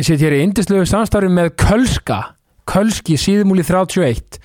Ég 0.00 0.06
set 0.06 0.22
hér 0.24 0.32
í 0.32 0.44
indislegu 0.46 0.86
samstarfi 0.88 1.28
með 1.28 1.50
Kölska 1.60 2.22
Kölski 2.64 3.18
síðumúli 3.20 3.60
31 3.68 4.38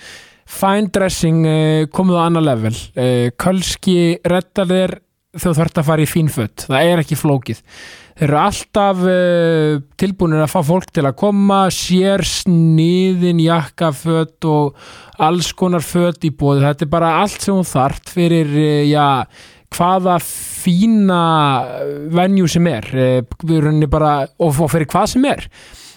Fine 0.52 0.90
dressing 0.92 1.48
uh, 1.48 1.86
komið 1.96 2.18
á 2.20 2.22
annar 2.26 2.44
level. 2.44 2.74
Uh, 2.92 3.30
Kölski 3.40 4.18
reddar 4.28 4.68
þér 4.68 4.94
þú 5.40 5.54
þarft 5.56 5.80
að 5.80 5.88
fara 5.88 6.04
í 6.04 6.10
fínfött 6.12 6.66
það 6.68 6.90
er 6.90 7.04
ekki 7.06 7.20
flókið. 7.22 7.64
Þeir 8.20 8.28
eru 8.28 8.40
alltaf 8.42 9.02
uh, 9.08 9.80
tilbúinir 10.04 10.44
að 10.44 10.52
fá 10.58 10.60
fólk 10.74 10.92
til 10.92 11.06
að 11.08 11.18
koma 11.24 11.62
sér 11.72 12.26
sniðin 12.28 13.40
jakkafött 13.46 14.52
og 14.52 14.76
alls 15.24 15.54
konar 15.56 15.88
fött 15.88 16.28
í 16.28 16.36
bóði 16.36 16.68
þetta 16.68 16.84
er 16.84 16.96
bara 17.00 17.16
allt 17.22 17.40
sem 17.40 17.56
hún 17.56 17.72
þart 17.72 18.12
fyrir 18.12 18.52
uh, 18.52 18.84
já, 18.92 19.08
hvaða 19.76 20.20
fína 20.24 21.24
venju 22.16 22.48
sem 22.50 22.68
er 22.72 22.92
henni 23.46 23.90
bara 23.92 24.22
og, 24.40 24.56
og 24.56 24.72
fyrir 24.72 24.90
hvað 24.90 25.12
sem 25.14 25.28
er 25.30 25.50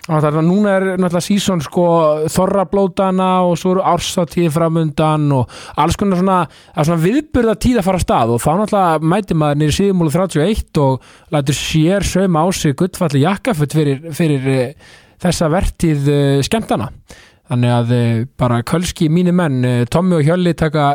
Þannig 0.09 0.37
að 0.41 0.47
núna 0.47 0.71
er 0.73 0.85
náttúrulega 0.97 1.21
sísón 1.21 1.61
sko 1.61 1.87
þorrablótana 2.33 3.27
og 3.45 3.59
svo 3.61 3.75
eru 3.75 3.83
ársatíði 3.85 4.49
framundan 4.55 5.27
og 5.37 5.51
alls 5.77 5.99
konar 6.01 6.23
svona, 6.23 6.39
svona 6.79 7.03
viðburða 7.03 7.55
tíð 7.61 7.83
að 7.83 7.89
fara 7.91 8.01
að 8.01 8.05
stað 8.07 8.33
og 8.33 8.41
þá 8.41 8.49
náttúrulega 8.63 9.11
mæti 9.13 9.37
maður 9.37 9.61
nýri 9.61 9.77
síðumúlu 9.77 10.15
31 10.15 10.81
og 10.81 11.11
lætur 11.35 11.59
sér 11.59 12.09
sögum 12.09 12.41
á 12.41 12.45
sig 12.57 12.79
guttfalli 12.81 13.25
jakkafutt 13.27 13.77
fyrir, 13.77 14.01
fyrir 14.17 14.49
uh, 14.55 14.95
þessa 15.21 15.51
vertið 15.53 16.09
uh, 16.15 16.41
skemmtana. 16.47 16.89
Þannig 17.49 17.75
að 17.75 17.93
bara 18.41 18.65
kölski 18.65 19.11
mínir 19.13 19.37
menn, 19.37 19.61
Tommi 19.93 20.19
og 20.19 20.25
Hjölli 20.25 20.53
taka 20.57 20.91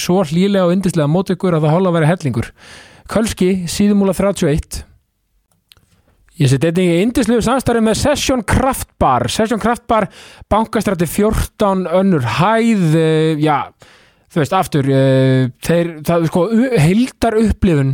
svo 0.00 0.22
hlýlega 0.24 0.68
og 0.68 0.76
yndislega 0.76 1.10
mót 1.10 1.32
ykkur 1.34 1.58
að 1.58 1.66
það 1.66 1.76
hóla 1.76 1.90
að 1.90 1.98
vera 1.98 2.10
hellingur. 2.12 2.48
Kölski 3.12 3.50
síðumúla 3.68 4.14
31 4.16 4.84
Ég 6.40 6.48
seti 6.48 6.70
einnig 6.70 6.88
í 6.88 7.00
indislegu 7.04 7.42
samstarfi 7.44 7.82
með 7.84 7.98
Session 8.00 8.40
Craft 8.48 8.94
Bar. 9.00 9.26
Session 9.30 9.60
Craft 9.60 9.84
Bar, 9.90 10.06
bankastrætti 10.50 11.06
14 11.10 11.84
önnur 12.00 12.24
hæð 12.38 12.96
uh, 12.96 13.42
já, 13.42 13.58
þú 14.32 14.40
veist, 14.40 14.56
aftur 14.56 14.88
uh, 14.88 15.50
þeir, 15.62 15.92
það 16.08 16.16
er 16.16 16.32
sko 16.32 16.46
heildar 16.86 17.36
upplifun 17.42 17.92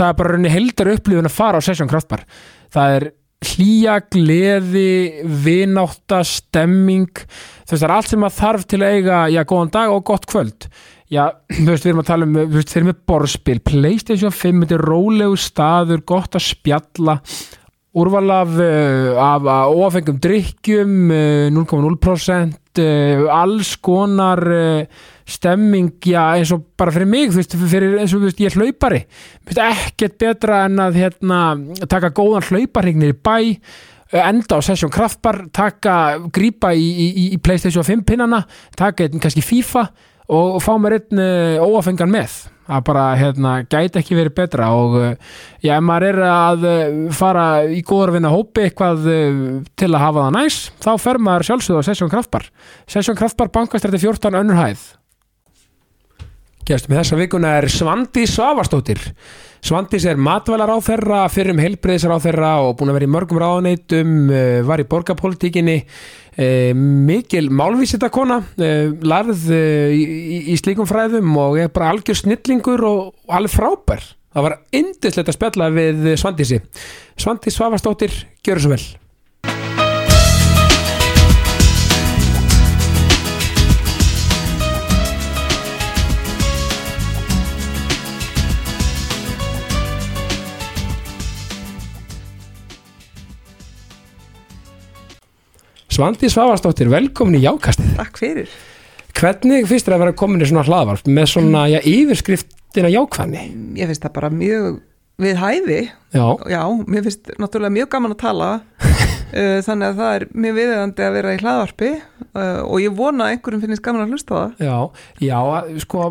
það 0.00 0.06
er 0.08 0.18
bara 0.22 0.32
rauninni 0.32 0.54
heildar 0.54 0.92
upplifun 0.94 1.28
að 1.28 1.36
fara 1.36 1.60
á 1.60 1.66
Session 1.68 1.90
Craft 1.90 2.10
Bar. 2.10 2.24
Það 2.72 2.96
er 2.96 3.08
hlýja, 3.40 3.98
gleði 4.12 5.24
vináta, 5.44 6.20
stemming. 6.26 7.10
Þú 7.64 7.72
veist, 7.72 7.80
það 7.80 7.88
er 7.88 7.94
allt 7.96 8.12
sem 8.12 8.26
að 8.26 8.38
þarf 8.38 8.66
til 8.68 8.80
að 8.82 8.96
eiga 8.96 9.20
já, 9.32 9.42
góðan 9.48 9.74
dag 9.76 9.94
og 9.94 10.04
gott 10.10 10.26
kvöld. 10.30 10.66
Já, 11.10 11.24
þú 11.48 11.66
veist, 11.72 11.86
við 11.86 11.90
erum 11.90 12.02
að 12.04 12.10
tala 12.12 12.28
um 12.28 12.36
þú 12.38 12.58
veist, 12.58 12.70
þeir 12.70 12.80
eru 12.80 12.88
með 12.90 13.00
borðspil, 13.10 13.56
Playstation 13.66 14.36
5 14.36 14.60
þetta 14.62 14.76
er 14.76 14.84
rólegu 14.92 15.40
staður, 15.40 16.04
gott 16.06 16.38
að 16.38 16.46
spjalla 16.46 17.16
úrval 17.92 18.30
af, 18.30 18.48
uh, 18.48 19.18
af 19.18 19.72
ofengum 19.74 20.20
drikkjum 20.22 21.10
uh, 21.10 21.48
0,0% 21.50 22.82
uh, 22.82 23.24
alls 23.34 23.76
konar 23.82 24.42
uh, 24.46 24.84
stemming, 25.30 25.92
já, 26.06 26.22
eins 26.34 26.50
og 26.54 26.64
bara 26.78 26.94
fyrir 26.94 27.06
mig, 27.06 27.30
þú 27.30 27.38
veist, 27.38 27.54
fyrir, 27.70 27.96
eins 28.00 28.14
og 28.14 28.22
þú 28.22 28.28
veist, 28.28 28.42
ég 28.42 28.50
er 28.50 28.58
hlaupari. 28.58 29.00
Veist, 29.46 29.62
ekkert 29.62 30.18
betra 30.22 30.64
en 30.66 30.82
að 30.82 30.98
hérna, 31.02 31.40
taka 31.90 32.12
góðan 32.14 32.46
hlauparregnir 32.48 33.14
í 33.14 33.18
bæ 33.18 33.36
enda 34.10 34.58
á 34.58 34.60
Session 34.66 34.90
Kraftbar 34.90 35.44
taka, 35.54 36.18
grípa 36.34 36.72
í, 36.74 36.82
í, 36.82 37.26
í 37.36 37.38
Playstation 37.38 37.86
5 37.86 38.02
pinnana, 38.08 38.42
taka 38.78 39.06
einn 39.06 39.22
kannski 39.22 39.44
FIFA 39.46 39.84
og, 40.30 40.56
og 40.56 40.62
fá 40.64 40.72
mér 40.82 40.98
einn 40.98 41.22
óafengan 41.62 42.10
með 42.10 42.40
að 42.70 42.84
bara 42.86 43.06
hérna, 43.18 43.54
gæti 43.66 44.00
ekki 44.00 44.18
verið 44.18 44.36
betra 44.38 44.70
og 44.76 44.96
uh, 44.98 45.34
já, 45.62 45.74
ef 45.76 45.84
maður 45.86 46.06
er 46.10 46.20
að 46.30 46.68
uh, 46.68 47.02
fara 47.16 47.48
í 47.66 47.82
góður 47.86 48.14
vinna 48.16 48.32
hópi 48.32 48.66
eitthvað 48.66 49.10
til 49.78 49.90
að 49.90 50.00
hafa 50.04 50.28
það 50.28 50.38
næs 50.38 50.62
þá 50.84 50.90
fer 51.02 51.20
maður 51.26 51.48
sjálfsögðu 51.50 51.82
á 51.82 51.88
Session 51.90 52.12
Kraftbar 52.12 52.48
Session 52.90 53.18
Kraftbar 53.18 53.52
bankastrætti 53.54 54.02
14 54.02 54.40
önnur 54.40 54.60
hæð. 54.60 54.88
Gestum 56.68 56.94
í 56.94 56.98
þessa 57.00 57.18
vikuna 57.18 57.54
er 57.58 57.66
Svandi 57.72 58.26
Svavarstóttir 58.30 59.00
Svandis 59.60 60.06
er 60.08 60.16
matvælar 60.16 60.70
á 60.72 60.78
þeirra 60.80 61.24
fyrir 61.32 61.52
um 61.52 61.60
heilbreyðsar 61.60 62.14
á 62.16 62.18
þeirra 62.22 62.52
og 62.64 62.78
búin 62.78 62.92
að 62.92 62.96
vera 62.96 63.08
í 63.08 63.12
mörgum 63.12 63.40
ráðaneitum 63.42 64.14
var 64.64 64.80
í 64.80 64.86
borgarpolitíkinni 64.88 65.76
Eh, 66.40 66.72
mikil 66.72 67.50
málvísitakona 67.52 68.38
eh, 68.56 68.88
larð 69.04 69.50
eh, 69.52 69.92
í, 69.92 70.38
í, 70.54 70.56
slíkum 70.56 70.88
fræðum 70.88 71.34
og 71.36 71.58
er 71.60 71.68
bara 71.74 71.90
algjör 71.92 72.16
snillingur 72.16 72.80
og 72.88 73.10
alveg 73.28 73.52
frábær. 73.52 74.06
Það 74.30 74.46
var 74.46 74.56
indislegt 74.78 75.28
að 75.28 75.36
spjalla 75.36 75.68
við 75.74 76.08
Svandísi. 76.22 76.62
Svandís 77.20 77.58
Svavastóttir, 77.58 78.14
gjör 78.46 78.62
svo 78.62 78.72
vel 78.72 78.84
Svandi 96.00 96.30
Svavarsdóttir, 96.32 96.88
velkomin 96.88 97.36
í 97.36 97.42
Jákastið. 97.44 97.90
Takk 97.98 98.16
fyrir. 98.16 98.52
Hvernig 99.18 99.66
finnst 99.68 99.84
þér 99.84 99.98
að 99.98 100.02
vera 100.06 100.14
komin 100.16 100.40
í 100.40 100.46
svona 100.48 100.62
hlaðvarp 100.64 101.10
með 101.12 101.26
svona 101.28 101.64
já, 101.68 101.76
yfirskriftina 101.84 102.88
jákvæðni? 102.88 103.42
Ég 103.76 103.90
finnst 103.90 104.06
það 104.06 104.14
bara 104.14 104.30
mjög 104.32 104.78
við 105.20 105.36
hæfi. 105.42 105.80
Já, 106.16 106.24
Já, 106.48 106.62
mér 106.88 107.04
finnst 107.04 107.28
náttúrulega 107.36 107.74
mjög 107.74 107.90
gaman 107.92 108.16
að 108.16 108.22
tala. 108.24 108.48
Uh, 109.30 109.60
þannig 109.62 109.86
að 109.86 109.98
það 110.00 110.08
er 110.16 110.22
mjög 110.42 110.54
viðeigandi 110.56 111.02
að 111.06 111.12
vera 111.14 111.32
í 111.36 111.36
hlaðvarpi 111.38 111.90
uh, 111.94 112.62
og 112.64 112.80
ég 112.82 112.96
vona 112.98 113.28
að 113.28 113.36
einhverjum 113.36 113.60
finnist 113.62 113.84
gaman 113.84 114.02
að 114.02 114.16
hlusta 114.16 114.40
það. 114.40 114.64
Já, 114.66 115.04
já, 115.22 115.36
sko 115.84 116.08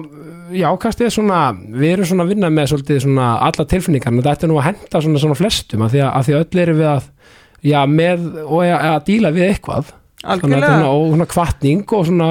Jákastið 0.55 1.09
er 1.09 1.15
svona, 1.17 1.39
við 1.73 1.91
erum 1.97 2.07
svona 2.07 2.23
að 2.23 2.31
vinna 2.31 2.51
með 2.55 2.69
svolítið 2.71 3.01
svona 3.03 3.27
alla 3.49 3.65
tilfinningar 3.73 4.15
en 4.15 4.23
þetta 4.23 4.47
er 4.47 4.53
nú 4.53 4.61
að 4.61 4.69
henda 4.69 5.03
svona, 5.03 5.23
svona 5.25 5.35
flestum 5.35 5.83
af 5.83 5.91
því 5.91 6.05
að, 6.05 6.13
að 6.13 6.29
því 6.29 6.37
að 6.37 6.45
öll 6.45 6.63
erum 6.63 6.79
við 6.79 6.89
að 6.93 7.11
já, 7.65 7.79
með, 7.89 8.27
og 8.45 8.63
að, 8.65 8.99
díla 9.09 9.33
við 9.35 9.49
eitthvað. 9.49 9.95
Algjörlega, 10.19 10.79
og 10.91 11.13
svona 11.13 11.25
kvartning 11.31 11.91
og 11.95 12.07
svona, 12.09 12.25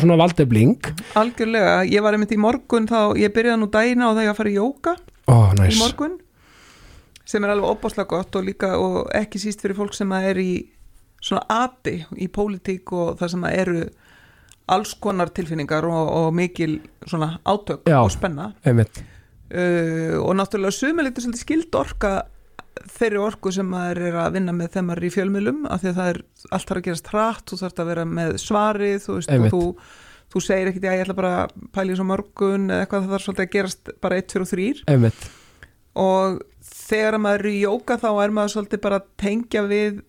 svona 0.00 0.14
valdefling 0.16 0.86
algjörlega. 1.20 1.74
Ég 1.92 2.00
var 2.00 2.16
einmitt 2.16 2.32
í 2.32 2.38
morgun 2.40 2.86
þá, 2.88 3.12
ég 3.20 3.34
byrjaði 3.36 3.60
nú 3.60 3.68
dæina 3.68 4.06
og 4.08 4.14
það 4.16 4.24
ég 4.24 4.32
að 4.32 4.38
fara 4.38 4.52
í 4.52 4.54
jóka 4.56 4.94
Ó, 5.28 5.36
í 5.52 5.58
næs 5.58 5.80
morgun 5.82 6.14
sem 7.28 7.44
er 7.44 7.52
alveg 7.52 7.74
opbáslega 7.74 8.08
gott 8.14 8.38
og 8.40 8.46
líka 8.48 8.70
og 8.80 9.12
ekki 9.16 9.42
síst 9.42 9.60
fyrir 9.60 9.76
fólk 9.76 9.92
sem 9.96 10.08
er 10.16 10.40
í 10.40 10.50
svona 11.24 11.44
ati 11.64 11.98
í 12.20 12.28
pólitík 12.32 12.92
og 12.96 13.18
það 13.20 13.34
sem 13.34 13.46
eru 13.50 13.84
alls 14.72 14.94
konar 15.00 15.32
tilfinningar 15.34 15.84
og, 15.88 16.04
og 16.08 16.28
mikil 16.36 16.78
svona 17.04 17.38
átök 17.44 17.88
Já. 17.88 18.00
og 18.00 18.12
spenna. 18.12 18.52
uh, 18.64 20.16
og 20.24 20.32
náttúrulega 20.36 20.72
sumilitur 20.72 21.24
svolítið 21.24 21.44
skild 21.44 21.74
orka 21.76 22.22
þeirri 22.94 23.20
orku 23.22 23.52
sem 23.54 23.68
maður 23.70 24.00
er 24.08 24.16
að 24.24 24.38
vinna 24.38 24.54
með 24.56 24.72
þegar 24.74 24.86
maður 24.88 25.02
er 25.02 25.06
í 25.06 25.12
fjölmiðlum 25.14 25.60
af 25.70 25.82
því 25.82 25.90
að 25.90 25.98
það 25.98 26.10
er 26.12 26.18
allt 26.50 26.68
þarf 26.68 26.80
að 26.80 26.86
gerast 26.88 27.12
hratt 27.12 27.50
þú 27.50 27.58
þarf 27.60 27.82
að 27.82 27.90
vera 27.92 28.06
með 28.10 28.32
svarið 28.42 28.96
þú, 29.04 29.18
veist, 29.18 29.34
þú, 29.54 29.62
þú 30.34 30.42
segir 30.46 30.70
ekkert 30.70 30.88
já 30.88 30.94
ég 30.94 31.04
ætla 31.04 31.18
bara 31.18 31.32
að 31.44 31.54
pæla 31.76 31.94
í 31.94 31.98
svo 31.98 32.08
morgun 32.08 32.66
eða 32.68 32.86
eitthvað 32.86 33.06
það 33.06 33.14
þarf 33.14 33.26
svolítið 33.26 33.46
að 33.46 33.52
gerast 33.54 33.92
bara 34.04 34.20
1, 34.22 34.28
2 34.34 34.42
og 34.44 34.50
3 34.52 34.66
Einmitt. 34.94 35.28
og 36.04 36.40
þegar 36.74 37.18
maður 37.22 37.44
er 37.44 37.52
í 37.52 37.62
jóka 37.62 37.98
þá 38.02 38.10
er 38.12 38.34
maður 38.38 38.54
svolítið 38.56 38.84
bara 38.88 39.00
að 39.00 39.08
tengja 39.24 39.64
við 39.70 40.02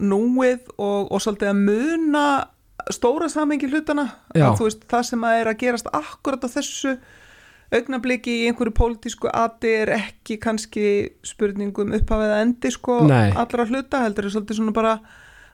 núið 0.00 0.72
og, 0.76 1.10
og 1.12 1.22
svolítið 1.22 1.52
að 1.52 1.62
muna 1.68 2.26
stóra 2.90 3.28
samengi 3.30 3.68
hlutana 3.70 4.06
að 4.34 4.62
veist 4.64 4.86
það 4.90 5.08
sem 5.12 5.24
að 5.28 5.40
er 5.40 5.50
að 5.52 5.58
gerast 5.62 5.90
akkurat 5.94 6.46
á 6.46 6.48
þessu 6.50 6.96
augnabliki 7.74 8.32
í 8.42 8.46
einhverju 8.50 8.74
pólitísku 8.74 9.30
ati 9.30 9.72
er 9.84 9.92
ekki 9.94 10.38
kannski 10.42 10.84
spurningum 11.26 11.94
upphafið 12.00 12.34
að 12.34 12.44
endi 12.44 12.72
sko 12.74 13.00
Nei. 13.06 13.30
allra 13.30 13.66
hluta 13.68 14.02
heldur 14.04 14.26
er 14.26 14.34
svolítið 14.34 14.58
svona 14.58 14.74
bara 14.74 14.96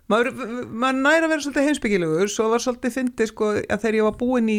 maður, 0.09 0.33
maður 0.71 1.01
næra 1.03 1.27
að 1.27 1.35
vera 1.35 1.45
svolítið 1.45 1.69
heimsbyggilegur 1.69 2.33
svo 2.33 2.49
var 2.53 2.65
svolítið 2.65 2.97
fyndið 2.97 3.33
sko 3.33 3.51
að 3.61 3.83
þegar 3.85 3.99
ég 4.01 4.09
var 4.09 4.19
búin 4.23 4.53
í, 4.53 4.59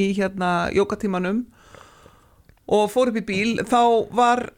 í 0.00 0.08
hérna 0.16 0.52
jókatímanum 0.76 1.44
og 2.68 2.88
fór 2.92 3.12
upp 3.12 3.20
í 3.20 3.26
bíl 3.28 3.52
þá 3.68 3.80
var 4.16 4.48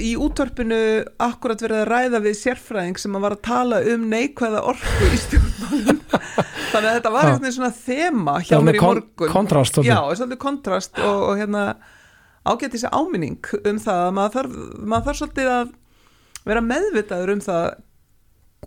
í 0.00 0.14
útvarpinu 0.18 0.78
akkurat 1.22 1.60
verið 1.62 1.82
að 1.82 1.88
ræða 1.90 2.20
við 2.24 2.36
sérfræðing 2.38 3.00
sem 3.00 3.16
að 3.18 3.24
var 3.26 3.34
að 3.36 3.42
tala 3.48 3.80
um 3.92 4.06
neikvæða 4.10 4.62
orku 4.72 5.08
í 5.10 5.20
stjórnmálum. 5.24 6.00
Þannig 6.72 6.88
að 6.88 6.96
þetta 6.98 7.12
var 7.14 7.28
eitthvað 7.28 7.54
svona 7.58 7.72
þema 7.76 8.36
hjá 8.48 8.56
mér 8.64 8.78
í 8.78 8.82
morgun. 8.82 9.32
kontrast. 9.32 9.80
Já, 9.84 9.98
kontrast 10.40 11.00
og, 11.02 11.24
og 11.30 11.40
hérna 11.40 11.64
ágætt 12.48 12.76
þessi 12.76 12.92
áminning 12.94 13.52
um 13.60 13.82
það 13.82 14.06
að 14.06 14.16
maður 14.16 14.36
þarf, 14.38 14.56
maður 14.78 15.08
þarf 15.08 15.20
svolítið 15.20 15.52
að 15.52 15.74
vera 16.48 16.64
meðvitaður 16.64 17.34
um 17.34 17.44
það 17.44 17.64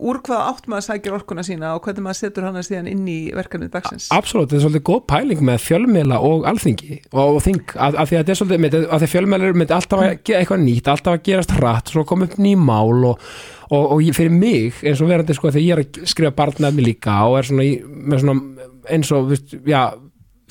úr 0.02 0.18
hvaða 0.26 0.48
átt 0.50 0.68
maður 0.70 0.86
sækir 0.88 1.14
orkuna 1.16 1.44
sína 1.46 1.72
og 1.76 1.86
hvernig 1.86 2.04
maður 2.06 2.18
setur 2.18 2.46
hana 2.48 2.62
síðan 2.66 2.90
inn 2.90 3.06
í 3.08 3.16
verkefni 3.36 3.68
dagsins? 3.72 4.08
Absolutt, 4.14 4.50
þetta 4.50 4.58
er 4.58 4.64
svolítið 4.66 4.84
góð 4.88 5.00
pæling 5.12 5.42
með 5.48 5.64
fjölmiðla 5.66 6.20
og 6.28 6.46
alþingi 6.50 7.00
og, 7.10 7.40
þing, 7.44 7.74
að, 7.76 7.98
að 8.02 8.12
því 8.12 8.18
að 8.18 8.22
þetta 8.22 8.34
er 8.34 8.40
svolítið 8.40 8.62
með, 8.64 8.78
að 8.82 9.02
því 9.02 9.08
að 9.08 9.14
fjölmiðlar 9.14 9.58
myndi 9.62 9.76
alltaf 9.78 10.04
að 10.04 10.14
gera 10.28 10.42
eitthvað 10.42 10.64
nýtt, 10.66 10.92
alltaf 10.92 11.18
að 11.18 11.26
gerast 11.30 11.56
hratt 11.58 11.92
svo 11.94 12.06
kom 12.08 12.26
upp 12.26 12.38
ný 12.42 12.54
mál 12.58 13.10
og, 13.12 13.26
og, 13.70 13.84
og 13.96 14.14
fyrir 14.16 14.34
mig 14.34 14.80
eins 14.82 15.02
og 15.02 15.12
verandi 15.12 15.36
sko 15.38 15.52
þegar 15.52 15.66
ég 15.66 15.76
er 15.76 15.84
að 15.84 16.14
skrifa 16.14 16.36
barnefni 16.42 16.86
líka 16.86 17.20
og 17.28 17.40
er 17.40 17.50
svona, 17.50 17.68
í, 17.68 17.76
með 17.82 18.24
svona 18.24 18.70
eins 18.92 19.12
og, 19.14 19.30
viðst, 19.30 19.60
já 19.68 19.84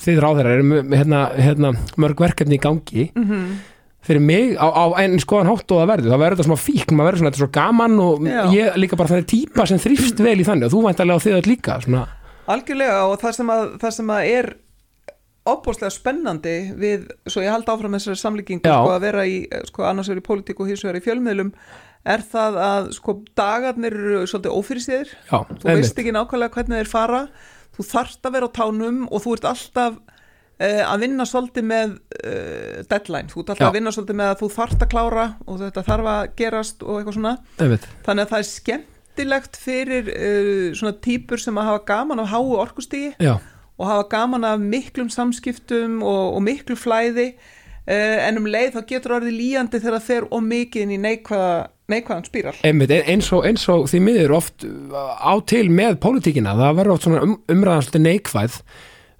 þið 0.02 0.22
ráðherrar 0.22 0.58
eru 0.58 0.64
með, 0.66 0.86
með 0.88 1.02
hérna, 1.02 1.20
hérna, 1.38 1.76
mörg 2.00 2.24
verkefni 2.24 2.58
í 2.58 2.62
gangi 2.62 3.10
mm 3.12 3.28
fyrir 4.02 4.24
mig 4.24 4.56
á, 4.58 4.66
á 4.66 4.84
einn 5.02 5.20
skoðan 5.22 5.50
hátt 5.52 5.70
og 5.70 5.82
það 5.82 5.92
verður. 5.92 6.12
Það 6.12 6.22
verður 6.24 6.40
þetta 6.40 6.48
smá 6.48 6.62
fík, 6.64 6.90
maður 6.90 7.08
verður 7.08 7.22
svona 7.22 7.30
þetta 7.30 7.40
er 7.40 7.44
svo 7.44 7.52
gaman 7.58 8.00
og 8.02 8.26
Já. 8.26 8.42
ég 8.56 8.80
líka 8.82 8.98
bara 8.98 9.12
þannig 9.12 9.30
típa 9.30 9.68
sem 9.70 9.82
þrýfst 9.82 10.24
vel 10.26 10.34
í 10.42 10.48
þannig 10.48 10.68
og 10.68 10.74
þú 10.74 10.82
væntalega 10.88 11.22
á 11.22 11.24
þið 11.26 11.38
öll 11.38 11.48
líka 11.52 11.78
svona, 11.84 12.02
algjörlega 12.50 12.98
og 13.06 13.16
það 13.22 13.38
sem 13.38 13.54
að, 13.54 13.64
það 13.84 13.96
sem 13.98 14.12
að 14.16 14.32
er 14.32 14.50
opbúslega 15.52 15.90
spennandi 15.90 16.56
við, 16.78 17.06
svo 17.26 17.42
ég 17.42 17.50
hald 17.50 17.70
áfram 17.70 17.96
þessari 17.96 18.20
samlíkingu 18.20 18.62
sko, 18.62 18.92
að 18.94 19.06
vera 19.08 19.24
í, 19.26 19.40
sko, 19.70 19.86
annars 19.88 20.10
vegar 20.10 20.22
í 20.22 20.26
pólitík 20.28 20.60
og 20.62 20.70
hins 20.70 20.84
vegar 20.86 21.00
í 21.00 21.02
fjölmiðlum 21.02 21.50
er 22.12 22.22
það 22.26 22.58
að 22.62 22.92
sko 22.98 23.16
dagarnir 23.38 23.96
eru 23.96 24.22
svolítið 24.30 24.54
ófyrirsýðir 24.58 25.10
já, 25.10 25.36
þú 25.62 25.68
veist 25.68 25.98
ekki 26.02 26.14
nákvæmlega 26.14 26.56
hvernig 26.56 26.82
þeir 26.82 26.90
fara. 26.90 27.20
Þú 27.72 27.84
þarft 27.88 28.26
að 28.28 28.34
vera 28.36 28.48
á 28.50 28.56
tánum 28.58 29.04
og 29.08 29.22
þú 29.24 29.34
ert 29.36 29.46
alltaf 29.48 29.94
að 30.60 31.04
vinna 31.06 31.24
svolítið 31.26 31.64
með 31.66 31.94
uh, 31.96 32.82
deadline, 32.90 33.30
þú 33.32 33.44
Já. 33.48 33.66
að 33.66 33.76
vinna 33.78 33.92
svolítið 33.94 34.18
með 34.20 34.32
að 34.32 34.42
þú 34.42 34.48
þarft 34.56 34.84
að 34.84 34.90
klára 34.92 35.24
og 35.46 35.62
þetta 35.62 35.86
þarf 35.88 36.10
að 36.12 36.20
gerast 36.38 36.84
og 36.84 36.98
eitthvað 36.98 37.16
svona. 37.16 37.32
Einmitt, 37.58 37.88
þannig 38.06 38.26
að 38.26 38.34
það 38.34 38.42
er 38.42 38.48
skemmtilegt 38.50 39.58
fyrir 39.62 40.12
uh, 40.12 40.68
svona 40.78 40.94
típur 41.08 41.42
sem 41.42 41.58
að 41.58 41.70
hafa 41.70 41.82
gaman 41.88 42.22
af 42.22 42.30
háu 42.30 42.52
orkustígi 42.62 43.10
já, 43.16 43.34
og 43.80 43.88
hafa 43.88 44.06
gaman 44.12 44.46
af 44.46 44.62
miklum 44.62 45.10
samskiptum 45.10 45.98
og, 46.04 46.36
og 46.36 46.46
miklu 46.46 46.78
flæði. 46.78 47.32
Uh, 47.82 48.20
en 48.28 48.38
um 48.38 48.46
leið 48.46 48.76
þá 48.76 48.82
getur 48.92 49.16
orðið 49.16 49.40
líjandi 49.40 49.80
þegar 49.82 49.96
það 49.96 50.04
fer 50.12 50.26
og 50.30 50.44
mikið 50.46 50.84
inn 50.84 50.92
í 50.94 51.00
neikvæða, 51.02 51.54
neikvæðan 51.90 52.28
spíral. 52.28 52.54
Einmitt 52.62 52.94
e- 52.94 53.02
eins 53.10 53.32
og, 53.34 53.42
eins 53.48 53.64
og 53.72 53.88
því 53.90 54.04
miður 54.06 54.36
oft 54.38 54.62
á 54.94 55.34
til 55.50 55.66
með 55.74 55.98
pólitíkina, 56.04 56.54
það 56.60 56.78
verður 56.78 56.94
oft 56.94 57.08
svona 57.08 57.24
um, 57.26 57.34
umræðan 57.50 57.88
svolítið 57.88 58.06
neikvæð 58.06 58.60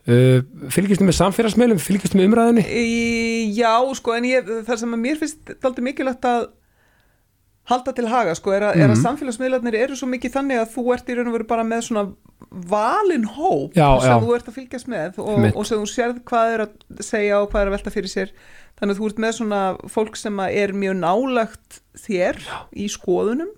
uh, 0.08 0.40
fylgistu 0.74 1.04
með 1.06 1.18
samfélagsmeilum, 1.20 1.78
fylgistu 1.82 2.18
með 2.18 2.30
umræðinni 2.30 2.64
já, 3.56 3.74
sko, 3.98 4.16
en 4.18 4.24
ég, 4.30 4.50
það 4.66 4.80
sem 4.82 4.96
að 4.96 5.02
mér 5.06 5.20
finnst 5.22 5.54
daldið 5.62 5.88
mikilvægt 5.90 6.24
að 6.28 6.48
halda 7.70 7.92
til 7.94 8.08
haga, 8.10 8.34
sko, 8.34 8.50
er, 8.56 8.64
a, 8.66 8.70
er 8.74 8.88
að 8.90 8.96
Mhm. 8.96 9.02
samfélagsmiðlarnir 9.04 9.76
eru 9.78 9.94
svo 9.94 10.08
mikið 10.10 10.32
þannig 10.34 10.58
að 10.64 10.72
þú 10.74 10.82
ert 10.96 11.08
í 11.12 11.14
raun 11.14 11.28
og 11.30 11.36
veru 11.36 11.46
bara 11.46 11.62
með 11.64 11.84
svona 11.86 12.04
valin 12.50 13.24
hóp 13.36 13.72
Já, 13.78 14.00
sem 14.02 14.10
já. 14.10 14.18
þú 14.18 14.34
ert 14.34 14.48
að 14.50 14.56
fylgjast 14.58 14.88
með 14.90 15.18
og, 15.22 15.46
og 15.56 15.66
sem 15.68 15.78
þú 15.78 15.86
sérð 15.92 16.18
hvað 16.26 16.54
er 16.56 16.64
að 16.66 17.02
segja 17.06 17.38
og 17.38 17.50
hvað 17.52 17.62
er 17.62 17.70
að 17.70 17.76
velta 17.76 17.92
fyrir 17.94 18.10
sér. 18.10 18.32
Þannig 18.80 18.96
að 18.96 18.98
þú 18.98 19.06
ert 19.12 19.18
með 19.22 19.32
svona 19.38 19.60
fólk 19.94 20.16
sem 20.18 20.40
er 20.48 20.72
mjög 20.74 20.96
nálagt 20.98 21.78
þér 22.02 22.40
í 22.74 22.88
skoðunum, 22.90 23.52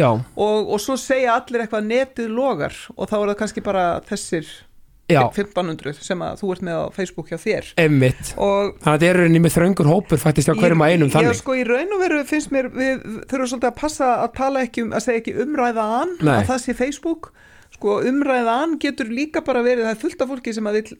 já, 0.00 0.08
og, 0.36 0.72
og 0.72 0.80
svo 0.80 0.96
segja 0.96 1.36
allir 1.36 1.60
eitthvað 1.66 1.84
netið 1.92 2.32
logar 2.32 2.72
og 2.96 3.08
þá 3.12 3.14
er 3.20 3.28
það 3.34 3.38
kannski 3.42 3.62
bara 3.68 3.84
þessir 4.08 4.48
já, 4.48 4.73
1500 5.12 5.98
sem 6.00 6.22
að 6.24 6.38
þú 6.40 6.50
ert 6.54 6.64
með 6.64 6.78
á 6.80 6.84
Facebook 6.94 7.30
hjá 7.32 7.36
þér. 7.42 7.70
Einmitt. 7.82 8.32
Og 8.40 8.74
þannig 8.80 8.88
að 8.88 8.94
þetta 8.94 9.08
er 9.10 9.18
rauninni 9.20 9.42
með 9.44 9.56
þröngur 9.58 9.90
hópur 9.90 10.22
faktist 10.22 10.48
á 10.48 10.54
hverjum 10.56 10.84
að 10.84 10.94
einum 10.94 11.10
Já, 11.10 11.14
þannig. 11.18 11.40
Sko, 11.40 11.56
í 11.60 11.64
raun 11.68 11.96
og 11.96 12.04
veru 12.04 12.20
finnst 12.28 12.54
mér 12.54 12.70
við 12.72 13.02
þurfum 13.30 13.50
svolítið 13.52 13.70
að 13.70 13.80
passa 13.82 14.12
að 14.22 14.30
tala 14.38 14.62
ekki 14.64 14.86
um 14.86 14.94
að 14.96 15.04
segja 15.04 15.22
ekki 15.22 15.36
umræðan, 15.44 16.14
að 16.24 16.46
það 16.48 16.62
sé 16.64 16.76
Facebook. 16.78 17.32
Sko, 17.74 17.98
umræðan 18.08 18.78
getur 18.80 19.10
líka 19.12 19.44
bara 19.44 19.64
verið 19.66 19.88
það 19.88 19.96
er 19.96 20.02
fullt 20.04 20.24
af 20.24 20.32
fólki 20.32 20.54
sem 20.56 20.70
að 20.70 20.80
vil 20.80 20.98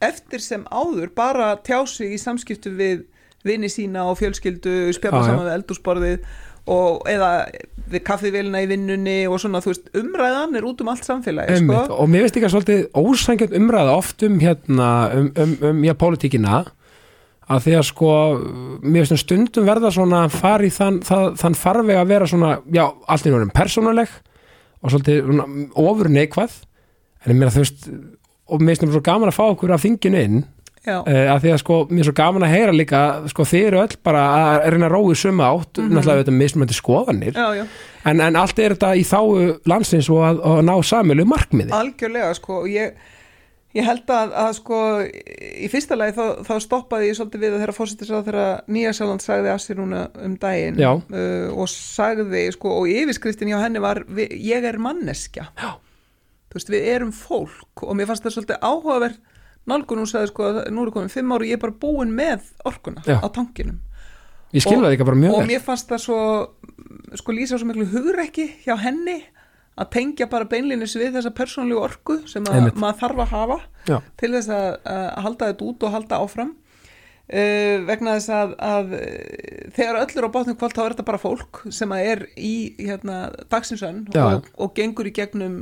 eftir 0.00 0.40
sem 0.40 0.62
áður 0.72 1.10
bara 1.16 1.54
tjá 1.64 1.82
sig 1.88 2.14
í 2.14 2.20
samskiptu 2.20 2.72
við 2.76 3.02
vini 3.44 3.70
sína 3.72 4.04
og 4.10 4.18
fjölskyldu 4.20 4.92
Já, 4.92 4.96
já. 5.00 5.10
saman 5.24 5.46
við 5.46 5.54
eldúsborðið 5.58 6.30
og 6.70 7.06
eða 7.08 7.30
við 7.90 8.02
kaffivélina 8.06 8.62
í 8.62 8.68
vinnunni 8.70 9.16
og 9.30 9.40
svona, 9.42 9.62
þú 9.64 9.72
veist, 9.72 9.88
umræðan 9.98 10.58
er 10.58 10.66
út 10.68 10.82
um 10.84 10.90
allt 10.92 11.06
samfélagi, 11.06 11.56
einmitt, 11.56 11.88
sko 11.88 11.96
og 12.02 12.10
mér 12.12 12.26
veist 12.26 12.36
ekki 12.38 12.48
að 12.48 12.54
svolítið 12.54 12.84
ósangjönd 13.00 13.56
umræða 13.58 13.96
oft 13.96 14.26
um 14.26 14.36
hérna 14.42 14.90
um, 15.16 15.32
um, 15.34 15.56
um 15.70 15.82
já, 15.86 15.94
pólitíkina 15.98 16.60
að 17.50 17.66
því 17.66 17.76
að 17.80 17.86
sko 17.88 18.12
mér 18.84 19.02
veist 19.02 19.16
um 19.16 19.22
stundum 19.24 19.66
verða 19.66 19.90
svona 19.94 20.22
fari 20.30 20.70
þann, 20.74 21.00
þann 21.02 21.58
farveg 21.58 21.98
að 21.98 22.12
vera 22.12 22.30
svona 22.30 22.52
já, 22.70 22.84
allt 22.86 23.26
í 23.26 23.32
náttúrulega 23.32 23.58
persónuleg 23.58 24.16
og 24.80 24.94
svolítið 24.94 25.42
ofur 25.80 26.12
neikvað 26.12 26.60
en 27.24 27.34
ég 27.34 27.36
meina 27.36 27.52
þú 27.54 27.64
veist 27.64 27.90
og 28.50 28.62
mér 28.62 28.78
finnst 28.78 28.94
svo 28.94 29.02
gaman 29.06 29.30
að 29.30 29.38
fá 29.38 29.44
okkur 29.48 29.74
af 29.74 29.84
þinginu 29.84 30.22
inn 30.26 30.40
uh, 30.88 31.04
að 31.34 31.44
því 31.44 31.52
að 31.52 31.60
sko 31.60 31.78
mér 31.90 32.02
er 32.02 32.08
svo 32.08 32.16
gaman 32.16 32.46
að 32.46 32.54
heyra 32.54 32.74
líka 32.74 33.04
sko 33.30 33.44
þið 33.48 33.68
eru 33.68 33.80
öll 33.82 33.96
bara 34.06 34.24
að 34.38 34.66
reyna 34.74 34.88
að 34.88 34.94
rói 34.96 35.14
suma 35.18 35.52
átt, 35.52 35.80
náttúrulega 35.82 36.24
þetta 36.24 36.36
mismunandi 36.38 36.76
skoðanir. 36.76 37.36
Já, 37.36 37.60
já. 37.60 37.64
En, 38.08 38.20
en 38.24 38.38
allt 38.40 38.60
er 38.62 38.74
þetta 38.74 38.92
í 38.96 39.04
þáu 39.04 39.24
landsins 39.68 40.08
og 40.12 40.24
að, 40.24 40.42
að 40.50 40.60
ná 40.70 40.74
samilu 40.88 41.26
markmiði. 41.28 41.74
Algjörlega 41.76 42.30
sko 42.38 42.62
ég, 42.70 42.96
ég 43.76 43.88
held 43.90 44.14
að, 44.16 44.32
að 44.44 44.54
sko 44.56 44.80
í 45.04 45.68
fyrsta 45.72 45.98
lagi 46.00 46.16
þá, 46.16 46.24
þá 46.48 46.54
stoppaði 46.64 47.10
ég 47.10 47.18
svolítið 47.18 47.44
við 47.44 47.52
að 47.52 47.64
þeirra 47.64 47.76
fórsetis 47.76 48.14
að 48.16 48.30
þeirra 48.30 48.48
Nýja 48.72 48.94
Sjálfland 48.96 49.26
sagði 49.26 49.52
af 49.52 49.64
sér 49.66 49.82
núna 49.82 50.06
um 50.24 50.38
daginn 50.40 50.80
uh, 50.80 51.52
og 51.52 51.68
sagði 51.72 52.46
sko 52.56 52.78
og 52.80 52.88
yfirskriftin 52.88 53.52
hjá 53.52 53.60
henni 53.66 53.84
var 53.84 54.06
vi, 54.08 54.30
ég 54.48 54.64
er 54.64 54.80
manneskja. 54.80 55.50
Já. 55.60 55.74
þú 56.48 56.56
veist 56.56 56.72
við 56.72 56.88
erum 56.96 57.12
fólk 57.12 57.84
og 57.84 57.92
mér 57.98 58.08
fannst 58.08 58.24
það 58.24 58.38
svolítið 58.38 58.64
áhugaverð 58.64 59.20
nálgun 59.68 60.02
hún 60.02 60.08
sagði 60.08 60.30
sko 60.32 60.48
að 60.48 60.60
nú 60.72 60.86
er 60.86 60.92
komin 60.94 61.12
fimm 61.12 61.34
ára 61.34 61.44
og 61.44 61.50
ég 61.50 61.58
er 61.58 61.64
bara 61.64 61.76
búin 61.82 62.14
með 62.16 62.48
orkuna 62.68 63.04
Já. 63.06 63.18
á 63.20 63.28
tankinum. 63.34 63.80
Ég 64.54 64.64
skilða 64.64 64.94
ekki 64.94 65.06
bara 65.06 65.18
mjög 65.18 65.36
og 65.36 65.44
vel. 65.44 65.50
mér 65.52 65.60
fannst 65.62 65.90
það 65.90 66.00
svo 66.06 66.22
sko 67.20 67.34
lýsa 67.34 67.58
svo 67.58 67.68
miklu 67.68 67.86
hugrekki 67.92 68.48
hjá 68.64 68.74
henni 68.82 69.20
að 69.80 69.92
tengja 69.94 70.26
bara 70.30 70.48
beinlinis 70.50 70.96
við 70.98 71.14
þessa 71.16 71.32
persónlegu 71.34 71.80
orku 71.80 72.18
sem 72.28 72.44
að 72.50 72.72
maður 72.74 72.98
þarf 73.04 73.22
að 73.22 73.30
hafa 73.34 73.60
Já. 73.86 74.00
til 74.20 74.32
þess 74.34 74.50
að, 74.52 74.66
að 74.92 75.22
halda 75.26 75.52
þetta 75.52 75.68
út 75.70 75.86
og 75.86 75.94
halda 75.94 76.24
áfram. 76.24 76.56
Uh, 77.30 77.86
vegna 77.86 78.16
þess 78.16 78.32
að, 78.34 78.52
að 78.58 78.94
eh, 78.98 79.66
þegar 79.76 80.00
öll 80.00 80.16
er 80.18 80.24
á 80.26 80.34
bátnum 80.34 80.56
kvöld 80.58 80.72
þá 80.74 80.80
er 80.82 80.94
þetta 80.96 81.04
bara 81.06 81.20
fólk 81.22 81.60
sem 81.70 81.92
að 81.94 82.06
er 82.08 82.22
í 82.34 82.54
hérna, 82.80 83.18
dagsinsönn 83.52 84.00
og, 84.18 84.48
og 84.58 84.72
gengur 84.74 85.06
í 85.06 85.12
gegnum 85.14 85.60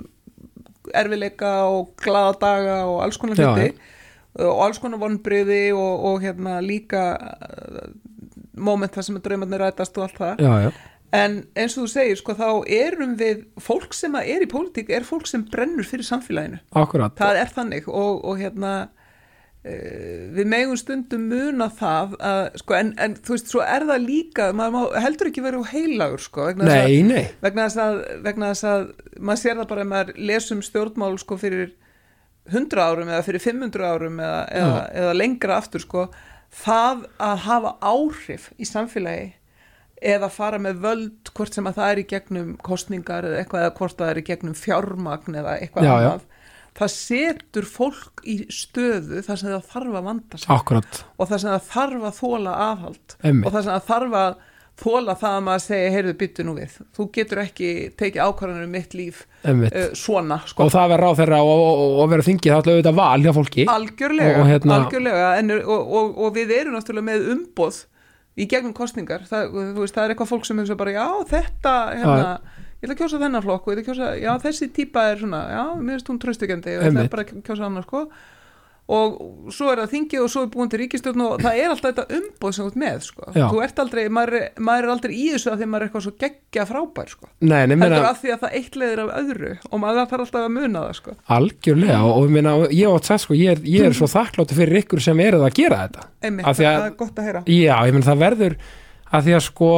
erfileika 0.97 1.53
og 1.69 1.95
glada 2.03 2.37
daga 2.41 2.77
og 2.89 3.03
alls 3.05 3.19
konar 3.21 3.39
hluti. 3.39 3.73
og 4.39 4.61
alls 4.67 4.79
konar 4.83 5.01
vonbriði 5.03 5.73
og, 5.75 6.05
og 6.11 6.21
hérna 6.23 6.59
líka 6.65 7.03
uh, 7.17 7.89
moment 8.59 8.95
þar 8.95 9.09
sem 9.09 9.19
að 9.19 9.27
draumarnir 9.27 9.63
rætast 9.63 9.99
og 9.99 10.09
allt 10.09 10.21
það. 10.21 10.45
Já, 10.45 10.55
já, 10.67 10.71
en 11.17 11.39
eins 11.57 11.77
og 11.77 11.87
þú 11.87 11.91
segir 11.93 12.19
sko 12.21 12.35
þá 12.37 12.49
erum 12.79 13.15
við 13.19 13.47
fólk 13.65 13.95
sem 13.97 14.17
að 14.19 14.31
er 14.35 14.45
í 14.45 14.51
pólitík 14.51 14.91
er 14.93 15.07
fólk 15.09 15.29
sem 15.31 15.45
brennur 15.49 15.87
fyrir 15.89 16.07
samfélaginu. 16.07 16.61
Akkurat. 16.77 17.15
Það 17.19 17.43
er 17.43 17.53
þannig 17.55 17.89
og, 17.89 18.25
og 18.29 18.41
hérna 18.41 18.73
við 20.39 20.47
megum 20.49 20.79
stundum 20.79 21.25
muna 21.29 21.67
það 21.75 22.15
að, 22.23 22.41
sko, 22.63 22.77
en, 22.79 22.93
en 23.03 23.17
þú 23.19 23.35
veist, 23.35 23.51
svo 23.51 23.65
er 23.65 23.85
það 23.89 24.05
líka 24.07 24.47
maður 24.57 24.75
má, 24.77 25.01
heldur 25.03 25.31
ekki 25.33 25.43
verið 25.45 25.67
heilagur 25.73 26.23
sko, 26.23 26.47
vegna, 26.53 26.69
þess 26.69 26.79
að, 26.79 26.93
nei, 26.93 27.03
nei, 27.09 27.25
vegna, 27.43 27.67
þess 27.67 27.83
að, 27.83 27.99
vegna 28.29 28.53
þess 28.53 28.69
að 28.71 28.87
maður 29.19 29.43
sér 29.43 29.59
það 29.59 29.71
bara 29.73 29.85
ef 29.85 29.91
maður 29.93 30.23
lesum 30.31 30.63
stjórnmál 30.65 31.19
sko, 31.21 31.41
fyrir 31.43 31.75
100 32.49 32.81
árum 32.81 33.11
eða 33.11 33.25
fyrir 33.27 33.45
500 33.45 33.91
árum 33.91 34.23
eða, 34.25 34.39
eða, 34.61 34.79
eða 35.03 35.19
lengra 35.19 35.59
aftur 35.59 35.85
sko, 35.85 36.07
það 36.63 37.05
að 37.21 37.45
hafa 37.49 37.75
áhrif 37.85 38.49
í 38.57 38.69
samfélagi 38.69 39.35
eða 39.99 40.31
fara 40.31 40.63
með 40.63 40.83
völd 40.85 41.31
hvort 41.35 41.57
sem 41.57 41.67
að 41.67 41.81
það 41.81 41.93
er 41.93 42.01
í 42.01 42.09
gegnum 42.15 42.51
kostningar 42.63 43.27
eða 43.27 43.43
eitthvað 43.43 43.65
eða 43.65 43.77
hvort 43.81 43.99
það 43.99 44.13
er 44.13 44.21
í 44.21 44.27
gegnum 44.31 44.55
fjármagn 44.57 45.39
eða 45.43 45.57
eitthvað 45.59 45.89
annað 45.91 46.27
það 46.79 46.93
setur 46.95 47.67
fólk 47.69 48.23
í 48.29 48.37
stöðu 48.55 49.23
þar 49.27 49.41
sem 49.41 49.51
það 49.55 49.73
þarf 49.73 49.97
að 49.99 50.07
vanda 50.11 50.39
sig. 50.39 50.51
Akkurat 50.55 51.01
og 51.19 51.31
þar 51.33 51.43
sem 51.43 51.51
það 51.57 51.73
þarf 51.73 52.07
að 52.11 52.21
þóla 52.21 52.55
aðhald. 52.69 53.17
Einmitt. 53.23 53.49
og 53.49 53.57
þar 53.57 53.67
sem 53.67 53.75
það 53.75 53.91
þarf 53.91 54.17
að 54.23 54.39
þóla 54.79 55.15
það 55.19 55.33
að 55.35 55.43
maður 55.49 55.63
segja, 55.65 55.91
heyrðu 55.91 56.13
byttu 56.21 56.45
nú 56.47 56.53
við. 56.55 56.75
Þú 56.95 57.07
getur 57.17 57.41
ekki 57.43 57.71
tekið 57.99 58.21
ákvarðanir 58.29 58.69
um 58.69 58.75
mitt 58.77 58.93
líf 58.95 59.25
uh, 59.43 59.65
svona 59.99 60.37
sko. 60.47 60.69
og 60.69 60.71
það 60.71 60.93
verður 60.95 61.11
á 61.11 61.19
þeirra 61.19 61.41
og, 61.43 61.63
og, 61.67 61.95
og 62.05 62.11
verður 62.13 62.29
þingið 62.29 62.53
þá 62.53 62.59
ætla 62.61 62.75
auðvitað 62.77 62.99
val 63.01 63.25
hjá 63.25 63.33
fólki. 63.41 63.65
Algjörlega, 63.75 64.37
Og- 64.39 64.51
hérna- 64.53 64.77
algjörlega. 64.79 65.33
En, 65.43 65.51
og, 65.59 66.29
við 66.39 66.55
erum 66.61 66.79
náttúrulega 66.79 67.09
með 67.11 67.27
umboð 67.35 67.81
í 68.39 68.47
gegnum 68.47 68.75
kostningar 68.77 69.25
það, 69.27 69.51
veist, 69.81 69.97
það 69.97 70.05
er 70.05 70.15
eitthvað 70.15 70.31
fólk 70.31 70.47
sem 70.47 70.63
hefur 70.63 70.79
bara, 70.79 70.95
já 70.95 71.07
þetta 71.33 71.75
hérna, 71.99 72.58
ég 72.79 72.87
ætla 72.89 72.95
að 72.97 73.01
kjósa 73.03 73.23
þennan 73.25 73.43
flokk 73.45 73.67
og 73.69 73.75
ég 73.75 73.79
ætla 73.79 73.85
að 73.85 73.89
kjósa, 73.93 74.11
já 74.23 74.33
þessi 74.47 74.73
típa 74.77 75.07
er 75.13 75.23
svona, 75.23 75.45
já, 75.51 75.63
mér 75.83 75.97
finnst 75.99 76.11
hún 76.13 76.21
tröstugjandi 76.25 76.77
og 76.79 76.83
ég 76.85 76.93
ætla 76.95 77.09
bara 77.15 77.25
að 77.29 77.41
kjósa 77.49 77.67
annar 77.71 77.87
sko 77.89 78.09
og 78.89 79.17
svo 79.53 79.67
er 79.69 79.83
það 79.83 79.91
þingi 79.93 80.19
og 80.25 80.31
svo 80.33 80.43
er 80.47 80.53
búin 80.55 80.71
til 80.73 80.79
ríkistjórn 80.81 81.21
og 81.21 81.43
það 81.45 81.59
er 81.61 81.73
alltaf 81.75 81.91
þetta 81.91 82.17
umboð 82.17 82.55
sem 82.57 82.69
ert 82.71 82.79
með 82.81 83.03
sko. 83.05 83.27
Já. 83.37 83.45
þú 83.53 83.59
ert 83.67 83.83
aldrei, 83.83 84.05
maður, 84.17 84.37
er- 84.39 84.63
maður 84.65 84.87
er 84.87 84.93
aldrei 84.95 85.13
í 85.13 85.27
þessu 85.35 85.51
að 85.53 85.59
því 85.61 85.67
maður 85.69 85.83
er 85.85 85.91
eitthvað 85.91 86.05
svo 86.07 86.13
geggja 86.25 86.65
frábær 86.71 87.13
sko. 87.13 87.29
Nei, 87.45 87.59
heldur 87.67 87.81
meina, 87.83 87.99
að 88.09 88.23
því 88.23 88.33
að 88.33 88.41
það 88.47 88.57
eitt 88.63 88.79
leiðir 88.81 89.03
af 89.05 89.13
öðru 89.21 89.53
og 89.69 89.83
maður 89.85 90.01
þarf 90.15 90.25
alltaf 90.25 90.41
að 90.49 90.57
muna 90.57 90.85
það 90.87 90.97
sko. 91.03 91.17
algjörlega 91.37 91.99
og, 92.09 92.17
og 92.23 92.33
meina, 92.39 92.57
ég 92.79 92.97
átt 92.97 93.11
sagt 93.13 93.27
sko, 93.27 93.37
ég 93.37 93.53
er, 93.59 93.63
ég 93.77 93.91
er 93.91 93.99
svo 94.01 94.09
þakkláttu 94.09 94.57
fyrir 94.63 94.81
ykkur 94.81 95.05
sem 95.05 95.21
eruð 95.21 95.45
að 95.51 95.57
gera 95.61 95.83
þetta 95.85 96.09
einmitt, 96.25 96.49
að- 96.49 96.63
það 96.65 96.89
er 96.89 96.97
gott 97.05 97.21
að 97.21 97.29
heyra 97.29 97.45
Já, 97.45 97.77
ég 97.85 97.93
menn 97.99 98.09
það 98.09 98.25
verður 98.25 98.57
að 99.15 99.29
því 99.29 99.35
að 99.39 99.45
sko, 99.47 99.71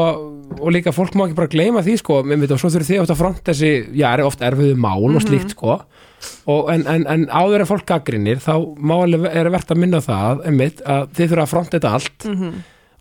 og 0.59 0.71
líka 0.75 0.95
fólk 0.95 1.15
má 1.15 1.25
ekki 1.27 1.39
bara 1.39 1.53
gleyma 1.53 1.83
því 1.87 1.97
sko, 2.01 2.21
mitt 2.27 2.55
og 2.55 2.61
svo 2.63 2.71
þurfið 2.75 2.93
þið 2.93 3.03
oft 3.05 3.15
að 3.15 3.21
front 3.21 3.43
þessi, 3.47 3.73
já, 4.01 4.07
er 4.11 4.25
oft 4.27 4.45
erfiðu 4.47 4.79
mál 4.81 5.07
og 5.07 5.23
slíkt 5.25 5.55
sko, 5.55 5.77
og 6.51 6.71
en, 6.75 6.87
en, 6.91 7.07
en 7.15 7.27
áður 7.31 7.65
en 7.65 7.71
fólk 7.71 7.87
gaggrinir, 7.89 8.43
þá 8.43 8.55
má 8.77 8.97
alveg 8.99 9.29
er 9.31 9.53
verðt 9.55 9.75
að 9.75 9.83
minna 9.85 10.03
það, 10.05 10.43
einmitt, 10.51 10.83
að 10.83 11.13
þið 11.19 11.33
þurfa 11.35 11.47
að 11.47 11.53
fronta 11.55 11.79
þetta 11.79 11.95
allt. 11.99 12.27
Mhm. 12.31 12.57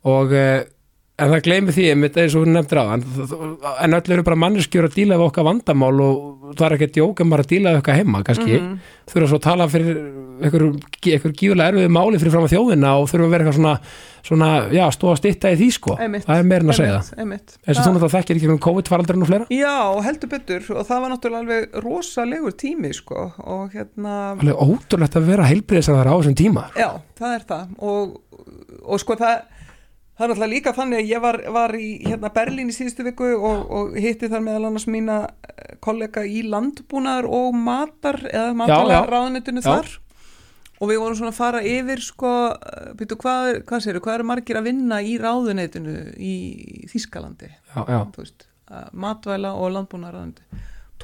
og 0.10 0.36
eh, 0.38 0.60
en 1.20 1.34
það 1.34 1.44
gleymi 1.48 1.76
því, 1.76 1.86
einmitt, 1.94 2.18
eins 2.22 2.36
og 2.36 2.46
hún 2.46 2.56
nefndir 2.56 2.80
á 2.80 2.86
en 2.96 3.98
öll 4.00 4.14
eru 4.16 4.24
bara 4.28 4.40
manneskjur 4.40 4.88
að 4.90 4.96
díla 5.00 5.18
við 5.20 5.28
okkar 5.30 5.48
vandamál 5.50 5.96
og 6.06 6.54
það 6.58 6.66
er 6.70 6.78
að 6.78 6.96
djóka 6.98 7.28
maður 7.28 7.46
að 7.46 7.52
díla 7.54 7.74
við 7.76 7.82
okkar 7.84 8.00
heima, 8.00 8.24
kannski. 8.26 8.60
Mhm. 8.60 8.80
þurfa 9.10 9.28
svo 9.30 9.38
að 9.40 9.46
tala 9.46 9.66
fyrir 9.70 9.98
einhver, 10.40 10.64
einhver 11.10 11.34
gífulega 11.34 11.72
erfiðu 11.74 11.90
máli 11.92 12.20
fyrir 12.22 12.32
fram 12.32 12.46
að 12.46 12.54
þjóðina 12.54 12.92
og 13.00 13.08
þurfa 13.10 13.26
að 13.26 13.32
vera 13.34 13.44
eitthvað 13.44 13.58
svona, 13.58 13.74
svona 14.30 14.50
já, 14.72 14.84
stóða 14.94 15.18
stitta 15.18 15.52
í 15.52 15.58
því 15.60 15.70
sko. 15.74 15.96
Einmitt. 16.00 16.26
það 16.28 16.40
er 16.40 16.44
meira 16.44 16.64
en 16.64 16.70
að 16.70 16.78
segja. 16.80 17.00
Það 17.10 17.24
einmitt, 17.24 17.50
eins 17.58 17.58
og 17.60 17.80
Það- 17.80 17.90
þú 17.90 17.94
náttúrulega 17.96 18.16
þekkir 18.16 18.36
ekki 18.40 18.50
um 18.50 18.60
COVID-faraldurinn 18.68 19.22
og 19.26 19.30
fleira? 19.32 19.48
Já, 19.50 20.02
heldur 20.06 20.30
betur. 20.30 20.62
Og 20.78 20.86
það 20.88 21.02
var 21.02 21.10
náttúrulega 21.10 21.42
alveg 21.44 21.84
rosalegur 21.84 22.54
tími 22.54 22.94
sko. 22.94 23.34
Og 23.44 23.72
hérna 23.74 24.16
alveg 24.40 24.56
ótrúlegt 24.56 25.16
að 25.18 25.26
vera 25.26 25.44
heilbriðisar 25.50 26.06
á 26.08 26.14
þessum 26.14 26.36
tíma 26.38 26.70
Já, 26.78 27.02
það 30.20 30.26
er 30.26 30.32
náttúrulega 30.34 30.52
líka 30.52 30.74
þannig 30.76 31.00
að 31.00 31.10
ég 31.14 31.22
var, 31.24 31.38
var 31.56 31.74
í 31.80 31.88
hérna, 32.04 32.30
Berlín 32.36 32.70
í 32.70 32.76
síðustu 32.76 33.06
viku 33.08 33.30
og, 33.40 33.62
og 33.72 33.96
hitti 33.96 34.28
þar 34.30 34.44
meðal 34.44 34.68
annars 34.68 34.86
mína 34.92 35.16
eh, 35.48 35.78
kollega 35.80 36.26
í 36.28 36.42
landbúnaðar 36.44 37.30
og 37.40 37.56
matar 37.56 38.20
eða 38.28 38.52
ráðunitinu 39.14 39.64
Já. 39.64 39.70
þar. 39.72 39.92
Og 40.80 40.88
við 40.92 41.00
vorum 41.02 41.18
svona 41.20 41.32
að 41.34 41.40
fara 41.42 41.60
yfir 41.68 42.00
sko, 42.04 42.30
býtu, 43.00 43.18
hvað, 43.20 43.48
er- 43.54 43.64
hvað 43.68 43.82
séru, 43.84 44.00
hvað 44.04 44.14
eru 44.20 44.28
margir 44.30 44.60
að 44.60 44.68
vinna 44.70 45.02
í 45.04 45.18
ráðunitinu 45.20 45.96
í 46.16 46.36
Þískalandi 46.88 47.50
já, 47.52 47.82
já, 47.84 47.98
þú 48.16 48.22
veist, 48.24 48.46
matvæla 48.96 49.52
og 49.60 49.74
landbúnaðar 49.76 50.30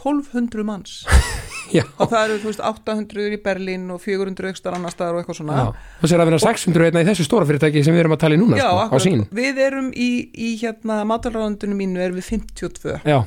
1200 0.05 0.65
manns. 0.67 1.01
Já, 1.74 1.81
og 1.97 2.12
það 2.12 2.19
eru, 2.27 2.35
þú 2.43 2.50
veist, 2.51 2.62
800 2.62 3.24
í 3.33 3.38
Berlín 3.41 3.88
og 3.93 4.01
400 4.03 4.51
ekstar 4.51 4.75
annar 4.77 4.93
staðar 4.93 5.17
og 5.17 5.24
eitthvað 5.24 5.39
svona. 5.39 5.63
Þú 6.01 6.09
sér 6.12 6.21
að 6.21 6.29
vera 6.29 6.41
600 6.43 6.89
einna 6.89 7.01
í 7.01 7.07
þessu 7.07 7.25
stóra 7.25 7.47
fyrirtæki 7.50 7.81
sem 7.85 7.95
við 7.95 8.03
erum 8.03 8.13
að 8.15 8.21
tala 8.21 8.38
í 8.38 8.41
núna 8.41 8.59
Já, 8.59 8.67
sko, 8.69 8.85
á 8.93 8.97
sín. 9.01 9.24
Við 9.35 9.62
erum 9.65 9.88
í, 9.91 10.09
í 10.29 10.51
hérna 10.62 11.00
matalráðundinu 11.09 11.77
mínu 11.79 12.03
erum 12.05 12.19
við 12.19 12.29
52 12.35 13.00
já, 13.01 13.17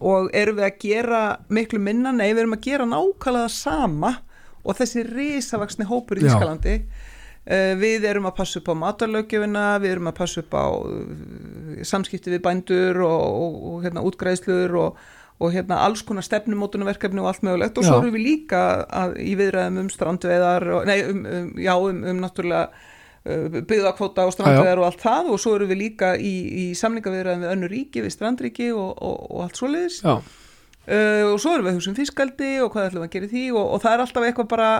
og 0.00 0.32
erum 0.36 0.58
við 0.58 0.66
að 0.66 0.82
gera 0.82 1.22
miklu 1.52 1.80
minna, 1.82 2.12
nei 2.14 2.28
við 2.32 2.42
erum 2.44 2.58
að 2.58 2.66
gera 2.66 2.88
nákvæmlega 2.90 3.54
sama 3.54 4.16
og 4.60 4.76
þessi 4.80 5.06
risavaksni 5.06 5.86
hópur 5.88 6.20
í. 6.20 6.26
Ískalandi 6.26 6.76
uh, 6.80 7.72
við 7.80 8.06
erum 8.10 8.28
að 8.30 8.36
passa 8.42 8.60
upp 8.60 8.70
á 8.70 8.74
matarlaugjöfina, 8.82 9.64
við 9.82 9.96
erum 9.96 10.10
að 10.10 10.18
passa 10.20 10.44
upp 10.44 10.58
á 10.58 10.66
uh, 10.68 11.80
samskipti 11.86 12.34
við 12.34 12.44
bændur 12.44 13.00
og, 13.06 13.24
og, 13.30 13.56
og 13.70 13.86
hérna 13.86 14.04
útgræðslur 14.06 14.76
og, 14.82 15.00
og 15.40 15.54
hérna 15.54 15.80
alls 15.86 16.02
konar 16.04 16.24
stefnumótunarverkefni 16.26 17.22
og 17.22 17.30
allt 17.30 17.44
mögulegt. 17.46 17.78
Og 17.80 17.86
svo 17.86 17.98
erum 18.02 18.12
við 18.12 18.26
líka 18.26 18.60
að, 18.84 19.16
í 19.24 19.32
viðræðum 19.40 19.78
um 19.80 19.88
strandveðar 19.92 20.66
og, 20.76 20.88
nei, 20.88 20.98
um, 21.08 21.22
um, 21.24 21.48
já, 21.56 21.72
um, 21.80 22.02
um 22.12 22.20
náttúrulega 22.20 22.68
uh, 22.68 23.56
byggðakvóta 23.70 24.26
og 24.28 24.34
strandveðar 24.36 24.82
og 24.82 24.90
allt 24.90 25.00
það. 25.06 25.32
Og 25.32 25.40
svo 25.40 25.54
erum 25.56 25.72
við 25.72 25.82
líka 25.86 26.12
í, 26.20 26.34
í 26.64 26.66
samlingaviðræðum 26.76 27.46
við 27.46 27.54
önnur 27.54 27.72
ríki, 27.72 28.04
við 28.04 28.14
strandríki 28.18 28.68
og, 28.76 28.92
og, 29.00 29.18
og 29.30 29.42
allt 29.46 29.62
svoleiðis. 29.62 29.98
Uh, 30.04 31.24
og 31.30 31.40
svo 31.40 31.56
erum 31.56 31.68
við 31.68 31.72
að 31.72 31.80
hugsa 31.80 31.92
um 31.94 31.98
fiskaldi 32.02 32.54
og 32.60 32.72
hvað 32.74 32.90
ætlum 32.90 33.06
við 33.06 33.08
að 33.08 33.16
gera 33.16 33.32
því. 33.34 33.48
Og, 33.56 33.64
og 33.64 33.84
það 33.86 33.96
er 33.96 34.06
alltaf 34.06 34.28
eitthvað 34.28 34.52
bara 34.52 34.70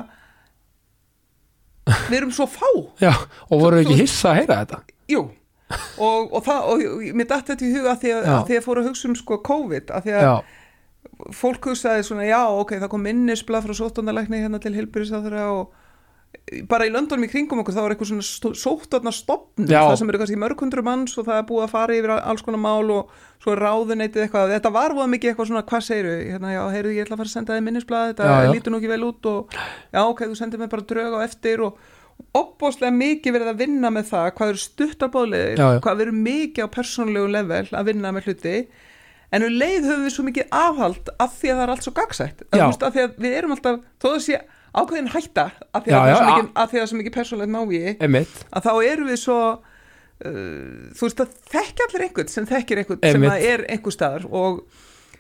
við 2.13 2.21
erum 2.21 2.37
svo 2.37 2.51
fá. 2.53 2.71
Já 3.01 3.15
og 3.17 3.57
voru 3.65 3.81
ekki 3.81 4.03
hissa 4.05 4.35
að 4.35 4.43
heyra 4.43 4.65
þetta? 4.65 4.85
Jú 5.09 5.29
og, 5.71 6.31
og, 6.33 6.41
það, 6.47 6.71
og 6.73 7.05
mér 7.19 7.29
datt 7.31 7.53
þetta 7.53 7.67
í 7.67 7.75
huga 7.77 7.93
að 7.95 8.01
því 8.05 8.15
að, 8.17 8.31
að 8.37 8.47
því 8.49 8.59
að 8.61 8.67
fóru 8.67 8.83
að 8.83 8.89
hugsa 8.91 9.11
um 9.11 9.19
sko 9.19 9.41
COVID 9.51 9.93
að 9.97 10.07
því 10.07 10.17
að 10.17 10.27
já, 10.27 10.33
fólk 11.41 11.71
hugsaði 11.71 12.07
svona 12.07 12.27
já 12.29 12.41
ok 12.49 12.77
það 12.79 12.91
kom 12.95 13.07
minnisblað 13.07 13.69
frá 13.69 13.79
sóttandalækni 13.81 14.43
hérna 14.43 14.63
til 14.63 14.75
heilbyrðisáþurra 14.79 15.47
og 15.55 15.79
bara 16.71 16.87
í 16.87 16.91
löndunum 16.91 17.27
í 17.27 17.31
kringum 17.31 17.61
okkur 17.63 17.75
þá 17.75 17.81
var 17.85 17.93
eitthvað 17.95 18.11
svona 18.11 18.27
Já. 19.71 19.83
það 19.87 19.97
sem 20.01 20.11
eru 20.11 20.21
kannski 20.23 20.39
mörg 20.41 20.63
hundru 20.63 20.83
manns 20.87 21.15
og 21.19 21.27
það 21.29 21.41
er 21.41 21.47
búið 21.47 21.65
að 21.67 21.73
fara 21.75 21.97
yfir 21.97 22.13
alls 22.17 22.45
konar 22.47 22.63
mál 22.63 22.91
og 22.95 23.13
svo 23.43 23.55
er 23.55 23.63
ráðuneytið 23.65 24.25
eitthvað. 24.25 24.55
Þetta 24.57 24.73
var 24.75 24.95
voða 24.97 25.11
mikið 25.15 25.31
eitthvað 25.31 25.51
svona 25.51 25.63
hvað 25.71 25.85
segir 25.87 26.09
hérna, 26.33 26.53
já, 26.53 26.61
heyrðu, 26.75 26.95
ég 26.97 27.07
ætla 27.07 27.17
að 27.17 27.23
fara 27.23 27.31
að 27.31 27.37
senda 27.37 27.57
þið 27.57 27.67
minnisblað 27.69 28.11
þetta 28.11 28.25
lítur 28.51 28.75
nú 28.75 28.81
ekki 28.81 28.91
vel 28.91 29.07
út 29.07 29.31
og 29.31 29.57
já 29.95 30.01
ok, 30.03 30.25
þú 30.27 30.39
sendir 30.41 30.63
mér 30.63 30.73
bara 30.75 30.89
drög 30.93 31.17
á 31.17 31.21
eftir 31.27 31.65
og 31.67 31.79
opbóðslega 32.39 32.95
mikið 32.95 33.35
verið 33.35 33.49
að 33.51 33.59
vinna 33.65 33.91
með 33.91 34.05
það 34.13 34.29
hvað 34.39 34.53
eru 34.53 34.61
stuttabáðleðir, 34.65 35.59
Já, 35.59 35.69
já. 35.75 35.81
hvað 35.83 36.01
verið 36.05 36.19
mikið 36.29 36.67
á 36.67 36.75
persónulegu 36.77 37.31
level 37.35 37.67
að 37.75 37.89
vinna 37.91 38.13
með 38.15 38.29
hluti 38.31 38.55
en 39.31 39.47
um 39.47 39.57
leið 39.59 39.89
höfum 39.89 40.05
við 40.07 40.15
svo 40.15 40.25
mikið 40.29 40.55
afhald 40.61 41.11
af 41.23 41.35
því 41.41 41.51
að 41.51 41.59
það 41.59 41.65
er 41.67 41.73
allt 41.75 41.87
svo 41.89 41.93
gagsætt 41.99 42.45
Já. 42.55 42.65
Af 42.71 42.95
því 42.95 43.03
að 43.07 43.19
við 43.27 43.35
erum 43.41 43.55
alltaf, 43.57 43.81
þó 44.03 44.07
það 44.13 44.23
sé 44.29 44.39
ákveðin 44.71 45.11
hætta 45.15 45.45
af 45.75 45.83
því 45.85 45.91
Já, 45.91 45.99
að, 45.99 46.01
það 46.01 46.07
er 46.07 46.15
já, 46.15 46.17
svo 46.21 46.23
a- 46.23 46.31
mikið, 46.31 46.51
að 46.55 46.55
því 46.55 46.63
að 46.63 46.71
það 46.71 46.85
er 46.87 46.91
svo 46.93 47.01
mikið 47.01 47.17
persónulegt 47.19 47.53
návíi 47.57 47.95
emitt 48.07 48.41
að 48.55 48.67
þá 48.69 48.73
erum 48.93 49.11
við 49.11 49.21
svo 49.25 49.39
uh, 49.51 50.95
þú 50.95 51.07
veist 51.09 51.23
að 51.25 51.35
þekki 51.55 51.87
allir 51.87 52.05
einhvern 52.07 52.31
sem 52.35 52.47
þekkir 52.51 52.83
einhvern 52.85 53.01
sem 53.03 53.19
Einmitt. 53.19 53.35
að 53.35 53.49
er 53.51 53.65
einhver 53.75 53.97
staðar 53.97 54.27
og 54.31 54.63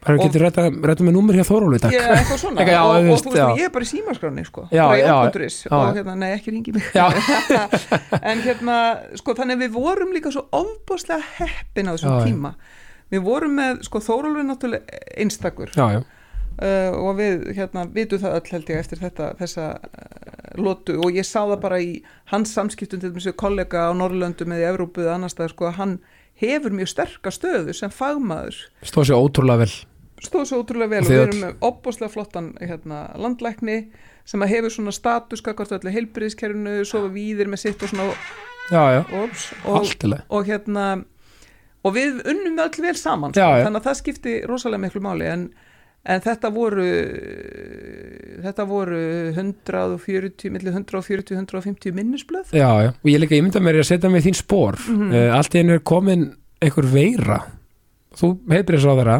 bara 0.00 0.16
Og- 0.16 0.24
getur 0.24 0.44
rætta, 0.46 0.66
með 1.04 1.14
númer 1.14 1.36
hjá 1.36 1.44
Þórólu 1.44 1.80
takk? 1.80 1.92
Eitthvað 1.92 2.38
svona. 2.40 2.60
Eitthvað, 2.60 2.74
já, 2.74 2.82
og, 2.82 2.90
og 2.96 3.08
veist, 3.08 3.24
þú 3.24 3.32
veist, 3.32 3.40
já. 3.40 3.48
ég 3.60 3.64
er 3.64 3.72
bara 3.74 3.84
í 3.84 3.90
símaskráni 3.90 4.44
sko, 4.46 4.66
Já, 4.72 4.84
já, 4.96 5.14
og 5.70 5.96
hérna, 5.96 6.14
nei 6.16 6.30
ekki 6.34 6.54
ringi 6.54 6.72
mig. 6.72 6.86
En 8.30 8.40
hérna, 8.44 8.76
sko 9.20 9.34
þannig 9.36 9.58
að 9.58 9.66
við 9.66 9.74
vorum 9.76 10.14
líka 10.16 10.32
svo 10.32 10.46
ofbáslega 10.56 11.20
heppin 11.36 11.90
á 11.90 11.92
þessum 11.94 12.24
tíma. 12.24 12.54
Við 13.10 13.26
vorum 13.26 13.58
með, 13.58 13.84
sko 13.88 14.00
Þórólfur 14.00 14.40
er 14.40 14.48
náttúrulega 14.48 15.02
einstakur. 15.18 15.72
Já, 15.76 15.98
já, 15.98 16.00
uh, 16.60 16.96
og 16.96 17.18
við 17.18 17.50
hérna 17.58 17.84
vitum 17.92 18.22
það 18.22 18.38
öll 18.38 18.54
held 18.54 18.72
ég 18.72 18.80
eftir 18.84 19.02
þetta, 19.02 19.34
þessa 19.40 19.66
uh, 19.76 20.40
lotu. 20.60 20.96
Og 21.02 21.18
ég 21.18 21.26
sá 21.28 21.42
það 21.42 21.58
bara 21.66 21.82
í 21.82 21.92
hans 22.32 22.54
samskiptum 22.56 23.02
til 23.02 23.12
þessu 23.16 23.34
kollega 23.36 23.90
á 23.90 23.92
Norrlöndum 23.96 24.54
eða 24.54 24.64
í 24.64 24.70
Evrópu 24.72 25.04
eða 25.04 25.18
annars 25.18 25.36
staðar 25.36 25.54
sko 25.54 25.68
að 25.70 25.78
hann 25.82 25.94
hefur 26.40 26.72
mjög 26.72 26.92
sterka 26.94 27.32
stöðu 27.34 27.74
sem 27.76 27.92
fagmaður. 27.92 28.62
Stóð 28.86 29.10
sér 29.10 29.20
ótrúlega 29.20 29.66
vel 29.66 29.72
stóð 30.24 30.46
svo 30.50 30.60
ótrúlega 30.62 30.90
vel 30.94 31.02
Og 31.04 31.10
við 31.10 31.22
erum 31.24 31.40
með 31.44 31.54
opbúslega 31.70 32.12
flottan 32.12 32.52
hérna, 32.60 33.00
landlækni 33.16 33.78
sem 34.28 34.42
að 34.44 34.52
hefur 34.54 34.74
svona 34.74 34.92
status 34.94 35.40
kakvart 35.42 35.72
öllu 35.78 35.92
heilbriðiskerfinu 35.94 36.84
svo 36.86 37.06
við 37.10 37.44
með 37.48 37.62
sitt 37.64 37.82
og 37.82 37.88
svona 37.92 38.10
já, 38.70 38.82
já, 38.94 39.00
ops, 39.24 39.46
og, 39.64 39.88
og 40.28 40.46
hérna 40.46 40.84
og 41.82 41.94
við 41.96 42.20
unnum 42.28 42.60
öll 42.60 42.82
vel 42.84 42.94
saman 43.00 43.32
Já, 43.34 43.40
sko, 43.48 43.56
já. 43.58 43.64
þannig 43.66 43.80
að 43.80 43.86
það 43.88 43.98
skipti 44.02 44.34
rosalega 44.46 44.82
miklu 44.84 45.00
máli. 45.00 45.24
En, 45.32 45.46
en 46.04 46.20
þetta 46.20 46.50
voru 46.52 46.84
þetta 48.44 48.66
voru 48.68 49.00
140 49.34 50.52
millir 50.54 50.74
140, 50.76 51.34
150 51.40 51.94
minnisblöð. 51.96 52.52
Já, 52.56 52.68
já, 52.84 52.90
og 52.92 53.08
ég 53.10 53.20
líka, 53.22 53.36
ég 53.36 53.44
mynda 53.46 53.62
mér 53.64 53.80
að 53.82 53.88
setja 53.90 54.10
mig 54.12 54.22
í 54.24 54.28
þín 54.30 54.38
spór 54.40 54.78
Mhm. 54.86 55.10
uh, 55.12 55.36
allt 55.36 55.54
í 55.56 55.62
einu 55.64 55.74
er 55.78 55.82
komin 55.84 56.28
einhver 56.60 56.88
veira. 56.92 57.40
Þú 58.20 58.34
heilbrið 58.50 58.82
svo 58.84 58.96
þeirra 58.98 59.18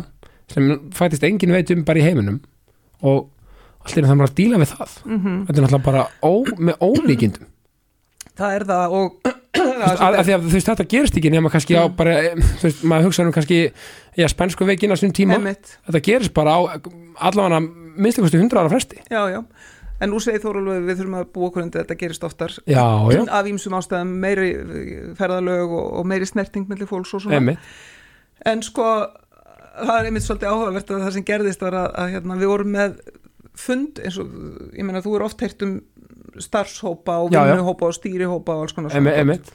sem 0.51 0.71
fættist 0.97 1.25
engin 1.29 1.53
veit 1.55 1.71
um 1.75 1.85
bara 1.87 2.01
í 2.03 2.07
heiminum 2.07 2.41
og 3.03 3.29
allt 3.85 3.97
einu 3.97 4.09
það 4.11 4.19
maður 4.21 4.31
að 4.33 4.39
díla 4.43 4.59
við 4.61 4.73
það. 4.75 4.97
Mm 5.07 5.39
þetta 5.47 5.57
er 5.59 5.65
náttúrulega 5.65 5.85
bara 5.87 6.07
ó, 6.21 6.33
með 6.59 6.83
ólíkindum. 6.85 7.47
Það 8.41 8.55
er 8.57 8.65
það 8.71 8.95
og 8.99 9.17
að, 9.61 10.03
að 10.05 10.31
að 10.35 10.45
þú 10.47 10.53
veist 10.55 10.69
þetta 10.71 10.87
gerist 10.93 11.17
ekki 11.21 11.33
nema 11.33 11.51
kannski 11.53 11.77
á 11.77 11.85
Mm. 11.89 11.97
bara, 11.99 12.13
eh, 12.21 12.35
þú 12.61 12.69
veist, 12.69 12.85
maður 12.93 13.09
hugsa 13.09 13.25
um 13.27 13.33
kannski 13.35 13.59
já, 14.17 14.27
spænsku 14.31 14.67
veikin 14.69 14.93
á 14.93 14.97
sinni 15.01 15.17
tíma. 15.17 15.37
Einmitt. 15.39 15.77
þetta 15.89 16.01
gerist 16.07 16.35
bara 16.37 16.55
á 16.57 16.61
allavega 17.31 17.61
minnstakosti 17.97 18.39
100 18.41 18.61
ára 18.61 18.71
fresti. 18.73 19.01
Já, 19.11 19.23
já. 19.33 19.41
En 20.01 20.09
nú 20.15 20.17
segir 20.23 20.41
Þórólfur 20.41 20.85
við 20.87 20.97
þurfum 21.03 21.17
að 21.19 21.27
búa 21.35 21.49
okkur 21.51 21.63
undir 21.67 21.81
að 21.83 21.85
þetta 21.85 21.99
gerist 22.01 22.23
oftar. 22.25 22.55
Já, 22.65 22.85
já, 23.13 23.21
af 23.29 23.49
ímsum 23.51 23.75
ástæðum 23.77 24.15
meiri 24.23 24.47
ferðalög 25.19 25.75
og, 25.77 25.89
og 26.01 26.07
meiri 26.09 26.25
snerting 26.31 26.65
mellir 26.71 26.89
fólks 26.89 27.13
og 27.19 27.21
svona. 27.27 27.37
Emmi 27.37 27.57
en 28.49 28.63
sko 28.65 28.87
það 29.87 29.97
er 29.97 30.09
einmitt 30.09 30.27
svolítið 30.27 30.53
áhugavert 30.53 30.93
að 30.93 31.05
það 31.05 31.17
sem 31.17 31.27
gerðist 31.31 31.65
var 31.65 31.79
að, 31.81 31.89
að 32.03 32.13
hérna, 32.15 32.39
við 32.41 32.53
vorum 32.53 32.75
með 32.77 33.01
fund 33.61 34.03
eins 34.05 34.21
og 34.21 34.37
ég 34.77 34.87
meina 34.87 35.03
þú 35.05 35.17
er 35.17 35.27
oft 35.27 35.43
heyrt 35.45 35.65
um 35.67 35.75
starfshópa 36.41 37.19
og 37.25 37.35
vinnuhópa 37.35 37.91
og 37.91 37.97
stýrihópa 37.97 38.57
og 38.57 38.67
alls 38.67 38.77
konar 38.77 38.95
emmi 38.95 39.37
dót. 39.41 39.51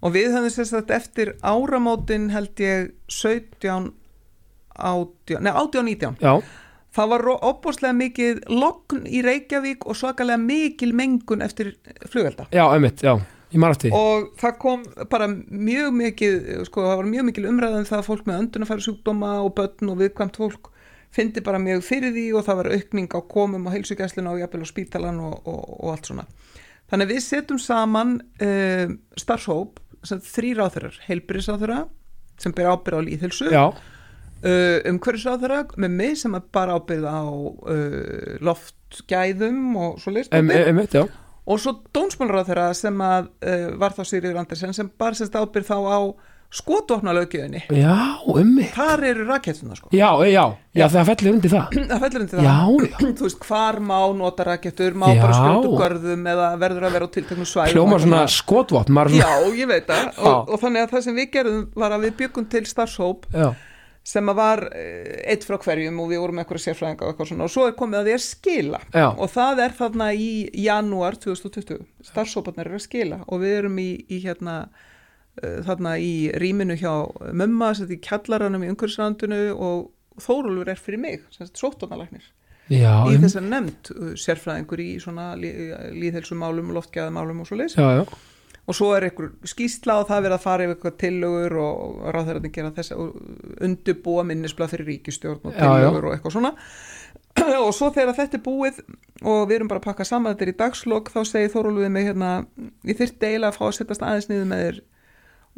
og 0.00 0.14
við 0.16 0.34
höfum 0.34 0.52
sérst 0.52 0.76
að 0.76 0.94
eftir 0.96 1.34
áramótin 1.40 2.30
held 2.34 2.60
ég 2.60 2.90
17 3.08 3.92
18, 4.80 5.44
nei 5.44 5.52
18 5.52 5.86
19 5.86 6.18
já, 6.24 6.32
það 6.96 7.12
var 7.12 7.26
opbóðslega 7.36 7.96
mikið 7.96 8.40
logn 8.50 9.04
í 9.06 9.22
Reykjavík 9.24 9.86
og 9.86 9.98
svakalega 9.98 10.40
mikil 10.42 10.92
mengun 10.96 11.44
eftir 11.44 11.74
flugelda. 12.10 12.48
Já, 12.54 12.64
einmitt, 12.72 13.02
já, 13.04 13.18
og 13.96 14.28
það 14.40 14.58
kom 14.62 14.82
bara 15.10 15.26
mjög 15.28 15.94
mikið 15.98 16.36
sko, 16.68 16.84
það 16.86 17.00
var 17.00 17.08
mjög 17.10 17.26
mikil 17.30 17.46
umræðan 17.50 17.88
það 17.88 17.98
að 17.98 18.08
fólk 18.10 18.28
með 18.28 18.42
öndunafæri 18.44 18.86
sjúkdóma 18.86 19.32
og 19.44 19.54
börn 19.58 19.92
og 19.92 20.00
viðkvæmt 20.00 20.38
fólk 20.38 20.70
fyndi 21.14 21.42
bara 21.42 21.58
mjög 21.62 21.82
fyrir 21.86 22.14
því 22.14 22.26
og 22.38 22.46
það 22.46 22.60
var 22.60 22.72
aukning 22.76 23.10
á 23.10 23.20
komum 23.34 23.66
á 23.66 23.74
heilsugæslinu 23.74 24.34
og 24.34 24.42
jafnvel 24.44 24.62
á 24.62 24.68
spítalan 24.70 25.22
og, 25.26 25.40
og, 25.42 25.62
og 25.80 25.94
allt 25.94 26.10
svona. 26.10 26.26
Þannig 26.90 27.10
við 27.10 27.22
setjum 27.26 27.62
saman 27.62 28.18
uh, 28.42 28.92
starfshóp 29.18 29.80
sem 30.06 30.20
þrý 30.24 30.52
ráþurar, 30.58 31.00
heilbyrðisáþura 31.06 31.80
sem 32.40 32.54
ber 32.56 32.70
ábyrð 32.70 33.02
á 33.02 33.06
líðhilsu 33.06 33.50
uh, 33.50 34.78
umhverfisráþara 34.88 35.64
með 35.76 35.96
mig 35.98 36.14
sem 36.22 36.36
er 36.38 36.46
bara 36.54 36.78
ábyrð 36.78 37.10
á 37.10 37.22
uh, 37.26 38.38
loftgæðum 38.46 39.74
og 39.76 39.98
svo 40.02 40.14
einmitt, 40.14 40.94
já 40.94 41.04
og 41.50 41.62
svo 41.62 41.76
dónsmálráþara 41.96 42.70
sem 42.78 43.00
að 43.04 43.30
uh, 43.42 43.70
var 43.80 43.96
þá 43.96 44.02
Sýriður 44.06 44.42
Andersen 44.44 44.76
sem 44.76 44.90
bara 45.00 45.18
sérst 45.18 45.34
ábyrð 45.34 45.72
þá 45.72 45.78
á 45.82 46.00
skotvopnalögjöðinni 46.50 47.60
já, 47.78 47.94
einmitt, 48.34 48.72
þar 48.74 49.04
eru 49.06 49.26
rakettunar 49.28 49.78
sko. 49.78 49.90
Já, 49.94 50.08
já, 50.26 50.42
já, 50.74 50.84
það 50.90 51.10
fellir 51.12 51.36
undir 51.36 51.52
það. 51.52 51.76
Það 51.92 52.02
fellur 52.04 52.24
undir 52.24 52.40
það. 52.40 52.48
Já, 52.48 52.88
já, 52.90 53.12
þú 53.20 53.26
veist 53.28 53.44
hvar 53.46 53.78
má 53.86 53.98
nota 54.18 54.46
rakettur 54.48 54.98
má 54.98 55.06
Já. 55.12 55.20
bara 55.22 55.38
skjóta 55.38 55.70
görðum 55.84 56.26
eða 56.32 56.48
verður 56.64 56.88
að 56.88 56.96
vera 56.96 57.06
á 57.06 57.14
tilteknum 57.14 57.48
svæðum? 57.52 57.76
Hljómar 57.76 58.02
svona 58.02 58.24
skotvopn 58.34 59.00
já, 59.14 59.30
ég 59.54 59.70
veit 59.70 59.86
það. 59.86 60.04
Já. 60.10 60.26
og, 60.26 60.50
og 60.50 60.62
þannig 60.64 60.86
að 60.86 60.94
það 60.96 61.06
sem 61.06 61.20
við 61.20 61.30
gerðum 61.38 61.64
var 61.84 61.94
að 61.94 62.06
við 62.08 62.16
byggum 62.24 62.50
til 62.50 62.64
starfshóp 62.66 63.30
já, 63.30 63.48
sem 64.06 64.32
að 64.32 64.38
var 64.38 64.62
eh, 64.72 65.20
eitt 65.30 65.44
frá 65.46 65.58
hverjum 65.60 66.00
og 66.02 66.10
við 66.10 66.22
vorum 66.22 66.38
með 66.38 66.44
eitthvað 66.46 66.62
sérfræðinga 66.64 67.04
og 67.04 67.12
eitthvað 67.12 67.30
svona. 67.30 67.46
Og 67.46 67.52
svo 67.54 67.66
er 67.68 67.76
komið 67.78 68.00
að 68.00 68.08
því 68.08 68.14
að 68.16 68.24
skila. 68.26 68.80
Já. 68.94 69.08
og 69.10 69.32
það 69.34 69.62
er 69.66 69.76
þarna 69.80 70.08
í 70.16 70.30
janúar 70.64 71.18
2020 71.20 71.84
starfsóparnir 72.10 72.70
eru 72.70 72.80
að 72.80 72.86
skila. 72.86 73.20
Og 73.28 73.44
við 73.44 73.56
erum 73.60 73.78
í, 73.82 73.90
í 74.08 74.20
hérna 74.24 74.56
uh, 74.70 75.60
þarna 75.68 75.94
í 76.00 76.12
rýminu 76.40 76.78
hjá 76.80 76.92
mömma, 77.36 77.72
sett 77.76 77.92
í 77.92 78.00
kjallaranum 78.02 78.66
í 78.66 78.72
umhverfisrandinu 78.72 79.46
og 79.56 79.88
Þórólfur 80.20 80.68
er 80.68 80.76
fyrir 80.76 81.00
mig, 81.00 81.22
sóttónalæknir 81.56 82.26
já, 82.68 83.06
í 83.08 83.14
þess 83.22 83.38
að 83.38 83.46
nefnd 83.50 83.90
uh, 83.94 84.10
sérfræðingur 84.20 84.82
í 84.82 84.88
svona 85.00 85.30
lí, 85.38 85.50
líðhelsumálum, 85.96 86.72
loftgæðamálum 86.76 87.40
og 87.40 87.48
svo 87.48 87.56
já, 87.62 88.02
og 88.70 88.76
svo 88.78 88.90
er 88.96 89.08
einhver 89.08 89.32
skýsla 89.50 89.96
og 90.00 90.08
það 90.08 90.16
er 90.20 90.24
verið 90.28 90.36
að 90.36 90.44
fara 90.44 90.66
yfir 90.66 90.76
eitthvað 90.76 90.96
tillögur 91.02 91.56
og 91.64 92.00
ráðherrarnir 92.14 92.52
gera 92.54 92.70
þess 92.76 92.94
að 92.94 93.02
undubúa 93.66 94.24
minnisblað 94.28 94.74
fyrir 94.74 94.88
ríkistjórn 94.92 95.42
og 95.50 95.54
Já, 95.56 95.58
já. 95.60 95.66
tillögur 95.88 96.08
og 96.10 96.14
eitthvað 96.16 96.36
svona. 96.36 96.54
Og 97.64 97.70
svo 97.74 97.88
þegar 97.94 98.16
þetta 98.16 98.36
er 98.38 98.42
búið 98.42 98.78
og 99.22 99.44
við 99.48 99.56
erum 99.56 99.68
bara 99.70 99.78
að 99.80 99.84
pakka 99.86 100.04
saman 100.06 100.32
þetta 100.34 100.44
er 100.46 100.50
í 100.50 100.56
dagslokk 100.58 101.10
þá 101.14 101.20
segir 101.28 101.52
Þórólfið 101.52 101.92
mig 101.94 102.08
hérna 102.08 102.30
ég 102.86 102.98
þyrfti 102.98 103.28
eiginlega 103.28 103.52
að 103.52 103.58
fá 103.58 103.62
að 103.68 103.76
setjast 103.76 104.02
aðeins 104.06 104.28
niður 104.30 104.48
með 104.50 104.64
þér 104.64 104.80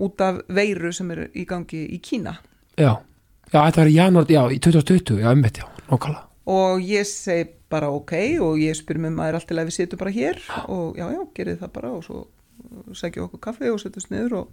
út 0.06 0.24
af 0.26 0.40
veiru 0.58 0.92
sem 0.96 1.14
er 1.14 1.22
í 1.32 1.46
gangi 1.48 1.80
í 1.96 2.00
Kína. 2.04 2.34
Já. 2.80 2.92
Já, 3.52 3.58
þetta 3.58 3.82
var 3.82 3.90
í 3.92 3.96
janúar, 3.96 4.28
já, 4.32 4.42
í 4.52 4.60
2020 4.64 5.20
já, 5.20 5.28
einmitt, 5.32 5.60
já, 5.60 5.68
nokkala 5.90 6.22
og 6.52 6.80
ég 6.82 7.06
segi 7.06 7.48
bara 7.70 7.90
ok 7.94 8.14
og 8.42 8.58
ég 8.60 8.76
spyr 8.76 8.98
mér 9.00 9.12
maður 9.14 9.38
allt 9.38 9.48
til 9.50 9.58
að 9.60 9.68
við 9.68 9.76
setjum 9.76 10.00
bara 10.00 10.14
hér. 10.14 10.40
Og 10.72 10.98
já 10.98 11.06
já, 11.14 11.20
gerið 11.36 11.60
það 11.62 11.70
bara 11.76 11.92
og 11.94 12.02
svo 12.06 12.22
segjum 12.98 13.26
okkur 13.28 13.40
kaffi 13.48 13.70
og 13.72 13.80
setjumst 13.82 14.10
niður 14.12 14.36
og, 14.42 14.50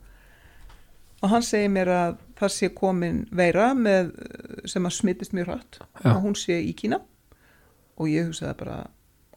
og 1.23 1.33
hann 1.33 1.45
segir 1.45 1.71
mér 1.73 1.91
að 1.93 2.17
það 2.39 2.53
sé 2.55 2.69
komin 2.75 3.23
veira 3.35 3.71
með, 3.77 4.13
sem 4.69 4.85
að 4.87 4.95
smittist 4.97 5.35
mjög 5.35 5.51
hratt 5.51 5.81
Já. 5.81 6.13
að 6.13 6.21
hún 6.25 6.37
sé 6.39 6.59
í 6.63 6.71
Kína 6.77 7.01
og 7.99 8.07
ég 8.11 8.29
hugsaði 8.29 8.55
bara 8.61 8.77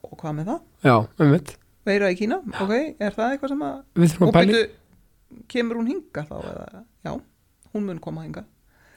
og 0.03 0.15
hvað 0.21 0.39
með 0.39 0.51
það? 0.53 0.63
já, 0.87 0.97
einmitt, 1.23 1.53
Veira 1.87 2.09
í 2.13 2.17
Kína? 2.19 2.37
Ok, 2.63 2.73
er 3.03 3.15
það 3.17 3.33
eitthvað 3.35 3.51
sem 3.55 3.63
að 3.67 3.77
við 3.99 4.13
þurfum 4.13 4.29
að 4.31 4.37
byrju, 4.39 4.65
kemur 5.51 5.79
hún 5.81 5.89
hinga 5.91 6.23
þá 6.29 6.35
eða, 6.53 6.83
já, 7.09 7.13
hún 7.73 7.87
mun 7.89 8.03
koma 8.05 8.23
hinga 8.27 8.45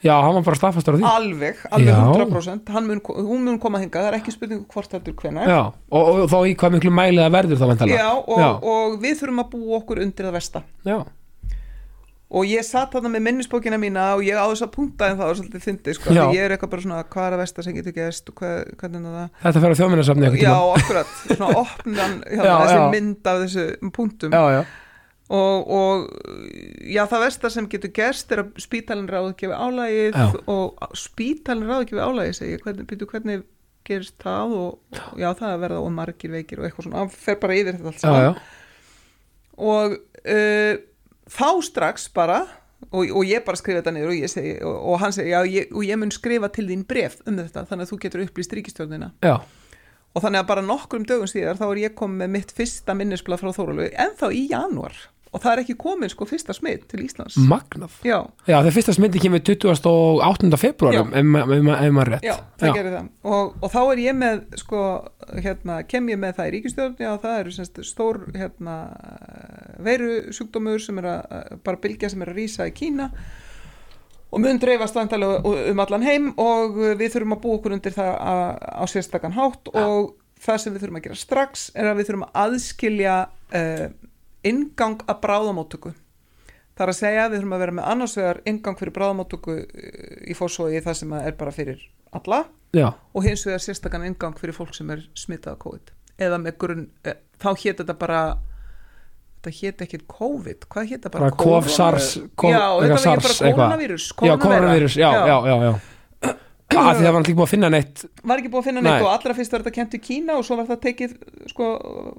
já, 0.04 0.14
hann 0.22 0.36
var 0.38 0.46
bara 0.46 0.58
staðfastur 0.60 0.94
á 0.94 0.98
því. 0.98 1.04
Alveg, 1.10 1.60
alveg 1.70 1.92
Já. 1.92 2.00
100% 2.26 2.72
Hann 2.76 2.88
mun, 2.90 3.02
hún 3.06 3.44
mun 3.46 3.60
koma 3.62 3.80
hinga, 3.82 4.02
það 4.02 4.10
er 4.12 4.18
ekki 4.20 4.34
spurning 4.34 4.64
hvort 4.72 4.96
heldur 4.96 5.16
hvenær. 5.20 5.48
Já, 5.50 5.60
og, 5.90 6.10
og 6.12 6.26
þá 6.32 6.38
í 6.50 6.56
hvað 6.58 6.76
miklu 6.78 6.94
mæli 6.94 7.22
það 7.22 7.36
verður 7.38 7.62
þá 7.62 7.68
vantalega 7.72 8.02
Já, 8.02 8.10
og, 8.16 8.66
og 8.72 8.98
við 9.04 9.22
þurfum 9.22 9.44
að 9.44 9.54
búa 9.56 9.78
okkur 9.80 10.02
undir 10.06 10.28
það 10.28 10.36
versta. 10.40 10.64
Já, 10.86 10.98
og 12.26 12.48
ég 12.48 12.64
satt 12.66 12.94
þarna 12.94 13.10
með 13.14 13.22
minnisbókina 13.28 13.78
mína 13.78 14.06
og 14.16 14.24
ég 14.26 14.34
á 14.34 14.46
þess 14.50 14.64
að 14.66 14.72
punkta 14.74 15.10
en 15.10 15.18
það 15.18 15.28
var 15.30 15.36
svolítið 15.38 15.62
fyndi 15.62 15.92
sko, 15.94 16.14
ég 16.34 16.40
er 16.42 16.54
eitthvað 16.54 16.72
bara 16.72 16.84
svona 16.86 17.02
hvað 17.06 17.28
er 17.28 17.36
að 17.36 17.42
versta 17.44 17.64
sem 17.66 17.76
getur 17.76 17.94
gæst 17.94 18.32
og 18.32 18.40
hvað, 18.40 18.56
hvernig 18.80 19.04
er 19.06 19.14
það? 19.20 19.28
Þetta 19.44 19.62
fer 19.62 19.74
á 19.74 19.78
þjóminnarsafni 19.80 20.30
Já, 20.42 20.54
akkurat, 20.74 21.12
svona 21.28 21.50
opnan 21.62 22.16
hérna, 22.32 22.56
þessi 22.64 22.80
mynd 22.96 23.30
af 23.30 23.40
þessu 23.44 23.92
punktum. 23.94 24.34
Já, 24.34 24.56
já, 24.56 24.60
og, 25.26 25.70
og 25.74 26.04
já, 26.86 27.02
það 27.10 27.24
versta 27.24 27.50
sem 27.50 27.68
getur 27.70 27.92
gerst 27.96 28.32
er 28.34 28.44
að 28.44 28.60
spítalinn 28.62 29.08
ráð 29.10 29.32
ekki 29.32 29.50
við 29.50 29.56
álægið 29.58 30.18
Já. 30.20 30.26
og 30.52 30.98
spítalinn 30.98 31.70
ráð 31.70 31.86
ekki 31.86 31.96
við 31.98 32.04
álægið 32.06 32.36
segi, 32.38 32.52
ég, 32.54 32.62
hvernig, 32.66 32.86
býtu, 32.90 33.08
hvernig 33.10 33.42
gerist 33.86 34.14
það? 34.22 34.54
Og, 34.58 35.00
og 35.14 35.18
já, 35.22 35.30
það 35.32 35.48
er 35.48 35.56
að 35.56 35.64
verða 35.64 35.80
og 35.82 35.90
margir 35.96 36.34
veikir 36.34 36.60
og 36.62 36.68
eitthvað 36.68 36.86
svona, 36.88 37.02
hann 37.02 37.16
fer 37.26 37.40
bara 37.42 37.58
yfir 37.58 37.78
þetta 37.78 37.92
allt 37.92 38.04
saman. 38.04 38.38
og 39.56 39.98
uh, 39.98 40.78
þá 41.36 41.50
strax 41.70 42.08
bara 42.14 42.40
og, 42.92 43.02
og 43.02 43.22
ég 43.26 43.42
bara 43.46 43.58
skrifa 43.58 43.82
þetta 43.82 43.94
niður 43.96 44.12
og, 44.12 44.18
ég 44.20 44.30
segi, 44.30 44.54
hann 45.02 45.14
segi, 45.16 45.34
já, 45.34 45.40
ég, 45.50 45.74
og 45.74 45.86
ég 45.86 46.00
mun 46.00 46.14
skrifa 46.14 46.50
til 46.54 46.68
þín 46.70 46.86
bref 46.86 47.18
um 47.26 47.38
þetta, 47.40 47.66
þannig 47.66 47.86
að 47.88 47.92
þú 47.92 48.00
getur 48.06 48.26
upplýst 48.26 48.56
ríkistjórnina 48.58 49.10
já, 49.26 49.36
og 50.14 50.22
þannig 50.24 50.42
að 50.44 50.50
bara 50.52 50.66
nokkrum 50.66 51.06
dögum 51.08 51.30
síðar 51.30 51.58
þá 51.58 51.66
er 51.72 51.82
ég 51.86 51.98
komið 51.98 52.22
með 52.22 52.34
mitt 52.36 52.54
fyrsta 52.56 52.94
minnisblad 52.96 53.42
frá 53.42 53.50
Þórólfi 53.56 53.90
en 54.06 54.14
þá 54.18 54.26
í 54.30 54.46
janúar 54.52 54.96
og 55.34 55.42
það 55.42 55.52
er 55.52 55.60
ekki 55.64 55.74
komin 55.76 56.08
sko 56.12 56.24
fyrsta 56.28 56.54
smitt 56.56 56.84
til 56.88 57.02
Íslands. 57.04 57.34
Magnað. 57.50 57.96
Já, 58.06 58.18
já, 58.46 58.54
þegar 58.62 58.74
fyrsta 58.76 58.94
smyndi 58.96 59.20
kemur 59.20 59.42
28. 59.44 60.56
februarum 60.62 61.10
ef 61.12 61.24
ma- 61.26 61.42
ef 61.44 61.62
ma- 61.66 61.78
ef 61.84 61.92
maður 61.96 62.12
rétt. 62.14 62.24
Já, 62.28 62.36
það 62.62 62.74
gerir 62.78 62.94
það. 62.96 63.08
Og, 63.24 63.54
og 63.62 63.72
þá 63.74 63.80
er 63.92 64.02
ég 64.04 64.16
með 64.16 64.44
sko, 64.62 64.82
hérna, 65.44 65.80
kem 65.90 66.08
ég 66.14 66.20
með 66.22 66.36
það 66.38 66.48
í 66.48 66.54
ríkistjórn 66.56 66.94
já, 67.02 67.10
það 67.24 67.40
eru 67.42 67.56
semst 67.58 67.82
stór 67.90 68.22
hérna, 68.36 68.76
veiru 69.84 70.12
sjúkdómur 70.36 70.80
sem 70.82 71.02
er 71.02 71.10
að, 71.16 71.50
bara 71.66 71.82
bylgja 71.82 72.10
sem 72.12 72.22
er 72.24 72.32
að 72.32 72.40
rísa 72.40 72.68
í 72.70 72.74
Kína 72.76 73.10
og 74.32 74.40
mun 74.42 74.58
dreifast 74.60 74.96
vandalega 74.96 75.38
um 75.72 75.80
allan 75.84 76.02
heim 76.04 76.32
og 76.42 76.74
við 76.98 77.12
þurfum 77.14 77.36
að 77.36 77.42
búa 77.44 77.58
okkur 77.60 77.76
undir 77.76 77.94
það 77.94 78.10
að, 78.16 78.48
á 78.74 78.84
sérstakann 78.90 79.36
hátt 79.36 79.70
og 79.72 80.14
það 80.42 80.58
sem 80.62 80.74
við 80.74 80.82
þurfum 80.84 80.98
að 81.00 81.04
gera 81.06 81.18
strax 81.20 81.68
er 81.78 81.88
að 81.92 82.00
við 82.00 82.08
þurfum 82.10 82.24
að 82.26 82.40
aðskilja 82.42 83.14
uh, 83.26 83.86
ingang 84.46 85.04
að 85.06 85.20
bráðamóttöku. 85.24 85.92
Það 86.76 86.84
er 86.84 86.92
að 86.92 86.98
segja 86.98 87.28
við 87.28 87.38
þurfum 87.38 87.56
að 87.56 87.62
vera 87.64 87.76
með 87.78 87.90
annars 87.92 88.16
vegar 88.18 88.40
ingang 88.52 88.80
fyrir 88.80 88.96
bráðamóttöku 88.96 89.58
uh, 89.60 90.16
í 90.28 90.36
fórsói 90.36 90.82
það 90.84 90.98
sem 91.02 91.14
er 91.20 91.38
bara 91.38 91.54
fyrir 91.54 91.86
alla 92.16 92.42
já, 92.76 92.90
og 93.12 93.24
hins 93.24 93.46
vegar 93.46 93.62
sérstakann 93.64 94.04
ingang 94.08 94.36
fyrir 94.38 94.56
fólk 94.56 94.76
sem 94.76 94.90
er 94.94 95.06
smitað 95.16 95.56
af 95.56 95.62
COVID. 95.64 95.94
Eða 96.26 96.40
með 96.40 96.60
grunn, 96.60 96.84
eh, 97.04 97.18
þá 97.42 97.50
hét 97.52 97.80
þetta 97.82 97.96
bara 98.00 98.20
þetta 99.46 99.54
hét 99.60 99.84
ekki 99.86 100.00
COVID 100.10 100.66
hvað 100.70 100.88
hét 100.90 101.02
þetta 101.04 101.12
bara? 101.14 101.30
kof, 101.30 101.68
sars 101.70 102.08
kof, 102.34 102.50
já, 102.50 102.64
þetta 102.82 102.96
var 103.02 103.20
ekki 103.20 103.26
bara 103.26 103.52
koronavírus 103.56 104.08
já, 104.10 104.36
koronavírus, 104.42 104.96
já, 104.96 105.10
já, 105.12 105.36
já, 105.46 105.56
já. 105.62 105.72
Að 106.66 106.98
því 106.98 107.04
það 107.06 107.14
var 107.14 107.22
náttúrulega 107.22 107.22
ekki 107.22 107.36
búið 107.36 107.46
að 107.46 107.52
finna 107.52 107.68
neitt. 107.70 108.00
Var 108.26 108.40
ekki 108.40 108.50
búið 108.50 108.60
að 108.60 108.66
finna 108.66 108.82
neitt 108.82 108.96
Nei. 108.96 109.04
og 109.06 109.10
allra 109.12 109.34
fyrst 109.36 109.52
var 109.54 109.62
þetta 109.62 109.74
kent 109.76 109.92
í 109.94 110.00
Kína 110.02 110.36
og 110.36 110.46
svo 110.46 110.56
var 110.58 110.66
það 110.66 110.80
tekið 110.82 111.12
sko, 111.52 111.68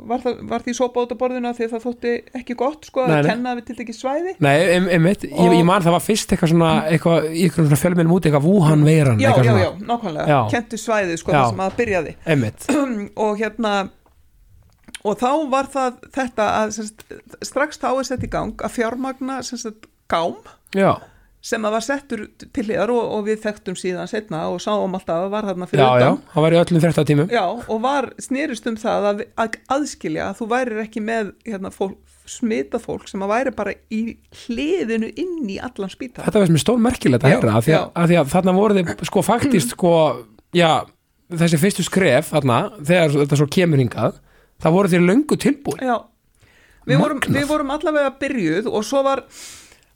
var, 0.08 0.22
það, 0.24 0.38
var 0.52 0.64
því 0.66 0.76
sopa 0.78 1.04
út 1.04 1.12
á 1.12 1.18
borðinu 1.20 1.52
því 1.58 1.66
að 1.68 1.74
það 1.74 1.84
þótti 1.88 2.14
ekki 2.40 2.58
gott 2.62 2.88
sko, 2.88 3.04
Nei, 3.10 3.18
að 3.18 3.30
kenna 3.32 3.56
við 3.58 3.68
til 3.68 3.78
ekki 3.84 3.98
svæði. 3.98 4.36
Nei, 4.48 4.56
em, 4.78 4.88
einmitt, 4.96 5.28
ég, 5.28 5.58
ég 5.58 5.68
man 5.68 5.84
það 5.84 5.98
var 5.98 6.06
fyrst 6.06 6.32
eitthvað 6.32 6.54
svona, 6.54 6.72
eitthvað, 6.94 7.28
eitthvað 7.34 7.68
svona 7.68 7.82
fjölmennum 7.84 8.16
út 8.16 8.30
eitthvað 8.30 8.48
Wuhan 8.48 8.88
veiran, 8.88 9.22
já, 9.22 9.34
já, 9.36 9.54
já, 9.66 9.70
nákvæmlega, 9.92 10.40
kentu 10.56 10.80
svæði 10.80 11.20
sko, 11.20 11.36
Já. 11.36 11.42
það 11.42 11.52
sem 11.52 11.64
að 11.68 11.78
byrjaði. 11.82 12.16
Einmitt, 12.32 12.72
og 13.28 13.44
hérna 13.44 13.76
og 15.08 15.20
þá 15.20 15.30
var 15.52 15.70
það 15.72 16.00
þetta 16.16 16.48
að 16.62 16.74
semst, 16.80 17.06
strax 17.46 17.84
þá 17.84 17.90
er 17.92 18.10
sett 18.10 18.26
í 18.26 18.32
gang 18.32 18.64
að 18.64 18.76
fjármagna 18.80 19.42
semst, 19.46 19.88
gám. 20.12 20.40
Já, 20.76 20.96
sem 21.44 21.64
að 21.68 21.76
var 21.78 21.86
settur 21.86 22.24
til 22.42 22.66
hliðar 22.66 22.92
og, 22.92 23.04
og 23.18 23.24
við 23.28 23.40
þekktum 23.46 23.78
síðan 23.78 24.10
setna 24.10 24.48
og 24.52 24.60
sáum 24.64 24.98
alltaf 24.98 25.28
að 25.28 25.32
var 25.36 25.48
þarna 25.48 25.70
fyrir 25.70 25.84
já, 25.84 26.02
já, 26.02 26.10
það 26.34 26.46
var 26.46 26.56
í 26.56 26.60
öllum 26.64 26.84
13 26.84 27.08
tímum 27.12 27.32
Já, 27.32 27.44
og 27.46 27.80
var 27.84 28.10
snerist 28.22 28.68
um 28.68 28.78
það 28.82 29.08
að, 29.12 29.24
að 29.38 29.58
aðskilja 29.78 30.28
að 30.32 30.42
þú 30.42 30.50
værir 30.56 30.84
ekki 30.84 31.04
með 31.06 31.32
hérna, 31.46 31.72
fólk, 31.76 31.96
smita 32.28 32.82
fólk 32.84 33.08
sem 33.08 33.24
að 33.24 33.34
væri 33.36 33.56
bara 33.56 33.76
í 33.94 34.02
hliðinu 34.44 35.14
inn 35.14 35.48
í 35.48 35.60
allan 35.64 35.94
spítal 35.94 36.26
Þetta 36.26 36.44
veist 36.44 36.56
mér 36.56 36.66
stór 36.66 36.84
merkilegt 36.84 37.28
að 37.30 37.72
að 38.18 38.34
þarna 38.34 38.58
voru 38.58 38.82
þið 38.82 39.08
sko 39.08 39.24
faktist 39.24 39.78
sko, 39.78 39.94
já, 40.58 40.84
þessi 41.32 41.62
fyrstu 41.62 41.86
skref 41.88 42.34
þarna, 42.34 42.64
þegar 42.82 43.16
þetta 43.22 43.40
svo 43.40 43.48
kemur 43.54 43.86
hingað 43.86 44.18
það 44.64 44.78
voru 44.78 44.92
þið 44.92 45.08
löngu 45.08 45.38
tilbúin. 45.42 45.86
Já, 45.86 45.98
við 46.88 47.02
vorum, 47.02 47.22
við 47.38 47.48
vorum 47.50 47.74
allavega 47.76 48.14
byrjuð 48.22 48.70
og 48.72 48.86
svo 48.88 49.04
var 49.06 49.24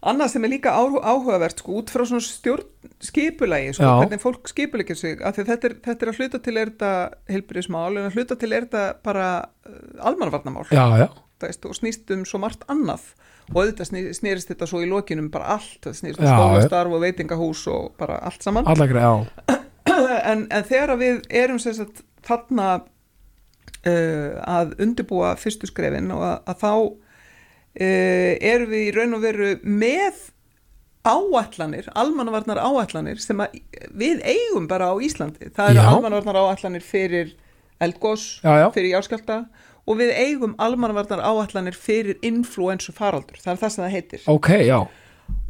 annað 0.01 0.31
sem 0.33 0.45
er 0.47 0.51
líka 0.55 0.71
áhu- 0.73 1.01
áhugavert 1.03 1.59
sko, 1.61 1.75
út 1.81 1.91
frá 1.93 2.03
svona 2.09 2.23
stjórn 2.25 2.65
skipulagi 3.05 3.73
sko, 3.77 3.83
hvernig 4.01 4.21
fólk 4.23 4.49
skipulegir 4.49 4.97
sig 4.97 5.19
þetta 5.21 5.57
er, 5.69 5.75
þetta 5.85 6.05
er 6.07 6.11
að 6.11 6.21
hluta 6.21 6.39
til 6.41 6.57
er 6.57 6.71
þetta 6.73 6.91
heilbyrðismál 7.29 7.91
en 7.99 8.07
að 8.09 8.17
hluta 8.17 8.37
til 8.41 8.53
er 8.53 8.65
þetta 8.65 8.85
bara 9.05 9.27
almannavarnamál. 10.01 10.65
Já, 10.73 10.85
já, 10.97 11.07
veist, 11.41 11.65
og 11.65 11.77
snýst 11.77 12.13
um 12.15 12.23
svo 12.25 12.41
margt 12.41 12.65
annað. 12.71 13.11
Og 13.51 13.63
auðvitað 13.63 13.89
sný, 13.89 14.01
snýrist 14.15 14.51
þetta 14.51 14.67
svo 14.69 14.81
í 14.81 14.87
lokinum 14.89 15.27
bara 15.33 15.57
allt, 15.57 15.79
það 15.83 15.97
snýrist 15.97 16.21
um 16.21 16.29
skólastarf 16.29 16.93
og 16.95 17.01
veitingahús 17.03 17.65
og 17.71 17.91
bara 17.99 18.19
allt 18.25 18.45
saman. 18.45 18.67
Allakri, 18.69 19.01
en, 20.31 20.45
en 20.49 20.67
þegar 20.69 20.95
við 21.01 21.21
erum 21.41 21.59
sagt 21.59 22.03
þarna 22.25 22.67
uh, 23.85 24.33
að 24.45 24.75
undirbúa 24.81 25.33
fyrstu 25.41 25.69
skrefin 25.69 26.11
og 26.15 26.23
að, 26.25 26.37
að 26.53 26.61
þá 26.61 26.73
uh, 27.79 28.31
erum 28.51 28.71
við 28.73 28.85
í 28.89 28.93
raun 28.95 29.17
og 29.17 29.23
veru 29.25 29.51
með 29.63 30.27
áætlanir, 31.07 31.87
almannavarnar 31.97 32.59
áætlanir 32.61 33.21
sem 33.21 33.39
að 33.41 33.57
við 33.97 34.21
eigum 34.21 34.67
bara 34.69 34.91
á 34.93 34.95
Íslandi. 35.01 35.49
Það 35.55 35.73
eru 35.73 35.85
almannavarnar 35.95 36.37
áætlanir 36.45 36.85
fyrir 36.85 37.35
eldgós, 37.81 38.41
Já, 38.45 38.59
já. 38.61 38.67
fyrir 38.75 38.93
jáskjálta 38.93 39.39
og 39.89 39.97
við 39.97 40.11
eigum 40.13 40.53
almannavarnar 40.61 41.23
áætlanir 41.25 41.73
fyrir 41.73 42.19
influensu 42.21 42.93
faraldur. 42.93 43.41
Það 43.41 43.55
er 43.55 43.61
það 43.63 43.73
sem 43.73 43.83
það 43.83 43.95
heitir 43.95 44.27
ok, 44.29 44.49
já, 44.67 44.77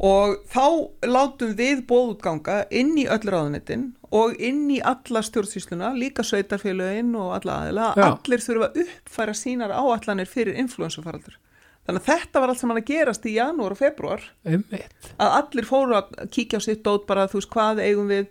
og 0.00 0.38
þá 0.50 0.64
látum 1.04 1.52
við 1.58 1.84
bóðutganga 1.90 2.62
inn 2.72 2.96
í 2.98 3.04
öll 3.10 3.28
ráðunitin 3.28 3.90
og 4.12 4.36
inn 4.40 4.66
í 4.72 4.80
alla 4.80 5.22
stjórnsýsluna, 5.24 5.92
líka 5.96 6.24
sveitarfélögin 6.26 7.14
og 7.16 7.36
alla 7.38 7.60
aðila, 7.62 7.92
Já. 7.96 8.08
allir 8.12 8.42
þurfa 8.44 8.68
að 8.68 8.82
uppfæra 8.86 9.34
sínar 9.36 9.72
áallanir 9.72 10.28
fyrir 10.28 10.58
influensufaraldur. 10.60 11.38
Þannig 11.82 12.02
að 12.04 12.08
þetta 12.12 12.40
var 12.42 12.52
allt 12.52 12.60
saman 12.60 12.78
að 12.78 12.90
gerast 12.92 13.24
í 13.26 13.34
janúar 13.34 13.74
og 13.74 13.80
februar, 13.80 14.24
einmitt. 14.46 15.08
Að 15.18 15.32
allir 15.40 15.66
fóru 15.66 15.96
að 15.98 16.12
kíkja 16.34 16.60
á 16.62 16.66
sitt 16.66 16.84
dót 16.86 17.08
bara, 17.08 17.26
þú 17.30 17.40
veist, 17.40 17.50
hvað 17.50 17.82
eigum 17.82 18.12
við 18.12 18.28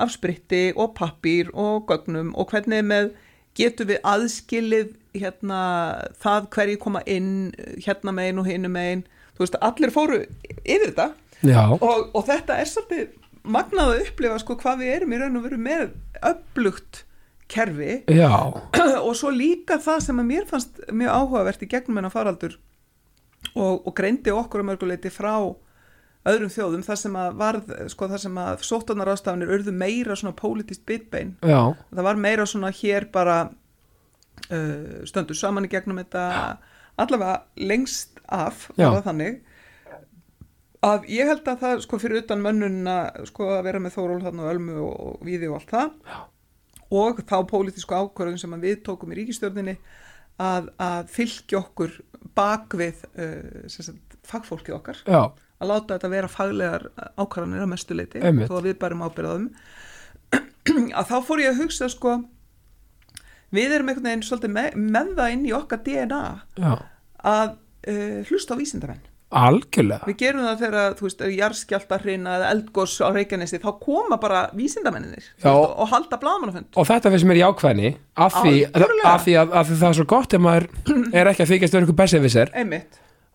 af 0.00 0.14
spritti 0.14 0.62
og 0.72 0.94
pappír 0.96 1.52
og 1.52 1.84
gögnum 1.90 2.32
og 2.34 2.50
hvernig 2.50 2.80
er 2.80 2.88
með 2.88 3.10
getum 3.54 3.90
við 3.92 4.00
aðskilið 4.10 4.94
hérna 5.14 5.60
það 6.22 6.48
hverju 6.56 6.80
koma 6.82 7.04
inn 7.06 7.52
hérna 7.84 8.14
megin 8.16 8.40
og 8.42 8.48
hinu 8.48 8.72
megin, 8.72 9.04
þú 9.36 9.44
veist, 9.44 9.60
allir 9.68 9.94
fóru 9.94 10.24
yfir 10.64 10.88
þetta. 10.88 11.10
Og, 11.76 12.08
og 12.16 12.26
þetta 12.26 12.58
er 12.58 12.70
svolítið 12.70 13.12
magnað 13.44 13.92
að 13.92 14.04
upplifa 14.08 14.40
sko 14.40 14.56
hvað 14.58 14.80
við 14.80 14.94
erum 14.96 15.12
í 15.12 15.20
raun 15.20 15.38
og 15.38 15.44
veru 15.44 15.60
með 15.60 15.90
upplugt 16.24 17.04
kerfi. 17.52 18.00
Já, 18.08 18.32
og 19.06 19.12
svo 19.18 19.30
líka 19.34 19.76
það 19.82 20.06
sem 20.08 20.22
að 20.22 20.30
mér 20.32 20.46
fannst 20.48 20.80
mjög 20.88 21.18
áhugavert 21.20 21.62
í 21.62 21.68
gegnum 21.70 22.00
hennar 22.00 22.14
faraldur 22.14 22.56
og, 23.54 23.86
og 23.86 23.94
greindi 23.96 24.34
okkur 24.34 24.62
að 24.62 24.70
mörguleiti 24.72 25.12
frá 25.14 25.36
öðrum 26.24 26.52
þjóðum 26.52 26.84
þar 26.86 27.00
sem 27.00 27.16
að 27.20 27.34
varð, 27.40 27.72
sko 27.92 28.08
þar 28.08 28.22
sem 28.22 28.38
að 28.40 28.62
sóttanar 28.64 29.10
ástafanir 29.12 29.52
urðu 29.58 29.74
meira 29.76 30.16
svona 30.16 30.36
pólitist 30.36 30.84
bitbein. 30.88 31.34
Já, 31.44 31.74
það 31.92 32.06
var 32.08 32.20
meira 32.20 32.46
svona 32.48 32.70
hér 32.72 33.08
bara 33.12 33.40
uh, 34.48 35.02
stöndu 35.08 35.36
saman 35.36 35.68
í 35.68 35.72
gegnum 35.72 36.00
þetta. 36.00 36.28
Allavega 37.00 37.42
lengst 37.58 38.20
af 38.30 38.68
var 38.76 39.00
það 39.00 39.08
þannig. 39.10 39.42
Að 40.84 41.06
ég 41.08 41.28
held 41.28 41.46
að 41.48 41.62
það 41.62 41.82
sko 41.86 41.98
fyrir 42.00 42.22
utan 42.22 42.42
mönnuna 42.44 42.96
sko 43.28 43.48
að 43.56 43.62
vera 43.66 43.80
með 43.80 43.94
Þóról 43.96 44.20
þarna 44.24 44.44
og 44.44 44.50
Ölmu 44.52 44.74
og, 44.84 45.14
Víði 45.24 45.48
og 45.48 45.58
allt 45.58 45.72
það. 45.72 45.92
Já. 46.08 46.18
og 46.94 47.20
þá 47.26 47.36
pólitísku 47.50 47.96
ákvörðun 47.96 48.38
sem 48.38 48.56
við 48.62 48.82
tókum 48.86 49.12
í 49.12 49.16
ríkistjórninni 49.18 49.78
að, 50.42 50.70
að 50.82 51.08
fylgja 51.14 51.60
okkur 51.60 51.96
bak 52.34 52.74
við 52.78 53.04
uh, 53.14 53.98
fagfólkið 54.24 54.78
okkar. 54.78 55.02
Já, 55.06 55.22
að 55.64 55.70
láta 55.70 55.96
þetta 55.96 56.12
vera 56.12 56.30
faglegar 56.30 56.86
ákvarðanir 57.16 57.64
að 57.64 57.72
mestu 57.72 57.96
leiti 57.96 58.22
Einmitt. 58.22 58.50
þó 58.50 58.58
að 58.58 58.68
við 58.68 58.78
bærum 58.82 59.04
ábyrðaðum 59.06 59.48
að 60.98 61.10
þá 61.10 61.16
fór 61.28 61.42
ég 61.44 61.52
að 61.52 61.60
hugsa 61.62 61.90
sko 61.92 62.16
við 63.54 63.76
erum 63.76 63.90
einhvern 63.92 64.08
veginn 64.10 64.26
svolítið 64.26 64.54
með, 64.56 64.78
með 64.96 65.12
það 65.18 65.34
inn 65.36 65.48
í 65.48 65.54
okkar 65.56 65.82
DNA 65.86 66.22
já. 66.58 66.72
að 67.34 67.54
uh, 67.54 68.20
hlusta 68.30 68.58
á 68.58 68.60
vísindamenn 68.60 69.04
algjörlega, 69.40 70.08
við 70.08 70.18
gerum 70.22 70.46
það 70.46 70.62
þegar 70.64 70.96
þú 70.98 71.06
veist, 71.06 71.24
jarðskjálta 71.34 71.98
hrina 72.02 72.34
eða 72.38 72.50
eldgós 72.54 72.96
á 73.02 73.08
Reykjanesi 73.14 73.60
þá 73.62 73.70
koma 73.82 74.18
bara 74.22 74.42
vísindamenninir 74.56 75.28
og, 75.50 75.64
og 75.84 75.90
halda 75.92 76.18
blaðmannafund 76.22 76.78
og 76.78 76.88
þetta 76.90 77.14
finnst 77.14 77.28
mér 77.30 77.40
af 78.14 78.36
því, 78.40 78.54
Algjörlega. 78.70 79.10
af 79.10 79.24
því 79.24 79.38
að, 79.40 79.56
að 79.58 79.70
því 79.70 79.78
það 79.80 79.88
er 79.88 79.96
svo 79.98 80.06
gott 80.14 80.36
ef 80.36 80.44
maður 80.44 80.68
er 81.18 81.30
ekki 81.32 81.44
að 81.44 81.50
þykjast 81.54 81.76
vera 81.76 81.88
ykkur 81.88 81.98
besefisir 82.02 82.54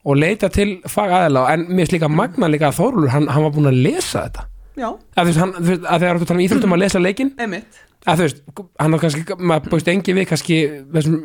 og 0.08 0.16
leita 0.20 0.50
til 0.54 0.70
fagaðila 0.88 1.48
en 1.54 1.66
mér 1.68 1.84
finnst 1.84 1.98
líka 1.98 2.12
magna 2.12 2.48
líka 2.52 2.70
að 2.70 2.80
Þórulur 2.80 3.14
hann, 3.14 3.28
hann 3.28 3.46
var 3.46 3.56
búin 3.56 3.72
að 3.72 3.82
lesa 3.84 4.26
þetta 4.28 4.48
já, 4.80 4.90
að 4.90 5.22
þú 5.22 5.30
veist, 5.30 5.42
hann, 5.44 5.54
þú 5.60 5.70
veist, 5.70 5.86
að 5.86 6.04
þegar 6.06 6.20
þú 6.20 6.28
tala 6.30 6.40
um 6.40 6.44
íþróttum 6.46 6.76
að 6.76 6.84
lesa 6.84 7.04
leikinn. 7.04 7.32
Einmitt, 7.40 7.80
að 8.06 8.22
þú 8.22 8.28
veist, 8.28 8.44
hann 8.80 8.96
var 8.96 9.04
kannski 9.06 9.40
maður 9.40 9.74
búist 9.74 9.92
engi 9.94 10.16
við 10.18 10.30
kannski 10.30 10.60
þessum 10.96 11.18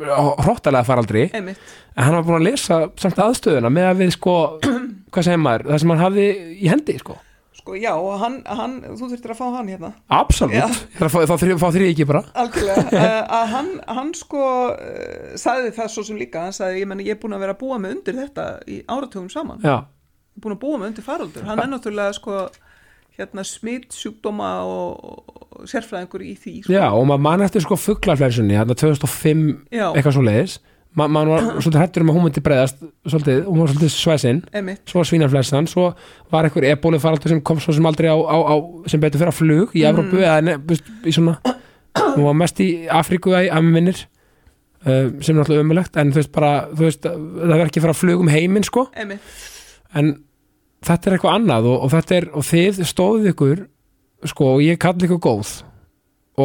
hróttalega 0.45 0.87
faraldri. 0.87 1.27
Einmitt. 1.35 1.69
En 1.95 2.07
hann 2.09 2.17
var 2.19 2.25
búin 2.27 2.41
að 2.41 2.49
lesa 2.49 2.81
samt 2.99 3.21
aðstöðuna 3.25 3.71
með 3.71 3.91
að 3.91 4.01
við 4.03 4.17
sko, 4.17 4.35
hvað 5.15 5.29
segir 5.29 5.41
maður 5.45 5.71
það 5.71 5.81
sem 5.83 5.95
hann 5.95 6.03
hafði 6.03 6.27
í 6.55 6.73
hendi 6.73 6.97
sko. 6.99 7.17
Sko 7.65 7.73
já, 7.79 7.95
og 7.97 8.19
hann, 8.21 8.35
hann 8.45 8.73
þú 8.83 9.07
þurftir 9.09 9.31
að 9.33 9.39
fá 9.39 9.45
hann 9.55 9.69
hérna. 9.71 9.89
Absolutt, 10.13 10.81
þrý, 10.99 11.55
fá 11.57 11.65
þrý 11.73 11.87
ekki 11.89 12.05
bara. 12.05 12.21
Algjörlega, 12.37 12.83
uh, 12.91 13.15
að 13.39 13.45
hann, 13.55 13.71
hann 13.97 14.11
sko 14.13 14.43
uh, 14.75 15.31
sagði 15.39 15.71
það 15.73 15.89
svo 15.95 16.03
sem 16.05 16.19
líka. 16.19 16.43
Hann 16.45 16.53
sagði, 16.53 16.83
ég 16.83 16.91
menn 16.91 17.01
ég 17.01 17.15
er 17.15 17.21
búin 17.23 17.33
að 17.33 17.41
vera 17.47 17.55
að 17.55 17.63
búa 17.63 17.79
mig 17.81 17.95
undir 17.95 18.19
þetta 18.19 18.45
í 18.69 18.83
áratugum 18.85 19.31
saman, 19.33 19.65
já, 19.65 19.79
ég 20.35 20.43
búin 20.45 20.57
að 20.59 20.61
búa 20.61 20.81
mig 20.83 20.91
undir 20.91 21.07
faraldur, 21.07 21.47
hann 21.47 21.63
er 21.63 21.71
náttúrulega 21.71 22.19
sko 22.19 22.43
hérna 23.19 23.45
smitt 23.47 23.95
sjúkdóma 23.95 24.51
og, 24.67 25.33
sérfræðingur 25.71 26.23
í 26.25 26.33
því 26.35 26.55
sko. 26.63 26.73
já, 26.75 26.85
og 26.91 27.05
maður 27.07 27.25
man 27.25 27.43
eftir 27.45 27.63
sko 27.63 27.77
fugglarflænsunni, 27.79 28.57
þarna 28.59 28.77
2005 28.81 29.43
Já. 29.71 29.87
eitthvað 29.91 30.17
svo 30.17 30.25
leiðis 30.25 30.57
Ma, 30.95 31.09
maður 31.11 31.33
var 31.33 31.47
svolítið 31.63 31.81
hættur 31.81 32.05
um 32.05 32.11
að 32.11 32.17
hún 32.17 32.25
myndi 32.27 32.43
breyðast 32.43 32.83
svolítið, 33.03 33.39
hún 33.49 33.61
var 33.61 33.71
svolítið 33.71 33.93
svæsinn 33.95 34.41
svo 34.87 35.01
var 35.01 35.09
svínaflessan, 35.09 35.69
svo 35.71 35.87
var 36.31 36.47
einhver 36.47 36.67
ebólu 36.69 36.99
faraldur 37.03 37.33
sem 37.33 37.41
kom 37.43 37.59
svo 37.63 37.75
sem 37.75 37.87
aldrei 37.87 38.11
á, 38.11 38.15
á, 38.15 38.37
á 38.51 38.55
sem 38.91 39.03
betur 39.03 39.23
fyrir 39.23 39.33
að 39.33 39.39
flug 39.39 39.75
í 39.75 39.83
Evrópu 39.87 40.21
eða 40.23 40.37
ne, 40.45 40.57
veist, 40.69 40.87
í 41.03 41.15
svona, 41.15 41.35
hún 42.15 42.27
var 42.29 42.37
mest 42.43 42.61
í 42.63 42.69
Afríku 42.91 43.35
að 43.35 43.67
minnir 43.67 44.05
uh, 44.85 45.11
sem 45.19 45.33
er 45.33 45.41
náttúrulega 45.41 45.65
ömulegt 45.65 45.99
en 45.99 46.13
þú 46.15 46.21
veist 46.21 46.33
bara, 46.35 46.53
þú 46.71 46.87
veist, 46.87 47.03
það 47.07 47.43
verður 47.43 47.67
ekki 47.67 47.83
fyrir 47.83 47.95
að 47.95 48.01
flug 48.01 48.23
um 48.23 48.31
heiminn 48.31 48.67
sko, 48.67 48.87
einmitt. 48.95 49.35
En 49.95 50.15
þetta 50.87 51.09
er 51.11 51.15
eitthvað 51.17 51.37
annað 51.39 51.69
og, 51.71 51.77
og 51.87 51.93
þetta 51.95 52.15
er, 52.19 52.27
og 52.37 52.45
þið 52.47 52.79
stóðuð 52.91 53.29
ykkur 53.33 53.61
sko, 54.31 54.47
og 54.55 54.63
ég 54.65 54.79
kalli 54.81 55.07
ykkur 55.09 55.21
góð 55.25 55.53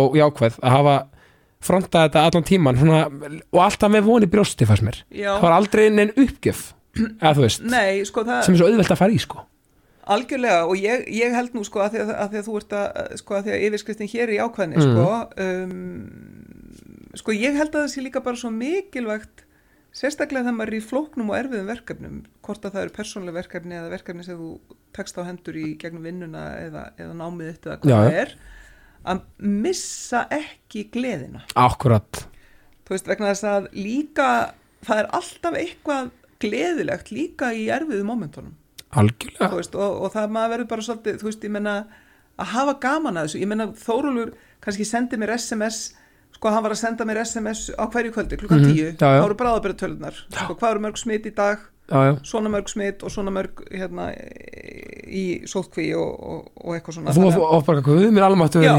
og 0.00 0.16
jákveð 0.20 0.59
að 0.62 0.74
hafa 0.76 0.96
frontað 1.61 2.07
þetta 2.09 2.24
allan 2.29 2.46
tíman 2.48 2.79
svona, 2.81 3.00
og 3.53 3.61
alltaf 3.61 3.90
með 3.92 4.07
voni 4.07 4.29
brjósti 4.33 4.64
fannst 4.68 4.85
mér. 4.87 4.98
Já, 5.12 5.33
það 5.37 5.42
var 5.44 5.57
aldrei 5.59 5.87
neinn 5.92 6.12
uppgjöf 6.16 6.61
eða 7.20 7.33
þú 7.37 7.42
veist, 7.44 7.64
nei, 7.70 8.00
sko 8.09 8.24
það 8.26 8.42
sem 8.46 8.55
er 8.57 8.61
svo 8.62 8.68
auðvelt 8.70 8.94
að 8.94 9.00
fara 9.03 9.14
í 9.14 9.20
sko. 9.22 9.42
Algjörlega 10.11 10.62
og 10.66 10.81
ég, 10.81 11.05
ég 11.14 11.35
held 11.37 11.53
nú 11.55 11.62
sko 11.66 11.83
að 11.85 11.92
því 11.94 12.00
að, 12.03 12.09
að, 12.16 12.31
því 12.33 12.38
að 12.40 12.46
þú 12.48 12.55
ert 12.61 12.72
að 12.81 12.87
sko 13.20 13.37
að 13.37 13.44
því 13.46 13.53
að 13.55 13.64
yfirskriftin 13.68 14.11
hér 14.11 14.24
er 14.24 14.33
í 14.35 14.40
ákvæðni 14.42 14.81
Mm. 14.81 14.87
sko 14.88 15.07
um, 15.44 17.14
sko 17.20 17.35
ég 17.37 17.59
held 17.61 17.74
að 17.74 17.85
það 17.85 17.92
sé 17.92 18.03
líka 18.07 18.22
bara 18.24 18.40
svo 18.40 18.50
mikilvægt 18.55 19.44
sérstaklega 19.96 20.46
þegar 20.46 20.57
maður 20.57 20.72
er 20.72 20.79
í 20.79 20.87
flóknum 20.87 21.33
og 21.33 21.38
erfiðum 21.40 21.70
verkefnum 21.70 22.20
hvort 22.46 22.64
að 22.64 22.76
það 22.76 22.85
eru 22.85 22.94
persónlega 22.96 23.38
verkefni 23.40 23.79
eða 23.79 23.92
verkefni 23.94 24.26
sem 24.26 24.38
þú 24.38 24.76
tekst 24.96 25.18
á 25.18 25.22
hendur 25.26 25.59
í 25.59 25.66
gegnum 25.81 26.07
vinnuna 26.07 26.44
eða, 26.61 26.85
eða 27.00 27.16
námið 27.18 27.50
þitt 27.50 27.68
eða 27.68 27.79
hvað 27.83 27.90
Já, 27.90 27.98
það 27.98 28.18
er 28.20 28.35
að 29.11 29.20
missa 29.40 30.22
ekki 30.37 30.87
gleðina. 30.94 31.42
Akkurat, 31.59 32.24
þú 32.85 32.94
veist 32.94 33.11
vegna 33.11 33.31
þess 33.33 33.46
að 33.48 33.68
líka 33.79 34.29
það 34.87 35.03
er 35.03 35.11
alltaf 35.18 35.59
eitthvað 35.61 36.11
gleðilegt 36.40 37.12
líka 37.12 37.50
í 37.57 37.66
erfiðu 37.72 38.05
momentunum. 38.09 38.55
Algjörlega. 38.90 39.50
Þú 39.53 39.61
veist, 39.61 39.76
og, 39.79 39.98
og 40.05 40.14
það 40.14 40.33
maður 40.35 40.53
verður 40.55 40.70
bara 40.72 40.87
svolítið, 40.87 41.18
þú 41.20 41.29
veist, 41.29 41.44
ég 41.46 41.55
menna 41.55 41.74
að 42.40 42.53
hafa 42.55 42.76
gaman 42.83 43.20
að 43.20 43.29
þessu, 43.29 43.40
ég 43.42 43.50
menna 43.50 43.66
Þórólur 43.79 44.33
kannski 44.64 44.87
sendi 44.88 45.18
mér 45.20 45.35
SMS 45.37 45.81
sko 46.40 46.55
hann 46.55 46.64
var 46.64 46.72
að 46.72 46.81
senda 46.81 47.05
mér 47.05 47.20
SMS 47.20 47.66
á 47.76 47.85
hverju 47.85 48.14
kvöldi 48.14 48.40
klukkan 48.40 48.64
tíu, 48.64 48.94
já, 48.94 48.96
já. 48.96 49.20
þá 49.20 49.26
eru 49.26 49.37
bráðabæra 49.37 49.76
tölunar 49.76 50.16
sko 50.33 50.57
hvað 50.57 50.70
eru 50.72 50.83
mörg 50.87 51.00
smitt 51.00 51.29
í 51.29 51.35
dag? 51.37 51.66
Já, 51.90 51.98
já. 52.07 52.12
svona 52.24 52.48
mörg 52.48 52.70
smitt 52.70 53.03
og 53.03 53.11
svona 53.12 53.33
mörg 53.35 53.61
hérna 53.74 54.07
í 55.11 55.24
sótkví 55.50 55.88
og, 55.98 56.12
og, 56.22 56.44
og 56.62 56.76
eitthvað 56.76 56.96
svona. 56.96 57.11
Og 57.11 57.16
þú 57.16 57.24
Þannig 57.24 57.40
að 57.40 57.55
og 57.57 57.64
bara 57.66 57.83
guð 57.88 58.05
mér 58.14 58.26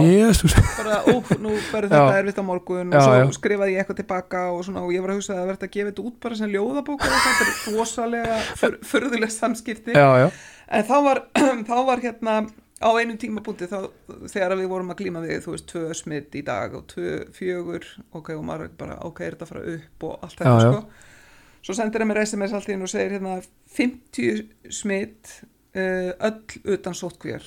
jésús 0.08 0.56
bara, 0.78 1.02
úf, 1.12 1.34
nú 1.43 1.52
verður 1.74 1.91
þetta 1.91 2.21
erfitt 2.21 2.39
á 2.39 2.45
morgun 2.47 2.95
og 2.95 3.04
svo 3.04 3.36
skrifaði 3.36 3.76
ég 3.76 3.84
eitthvað 3.84 4.00
tilbaka 4.00 4.45
og, 4.54 4.63
svona, 4.63 4.86
og 4.88 4.95
ég 4.95 5.04
var 5.04 5.12
að 5.12 5.19
hugsa 5.19 5.36
að 5.36 5.41
það 5.41 5.52
verður 5.52 5.67
að 5.67 5.76
gefa 5.76 5.91
þetta 5.91 6.08
út 6.08 6.17
bara 6.24 6.39
sem 6.39 6.56
ljóðabók 6.56 7.04
og 7.04 7.17
þetta 7.17 7.50
er 7.50 7.76
rosalega 7.76 8.39
fyr, 8.63 8.80
furðuleg 8.93 9.36
samskipti. 9.36 9.97
Já, 9.97 10.32
En 10.71 10.86
þá 10.88 10.97
var, 11.04 11.19
þá 11.69 11.78
var 11.84 12.00
hérna 12.00 12.36
á 12.82 12.89
einum 12.98 13.17
tímabúndi 13.22 13.67
þá 13.70 13.78
þegar 14.32 14.58
við 14.60 14.70
vorum 14.72 14.91
að 14.94 15.00
glíma 15.04 15.22
við, 15.24 15.39
þú 15.46 15.56
veist, 15.56 15.67
tvö 15.70 15.94
smitt 15.98 16.36
í 16.36 16.44
dag 16.48 16.74
og 16.78 16.88
tvö 16.91 17.13
fjögur, 17.36 17.88
ok, 18.17 18.34
og 18.36 18.44
maður 18.48 18.74
bara, 18.82 18.98
ok, 19.08 19.24
er 19.26 19.38
þetta 19.38 19.48
að 19.48 19.54
fara 19.54 19.63
upp 19.78 20.06
og 20.10 20.28
allt 20.28 20.41
þetta, 20.41 20.60
sko. 20.65 21.08
Svo 21.62 21.78
sendir 21.78 22.02
hann 22.02 22.10
mér 22.10 22.24
SMS 22.26 22.54
allt 22.58 22.70
í 22.70 22.74
hennu 22.74 22.88
og 22.89 22.94
segir 22.94 23.13
hérna 23.15 23.36
50 23.78 24.72
smitt 24.74 25.34
uh, 25.78 26.12
öll 26.17 26.74
utan 26.76 26.98
sótkvér 26.98 27.46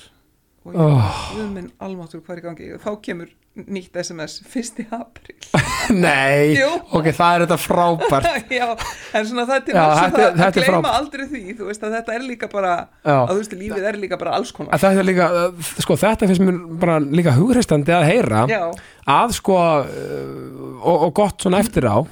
og 0.64 0.76
ég, 0.76 0.80
Oh. 0.80 1.08
oh. 1.34 1.48
minn 1.52 1.72
almáttur 1.82 2.22
hvað 2.24 2.38
er 2.38 2.40
í 2.40 2.44
gangi 2.46 2.68
þá 2.80 2.92
kemur 3.04 3.32
nýtt 3.54 3.94
SMS 4.02 4.40
1. 4.50 4.86
apríl 4.90 5.36
Nei, 6.04 6.56
Jú. 6.58 6.68
ok, 6.98 7.06
það 7.14 7.34
er 7.36 7.42
þetta 7.44 7.58
frábært 7.62 8.50
Já, 8.58 8.64
en 9.14 9.28
svona 9.28 9.44
það 9.46 9.54
er 9.54 9.64
til 9.68 9.74
þess 9.76 9.84
að 9.84 10.00
þetta 10.00 10.30
þetta 10.40 10.56
gleyma 10.58 10.72
frábært. 10.72 10.96
aldrei 10.98 11.26
því, 11.30 11.42
þú 11.60 11.68
veist 11.68 11.84
að 11.86 11.94
þetta 11.98 12.16
er 12.16 12.24
líka 12.26 12.48
bara 12.50 12.72
Já. 13.04 13.14
að 13.20 13.30
þú 13.30 13.36
veist, 13.42 13.54
lífið 13.60 13.86
er 13.92 14.00
líka 14.02 14.18
bara 14.24 14.34
alls 14.40 14.50
konar 14.56 14.82
þetta 14.82 15.04
er 15.04 15.08
líka, 15.10 15.28
sko, 15.84 15.98
þetta 16.02 16.30
finnst 16.32 16.44
mér 16.48 16.58
bara 16.82 16.96
líka 17.04 17.36
hugreistandi 17.38 17.94
að 17.94 18.08
heyra 18.10 18.42
Já, 18.50 18.62
að 19.10 19.32
sko 19.36 19.56
uh, 19.58 19.88
og, 20.84 21.06
og 21.08 21.10
gott 21.16 21.44
svona 21.44 21.60
eftir 21.64 21.86
á 21.88 21.96
uh, 22.00 22.06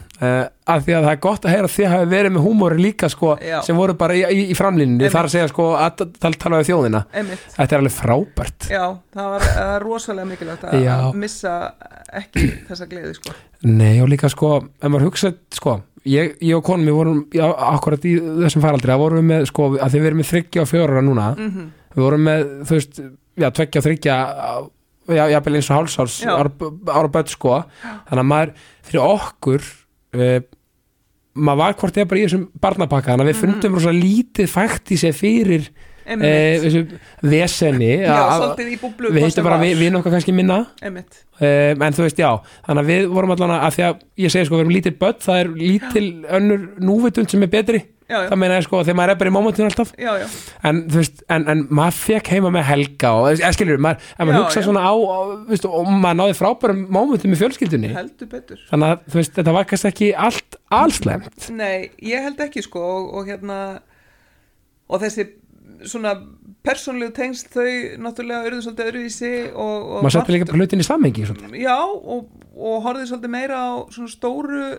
að 0.72 0.84
því 0.86 0.96
að 0.96 1.06
það 1.06 1.12
er 1.12 1.20
gott 1.26 1.46
að 1.46 1.54
heyra 1.54 1.68
að 1.68 1.74
þið 1.76 1.88
hafi 1.92 2.08
verið 2.12 2.34
með 2.34 2.46
húmóri 2.46 2.80
líka 2.80 3.10
sko 3.12 3.34
Já. 3.42 3.58
sem 3.66 3.78
voru 3.78 3.96
bara 3.98 4.16
í, 4.16 4.22
í, 4.28 4.42
í 4.52 4.56
framlínunni 4.58 5.00
Einmitt. 5.00 5.14
þar 5.14 5.28
að 5.28 5.34
segja 5.36 5.52
sko 5.52 5.68
að 5.78 6.02
tala, 6.20 6.40
tala 6.44 6.60
við 6.60 6.70
þjóðina 6.70 7.04
einmitt 7.12 7.46
þetta 7.56 7.68
er 7.76 7.82
alveg 7.82 7.96
frábært 7.96 8.68
Já, 8.72 8.84
það 9.16 9.30
var 9.36 9.48
uh, 9.52 9.76
rosalega 9.84 10.30
mikilvægt 10.32 10.66
að 10.68 10.90
að 10.96 11.22
missa 11.22 11.56
ekki 12.12 12.48
þessa 12.68 12.90
gleði 12.90 13.16
sko. 13.16 13.38
Nei 13.68 14.02
og 14.04 14.10
líka 14.12 14.28
sko, 14.28 14.56
ef 14.82 14.90
maður 14.90 15.08
hugsa 15.08 15.30
sko, 15.54 15.78
ég, 16.04 16.34
ég 16.42 16.58
og 16.58 16.64
konum 16.66 16.88
við 16.90 16.98
vorum 16.98 17.20
já, 17.32 17.46
akkurat 17.72 18.04
í 18.04 18.16
þessum 18.42 18.64
faraldri 18.64 18.92
að 18.92 19.04
vorum 19.04 19.22
við 19.22 19.28
með 19.30 19.46
sko, 19.48 19.68
að 19.78 19.94
þið 19.94 20.04
verðum 20.06 20.20
með 20.20 20.30
þryggja 20.32 20.64
og 20.64 20.70
fjóra 20.72 21.04
núna 21.04 21.30
mm 21.38 21.70
við 21.92 22.06
vorum 22.06 22.22
með, 22.24 22.46
þú 22.68 22.78
veist, 22.78 23.00
já, 23.36 23.48
tveggja 23.52 23.80
og 23.80 23.86
þryggja 23.86 24.16
jafnvel 25.08 25.54
eins 25.58 25.70
og 25.70 25.76
hálsárs 25.80 26.16
Já. 26.22 26.34
ára, 26.38 27.08
börn 27.08 27.26
sko 27.32 27.56
þannig 28.08 28.22
að 28.22 28.28
maður, 28.32 28.52
fyrir 28.86 29.02
okkur 29.06 29.62
uh, 30.14 30.40
maður 31.34 31.58
var 31.62 31.74
hvort 31.80 31.96
eða 31.96 32.08
bara 32.12 32.20
í 32.20 32.26
þessum 32.26 32.44
barnapakka 32.60 33.12
þannig 33.14 33.24
að 33.26 33.30
við 33.32 33.36
Mhm. 33.36 33.42
fundum 33.42 33.74
rosa 33.78 33.92
lítið 33.96 34.48
fækt 34.52 34.92
í 34.92 34.98
sig 35.00 35.14
fyrir 35.16 35.70
þessu 36.06 36.82
veseni 37.22 37.92
í 38.02 38.78
búblu 38.80 39.12
við 39.14 39.28
hittum 39.28 39.46
bara 39.46 39.60
við, 39.62 39.88
nokkað 39.94 40.18
kannski 40.18 40.34
minna. 40.36 40.64
Um, 40.82 41.00
en 41.42 41.96
þú 41.96 42.04
veist, 42.06 42.20
já, 42.20 42.30
þannig 42.66 42.84
að 42.84 42.92
við 42.92 43.08
vorum 43.14 43.32
allan 43.34 43.56
að 43.56 43.78
því 43.78 43.86
að 43.88 44.04
ég 44.22 44.34
segi 44.34 44.46
sko, 44.46 44.58
við 44.58 44.64
erum 44.66 44.76
lítil 44.76 44.94
börn 45.00 45.24
það 45.24 45.40
er 45.40 45.50
lítil 45.62 46.06
önnur 46.38 46.68
núvitund 46.82 47.32
sem 47.32 47.42
er 47.46 47.52
betri. 47.52 47.82
Það 48.12 48.34
meina 48.36 48.56
ég 48.58 48.66
sko, 48.66 48.82
þegar 48.84 48.96
maður 48.98 49.12
er 49.14 49.18
bara 49.22 49.30
í 49.30 49.32
mómentinu 49.32 49.68
alltaf. 49.70 49.92
Já, 49.96 50.10
já, 50.20 50.24
en 50.68 50.80
þú 50.92 50.98
veist, 51.00 51.22
en, 51.32 51.46
en 51.48 51.62
maður 51.72 51.94
fekk 51.96 52.28
heima 52.34 52.50
með 52.52 52.66
helga 52.68 53.12
og, 53.16 53.28
eða 53.30 53.52
skilur, 53.56 53.78
ef 53.80 53.84
maður 53.86 54.36
hugsa 54.36 54.64
svona 54.66 54.82
á, 54.84 54.92
og 54.92 55.88
maður 55.88 56.18
náði 56.18 56.36
frábærum 56.36 56.82
mómentum 56.92 57.32
í 57.32 57.38
fjölskyldunni. 57.40 57.94
Þannig 57.94 58.90
að, 58.90 59.06
þú 59.06 59.20
veist, 59.22 59.32
þetta 59.38 59.56
var 59.56 59.70
kannski 59.70 59.90
ekki 59.94 60.10
allt 60.28 60.58
allslemt 60.72 61.48
Nei, 61.56 61.90
ég 62.04 62.24
held 62.26 62.40
ekki 62.44 62.64
sko 62.64 62.82
og 63.16 63.28
hérna 63.28 63.58
og 64.92 65.00
þessi 65.02 65.26
svona 65.88 66.12
persónlegu 66.62 67.10
tengst 67.16 67.48
þau 67.50 67.66
náttúrulega 68.04 68.46
urðu 68.46 68.60
svolítið 68.62 68.88
öðruvísi 68.92 69.30
og, 69.50 69.76
og 69.96 70.04
maður 70.04 70.18
margt- 70.20 70.30
líka 70.36 70.46
bara 70.50 70.60
hlutin 70.60 70.82
í 70.82 70.86
svolítið. 70.86 71.56
Já, 71.58 71.76
og, 71.82 72.28
og 72.54 72.76
horfði 72.84 73.06
svolítið 73.10 73.32
meira 73.34 73.58
á 73.58 73.70
svona 73.90 74.12
stóru 74.12 74.60
eh, 74.68 74.76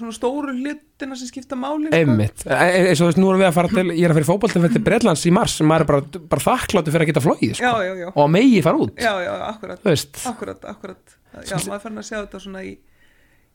svona 0.00 0.14
stóru 0.16 0.54
hlutina 0.56 1.18
sem 1.20 1.30
skipta 1.30 1.54
máli 1.60 1.86
sko. 1.92 2.00
einmitt, 2.00 2.42
E- 2.46 2.56
e- 2.56 2.88
eins 2.90 2.98
og 2.98 3.06
þú 3.06 3.10
veist, 3.12 3.20
nú 3.22 3.30
erum 3.30 3.42
við 3.44 3.48
að 3.52 3.56
fara 3.60 3.72
til 3.76 3.86
ég 3.92 4.02
er 4.08 4.10
að 4.14 4.18
fyrir 4.18 4.30
fótbolta 4.32 4.62
fyrir 4.64 4.84
Bretlands 4.90 5.26
í 5.28 5.32
mars 5.38 5.54
sem 5.60 5.70
maður 5.70 5.84
er 5.86 5.90
bara, 5.92 6.24
bara 6.34 6.46
þakkláttu 6.48 6.94
fyrir 6.96 7.06
að 7.06 7.12
geta 7.12 7.24
flóið 7.28 7.54
sko, 7.60 7.70
Já, 7.70 7.86
já, 7.86 7.94
já, 8.02 8.08
og 8.16 8.30
megi 8.34 8.62
fara 8.66 8.82
út. 8.82 8.96
Já, 8.98 9.12
já, 9.22 9.32
akkurat. 9.52 9.86
Akkurat, 10.32 10.64
akkurat. 10.74 11.16
Já, 11.46 11.56
maður 11.68 11.84
farin 11.86 12.02
að 12.02 12.08
sjá 12.10 12.18
þetta 12.24 12.42
svona 12.42 12.64
í, 12.66 12.74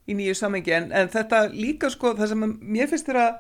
í 0.08 0.16
nýju 0.16 0.38
samengi 0.40 0.72
en, 0.80 0.88
en 0.96 1.12
þetta 1.12 1.44
líka 1.52 1.92
sko, 1.92 2.16
það 2.18 2.32
sem 2.32 2.48
mér 2.62 2.88
finnst 2.94 3.12
þér 3.12 3.20
að 3.26 3.36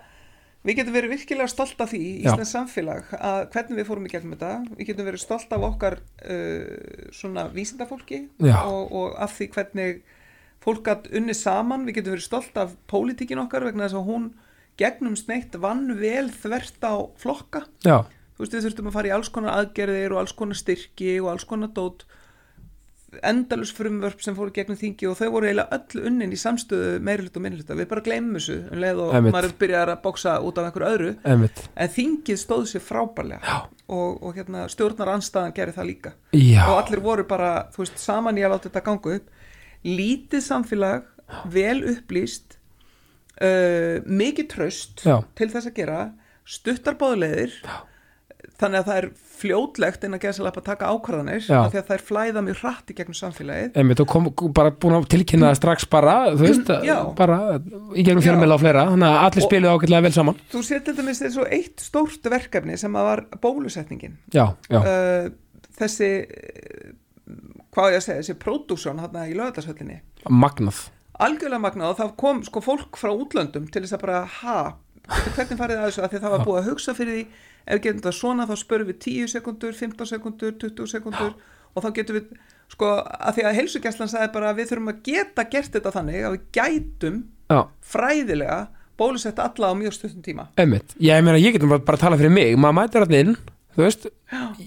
við 0.65 0.79
getum 0.79 0.95
verið 0.95 1.13
virkilega 1.15 1.51
stolt 1.51 1.81
af 1.83 1.91
því 1.93 1.99
í. 2.01 2.11
Íslands 2.25 2.53
samfélag 2.55 3.13
að 3.17 3.41
hvernig 3.53 3.79
við 3.79 3.87
fórum 3.89 4.07
í 4.07 4.11
gegnum 4.11 4.35
þetta. 4.35 4.51
Við 4.77 4.89
getum 4.91 5.09
verið 5.09 5.23
stolt 5.23 5.55
af 5.55 5.65
okkar 5.69 5.99
uh, 6.01 7.07
svona 7.15 7.47
vísindafólki 7.53 8.23
og, 8.41 8.81
og 8.91 9.15
af 9.21 9.37
því 9.37 9.49
hvernig 9.55 10.03
fólk 10.63 10.83
gætt 10.87 11.07
unni 11.15 11.35
saman, 11.37 11.85
við 11.87 11.99
getum 12.01 12.17
verið 12.17 12.27
stolt 12.27 12.59
af 12.59 12.75
pólitíkin 12.91 13.41
okkar 13.43 13.67
vegna 13.67 13.85
þess 13.85 13.99
að 14.01 14.09
hún 14.09 14.29
gegnum 14.77 15.15
sneitt 15.17 15.55
vann 15.61 15.87
vel 15.97 16.27
þvert 16.33 16.83
á 16.85 16.95
flokka. 17.17 17.63
Já, 17.85 18.03
þú 18.35 18.43
veist 18.43 18.55
við 18.57 18.67
þurftum 18.67 18.89
að 18.91 18.97
fara 18.97 19.09
í 19.09 19.13
alls 19.15 19.31
konar 19.33 19.61
aðgerðir 19.61 20.13
og 20.15 20.21
alls 20.21 20.35
konar 20.37 20.59
styrki 20.59 21.15
og 21.21 21.31
alls 21.33 21.47
konar 21.49 21.71
dót 21.73 22.05
endalus 23.23 23.71
frumvörp 23.71 24.19
sem 24.21 24.35
fóru 24.35 24.51
gegnum 24.51 24.77
þingi 24.77 25.07
og 25.07 25.15
þau 25.15 25.29
voru 25.31 25.47
eiginlega 25.47 25.77
öll 25.77 26.07
unnin 26.09 26.33
í 26.35 26.39
samstöðu 26.39 26.97
meirhluta 27.07 27.39
og 27.39 27.45
minnhluta, 27.45 27.77
við 27.79 27.87
bara 27.93 28.03
gleymum 28.03 28.35
þessu 28.35 28.57
um 28.67 28.81
leið 28.83 29.01
og 29.05 29.13
Einmitt. 29.15 29.35
maður 29.37 29.53
byrjar 29.61 29.91
að 29.93 30.01
bóksa 30.03 30.33
út 30.43 30.59
af 30.59 30.67
einhverju 30.67 30.89
öðru, 30.91 31.13
einmitt. 31.23 31.61
En 31.79 31.93
þingið 31.95 32.41
stóð 32.41 32.65
sér 32.73 32.83
frábærlega 32.83 33.55
og, 33.87 34.19
og 34.19 34.35
hérna, 34.35 34.65
stjórnar 34.73 35.13
anstaðan 35.15 35.55
gerir 35.55 35.77
það 35.77 35.89
líka. 35.93 36.13
Já, 36.35 36.61
og 36.67 36.81
allir 36.81 37.03
voru 37.07 37.27
bara, 37.29 37.51
þú 37.71 37.85
veist, 37.85 38.03
saman 38.03 38.37
í 38.37 38.43
að 38.43 38.57
láta 38.57 38.67
þetta 38.67 38.85
ganga 38.89 39.15
upp. 39.21 39.31
Lítið 39.87 40.43
samfélag 40.43 41.07
vel 41.51 41.79
upplýst 41.93 42.57
uh, 43.39 44.03
mikið 44.03 44.49
tröst 44.51 45.03
Já. 45.07 45.21
til 45.37 45.49
þess 45.53 45.71
að 45.71 45.77
gera 45.79 46.01
stuttar 46.47 46.95
báðulegðir 46.99 47.55
þannig 48.57 48.79
að 48.81 48.87
það 48.87 48.99
er 49.01 49.09
fljótlegt 49.37 50.03
en 50.07 50.17
að 50.17 50.23
gera 50.25 50.35
sér 50.37 50.49
að 50.49 50.59
taka 50.65 50.91
ákvarðanir 50.91 51.47
af 51.57 51.71
því 51.73 51.81
að 51.81 51.93
er 51.95 52.03
flæða 52.09 52.43
mjög 52.45 52.61
hratt 52.63 52.91
í 52.91 52.97
gegnum 52.97 53.17
samfélagið. 53.17 53.71
Einmitt 53.77 54.03
og 54.03 54.09
kom 54.11 54.29
bara 54.57 54.73
búin 54.73 54.97
að 54.97 55.09
tilkynna 55.13 55.51
það 55.51 55.59
strax 55.61 55.87
bara, 55.93 56.15
þú 56.33 56.43
veist, 56.45 56.71
Já. 56.87 56.97
bara 57.17 57.39
í 57.57 58.05
gegnum 58.05 58.23
Já. 58.23 58.27
fjölmjöla 58.29 58.57
og 58.57 58.63
fleira, 58.63 58.85
þannig 58.91 59.09
að 59.13 59.23
allir 59.25 59.47
spiluðu 59.47 59.73
ágætlega 59.77 60.05
vel 60.07 60.13
saman. 60.17 60.43
Þú 60.53 60.63
sér 60.67 60.85
til 60.85 60.97
dæmis 60.97 61.23
þessu 61.23 61.47
eitt 61.59 61.83
stórt 61.85 62.31
verkefni 62.33 62.79
sem 62.81 62.97
að 62.97 63.09
var 63.11 63.25
bólusetningin. 63.43 64.17
Já, 64.33 64.45
já, 64.71 64.79
uh, 64.81 65.67
þessi 65.77 66.11
hvað 67.77 67.89
á 67.89 67.93
ég 67.93 67.99
að 67.99 68.05
segja, 68.07 68.21
þessi 68.23 68.37
pródúsjón 68.41 69.01
hérna 69.03 69.27
í 69.29 69.35
lögatarsöllinni 69.37 69.99
magnað. 70.33 70.87
Algjörlega 71.21 71.61
magnað 71.61 71.93
og 71.93 71.99
það 72.01 72.15
kom 72.21 72.43
sko 72.45 72.61
fólk 72.61 72.99
frá 72.99 73.11
útlöndum 73.13 73.67
til 73.71 73.83
þess 73.83 73.97
að 73.97 74.03
bara 74.03 74.21
ha, 74.39 74.57
hvernig 75.35 75.59
farið 75.59 75.79
að 75.79 75.87
þessu? 75.87 76.03
Að 76.03 76.13
því 76.13 76.21
það 76.23 76.33
var 76.35 76.45
búið 76.45 76.59
að 76.61 76.69
hugsa 76.71 76.95
fyrir 76.97 77.17
því 77.17 77.23
ef 77.67 77.77
við 77.77 77.83
getum 77.85 78.01
þetta 78.01 78.15
svona 78.15 78.47
þá 78.47 78.55
spörum 78.61 78.91
við 78.91 78.99
10 79.05 79.33
sekundur 79.35 79.75
15 79.75 80.11
sekundur, 80.13 80.55
20 80.63 80.91
sekundur 80.93 81.33
og 81.75 81.83
þá 81.83 81.89
getum 81.99 82.19
við 82.19 82.31
sko 82.71 82.93
að 83.03 83.37
því 83.37 83.45
að 83.47 83.59
heilsugjastlan 83.61 84.11
sagði 84.11 84.31
bara 84.33 84.51
að 84.51 84.61
við 84.61 84.71
þurfum 84.71 84.91
að 84.91 85.03
geta 85.07 85.45
gert 85.51 85.75
þetta 85.75 85.93
þannig 85.95 86.25
að 86.27 86.33
við 86.37 86.47
gætum 86.57 87.19
já, 87.51 87.59
fræðilega 87.93 88.57
bólusetta 88.97 89.45
alla 89.45 89.69
á 89.71 89.73
mjög 89.77 89.93
stundum 89.93 90.23
tíma. 90.25 90.47
Einmitt, 90.57 90.95
ég 90.99 91.21
meina 91.23 91.37
ég 91.39 91.53
getum 91.55 91.71
bara, 91.71 91.83
bara 91.85 91.99
að 91.99 92.07
tala 92.07 92.17
fyrir 92.19 92.33
mig, 92.33 92.55
maður 92.57 92.79
mætir 92.79 93.05
hann 93.05 93.17
inn 93.19 93.37
þú 93.77 93.85
veist, 93.85 94.07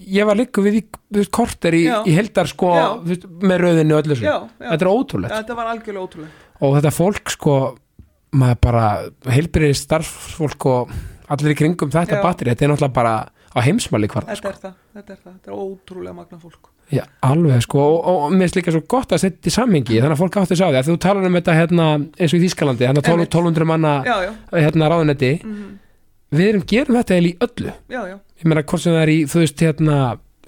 ég 0.07 0.27
var 0.29 0.39
líka 0.39 0.63
við 0.63 0.77
veist, 1.11 1.31
korter 1.35 1.75
í, 1.75 1.83
Já. 1.89 1.97
í 2.07 2.15
heldar 2.15 2.49
sko 2.49 2.71
Já. 2.71 2.85
veist, 3.09 3.27
með 3.43 3.63
rauðinu 3.65 3.97
og 3.97 4.05
öllu 4.05 4.17
Já, 4.21 4.35
já. 4.47 4.69
þetta 4.69 4.85
er 4.85 4.91
ótrúlegt. 4.91 5.35
Þetta 5.35 5.57
var 5.59 5.71
algjörlega 5.73 6.05
ótrúlega 6.07 6.49
og 6.61 6.75
þetta 6.77 6.93
fólk 6.95 7.33
sko 7.33 7.55
maður 8.39 8.59
bara 8.63 8.85
heilbyrði 9.27 9.75
starffólk 9.75 10.67
og 10.71 10.93
allir 11.35 11.53
í 11.53 11.57
kringum 11.59 11.91
þetta 11.93 12.19
Já. 12.19 12.23
batteri, 12.23 12.53
þetta 12.53 12.67
er 12.67 12.73
náttúrulega 12.73 12.95
bara 12.95 13.15
á 13.51 13.59
heimsmæli 13.65 14.09
hvar 14.11 14.27
þetta 14.29 14.53
það, 14.61 14.75
þetta 14.95 15.13
er 15.15 15.19
það, 15.19 15.33
þetta 15.33 15.51
er 15.51 15.57
ótrúlega 15.65 16.15
magnað 16.15 16.45
fólk. 16.45 16.71
Já, 16.91 17.03
alveg 17.23 17.63
sko 17.63 17.79
og, 17.81 17.97
og, 17.99 18.17
og 18.25 18.33
mér 18.35 18.47
finnst 18.47 18.57
líka 18.59 18.73
svo 18.75 18.81
gott 18.91 19.13
að 19.15 19.21
setja 19.23 19.51
í 19.51 19.55
samhengi 19.55 19.99
þannig 19.99 20.15
að 20.17 20.23
fólk 20.23 20.39
átti 20.41 20.55
að 20.55 20.59
sjá 20.59 20.65
því 20.67 20.79
að 20.81 20.89
þú 20.89 20.95
talar 21.05 21.27
um 21.29 21.37
þetta 21.39 21.55
hérna 21.55 21.85
eins 21.99 22.33
og 22.33 22.35
í 22.35 22.41
Þískalandi, 22.43 22.87
hérna 22.89 23.03
12, 23.05 23.13
Einmitt. 23.13 23.37
1200 23.37 23.69
manna 23.69 23.93
já, 24.07 24.15
já, 24.25 24.31
hérna 24.57 24.89
ráðunetti 24.91 25.31
mhm, 25.39 25.69
við 26.35 26.49
erum 26.49 26.65
gerum 26.67 26.99
þetta 26.99 27.15
eiginlega 27.15 27.31
í 27.31 27.47
öllu. 27.47 27.75
Já, 27.95 28.01
já, 28.11 28.17
ég 28.41 28.51
meina 28.51 28.65
hvort 28.67 28.83
sem 28.83 28.97
það 28.97 29.05
er 29.05 29.13
í, 29.13 29.17
þú 29.31 29.43
veist 29.45 29.63
hérna 29.67 29.97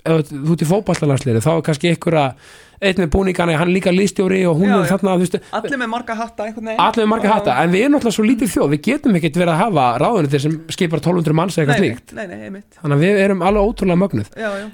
þú 0.04 0.54
ert 0.54 0.64
í 0.66 0.68
fótballalandsliði 0.70 1.42
þá 1.46 1.50
er 1.56 1.66
kannski 1.68 1.92
ykkur 1.96 2.18
að 2.20 2.54
einn 2.84 2.98
með 3.00 3.10
búningana, 3.14 3.54
hann 3.56 3.70
er 3.70 3.76
líka 3.78 3.92
lístjóri 3.96 4.42
og 4.50 4.58
hún 4.60 4.68
Já, 4.68 4.76
er 4.82 4.90
þarna, 4.90 5.14
veist. 5.22 5.38
Allir 5.56 5.80
með 5.80 5.90
marga 5.94 6.16
hatta 6.20 6.44
allir 6.50 6.98
með 7.00 7.08
marga 7.14 7.30
hatta, 7.32 7.54
en 7.64 7.72
við 7.72 7.86
erum 7.86 7.94
náttúrulega 7.96 8.16
svo 8.18 8.26
lítið 8.28 8.50
þjóð 8.52 8.74
við 8.74 8.82
getum 8.90 9.16
ekkert 9.16 9.38
verið 9.40 9.52
að 9.54 9.62
hafa 9.62 9.86
ráðunetti 10.04 10.42
sem 10.44 10.58
skipar 10.76 11.00
1200 11.00 11.38
manns 11.40 11.56
eða 11.56 11.64
eitthvað 11.64 11.80
slíkt. 11.80 12.12
þannig 12.82 12.98
að 12.98 13.06
við 13.06 13.22
erum 13.24 13.46
alveg 13.48 13.70
ótrúlega 13.70 14.02
mögnuð. 14.02 14.34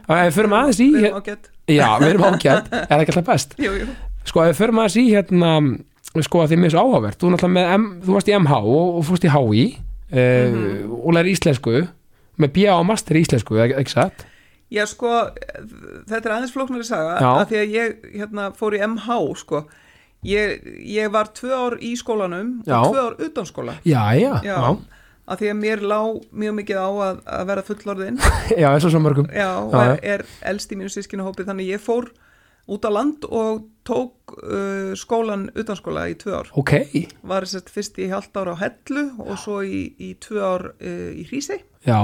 Við 0.10 0.34
förum 0.40 0.56
aðeins 0.58 0.80
í 0.82 0.88
við 0.90 2.10
erum 2.10 2.26
ágætt 2.26 2.72
er 2.80 2.88
það 2.90 3.04
ekki 3.04 3.14
alltaf 3.14 3.28
best. 3.30 3.54
Jú, 3.62 3.76
jú, 3.78 3.88
sko 4.26 4.42
ef 4.48 4.50
við 4.56 4.60
förum 4.64 4.82
aðeins 4.82 4.98
í 4.98 5.06
hérna 5.14 5.54
sko 6.26 6.42
að 6.42 6.56
mér 6.58 6.72
er 6.72 6.74
svo 6.74 6.88
áhugavert. 6.88 7.22
Þú, 7.22 7.36
þú 8.08 8.16
varst 8.18 8.32
í 8.34 8.38
MH 8.40 8.58
og, 8.58 8.98
og 8.98 9.06
fórst 9.06 9.30
í 9.30 9.34
HÍ 9.36 9.62
uh, 9.70 9.78
Mhm. 10.10 10.98
og 11.06 11.14
læri 11.14 11.36
íslensku 11.38 11.76
með 12.42 12.54
BA 12.56 12.74
og 12.74 12.88
master 12.90 13.20
í 13.20 13.22
íslensku, 13.22 13.60
ekki 13.62 13.94
satt? 13.94 14.26
Já, 14.70 14.84
sko, 14.86 15.12
þetta 16.10 16.22
er 16.22 16.34
aðeins 16.36 16.54
flóknari 16.54 16.86
saga 16.86 17.16
Já. 17.18 17.30
að 17.42 17.46
því 17.50 17.60
að 17.60 17.72
ég 17.74 18.04
hérna, 18.20 18.50
fór 18.58 18.78
í 18.78 18.82
MH, 18.86 19.18
sko. 19.42 19.64
Ég, 20.28 20.62
ég 20.84 21.10
var 21.14 21.32
tvö 21.34 21.52
ár 21.56 21.78
í 21.82 21.96
skólanum 21.98 22.60
Já. 22.68 22.78
og 22.82 22.94
tvö 22.94 23.06
ár 23.08 23.16
utan 23.30 23.48
skóla. 23.50 23.78
Já, 23.88 24.04
já, 24.20 24.34
Já, 24.46 24.58
að 25.30 25.42
því 25.42 25.52
að 25.54 25.60
mér 25.64 25.84
lá 25.90 26.00
mjög 26.44 26.58
mikið 26.60 26.82
á 26.82 26.90
að, 26.90 27.22
að 27.40 27.46
vera 27.50 27.66
fullorðin. 27.70 28.20
já, 28.62 28.68
eins 28.70 28.86
og 28.86 28.94
svo 28.94 29.02
mörgum 29.02 29.30
Já, 29.34 29.50
og 29.64 29.78
er, 29.80 29.96
er 30.04 30.26
elst 30.52 30.74
í 30.74 30.78
mínu 30.78 30.92
sískinu 30.94 31.26
hópi, 31.26 31.48
þannig 31.48 31.72
ég 31.74 31.82
fór 31.84 32.12
út 32.70 32.86
á 32.86 32.92
land 32.94 33.26
og 33.26 33.64
tók 33.88 34.36
uh, 34.38 34.92
skólan 35.00 35.48
utan 35.58 35.78
skóla 35.80 36.06
í 36.12 36.18
tvö 36.20 36.36
ár. 36.44 36.52
Ok, 36.60 36.76
Var 37.26 37.48
þess 37.48 37.64
að 37.64 37.72
fyrst 37.74 37.98
í 37.98 38.10
halvt 38.12 38.38
ár 38.38 38.52
á 38.54 38.56
Hellu 38.62 39.06
og 39.26 39.40
svo 39.42 39.64
í, 39.66 39.88
í 39.98 40.12
tvö 40.22 40.44
ár 40.46 40.68
uh, 40.76 41.10
í 41.18 41.26
Hrísey 41.32 41.64
já, 41.88 41.98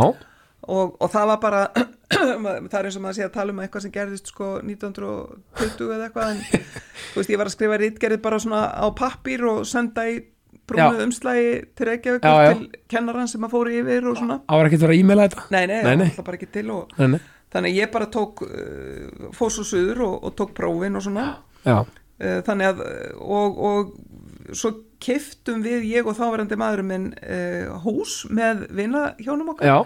og, 0.68 0.96
og 1.02 1.12
það 1.14 1.28
var 1.32 1.40
bara 1.44 1.62
það 2.70 2.78
er 2.80 2.88
eins 2.90 2.98
og 3.00 3.04
maður 3.06 3.18
sé 3.20 3.26
að 3.28 3.34
tala 3.36 3.54
um 3.56 3.60
eitthvað 3.64 3.86
sem 3.86 3.94
gerðist 3.96 4.32
sko 4.32 4.52
1920 4.62 5.92
eða 5.96 6.08
eitthvað 6.08 6.32
en 6.32 6.40
þú 7.12 7.20
veist 7.20 7.34
ég 7.34 7.42
var 7.42 7.50
að 7.52 7.56
skrifa 7.58 7.80
rítgerðið 7.82 8.24
bara 8.26 8.40
svona 8.44 8.62
á 8.72 8.86
pappír 8.98 9.46
og 9.52 9.62
senda 9.70 10.08
í 10.10 10.18
brúnu 10.66 11.04
umslægi 11.06 11.50
til 11.78 11.86
Reykjavík 11.92 12.24
Já, 12.26 12.34
já. 12.42 12.54
til 12.58 12.80
kennarann 12.90 13.28
sem 13.30 13.44
að 13.46 13.52
fóru 13.54 13.74
yfir 13.78 14.08
og 14.10 14.16
svona. 14.18 14.40
Á 14.50 14.54
var 14.58 14.66
ekki 14.70 14.80
vera 14.82 14.96
að 14.96 15.02
e-maila 15.04 15.28
þetta? 15.28 15.44
Nei, 15.54 15.66
nei, 15.70 15.82
Nei, 15.86 15.96
nei. 16.02 16.08
það 16.16 16.26
bara 16.26 16.40
ekki 16.40 16.48
til 16.56 16.64
og 16.74 16.96
nei, 16.98 17.10
nei. 17.14 17.20
þannig 17.54 17.76
ég 17.78 17.92
bara 17.94 18.08
tók 18.16 18.42
uh, 18.48 19.28
fór 19.38 19.54
svo 19.54 19.66
suður 19.70 20.02
og, 20.08 20.16
og 20.26 20.34
tók 20.40 20.56
prófin 20.58 20.98
og 20.98 21.06
svona. 21.06 21.28
Já, 21.68 21.78
uh, 21.86 22.40
þannig 22.48 22.72
að 22.72 22.82
og, 23.22 23.62
og 23.70 24.56
svo 24.58 24.72
kiftum 25.06 25.62
við 25.66 25.86
ég 25.92 26.10
og 26.10 26.18
þáverandi 26.18 26.58
maðurinn 26.58 26.90
minn 26.90 27.08
uh, 27.14 27.78
hús 27.86 28.24
með 28.34 28.66
vinahjónum 28.74 29.54
okkar. 29.54 29.70
Já, 29.70 29.78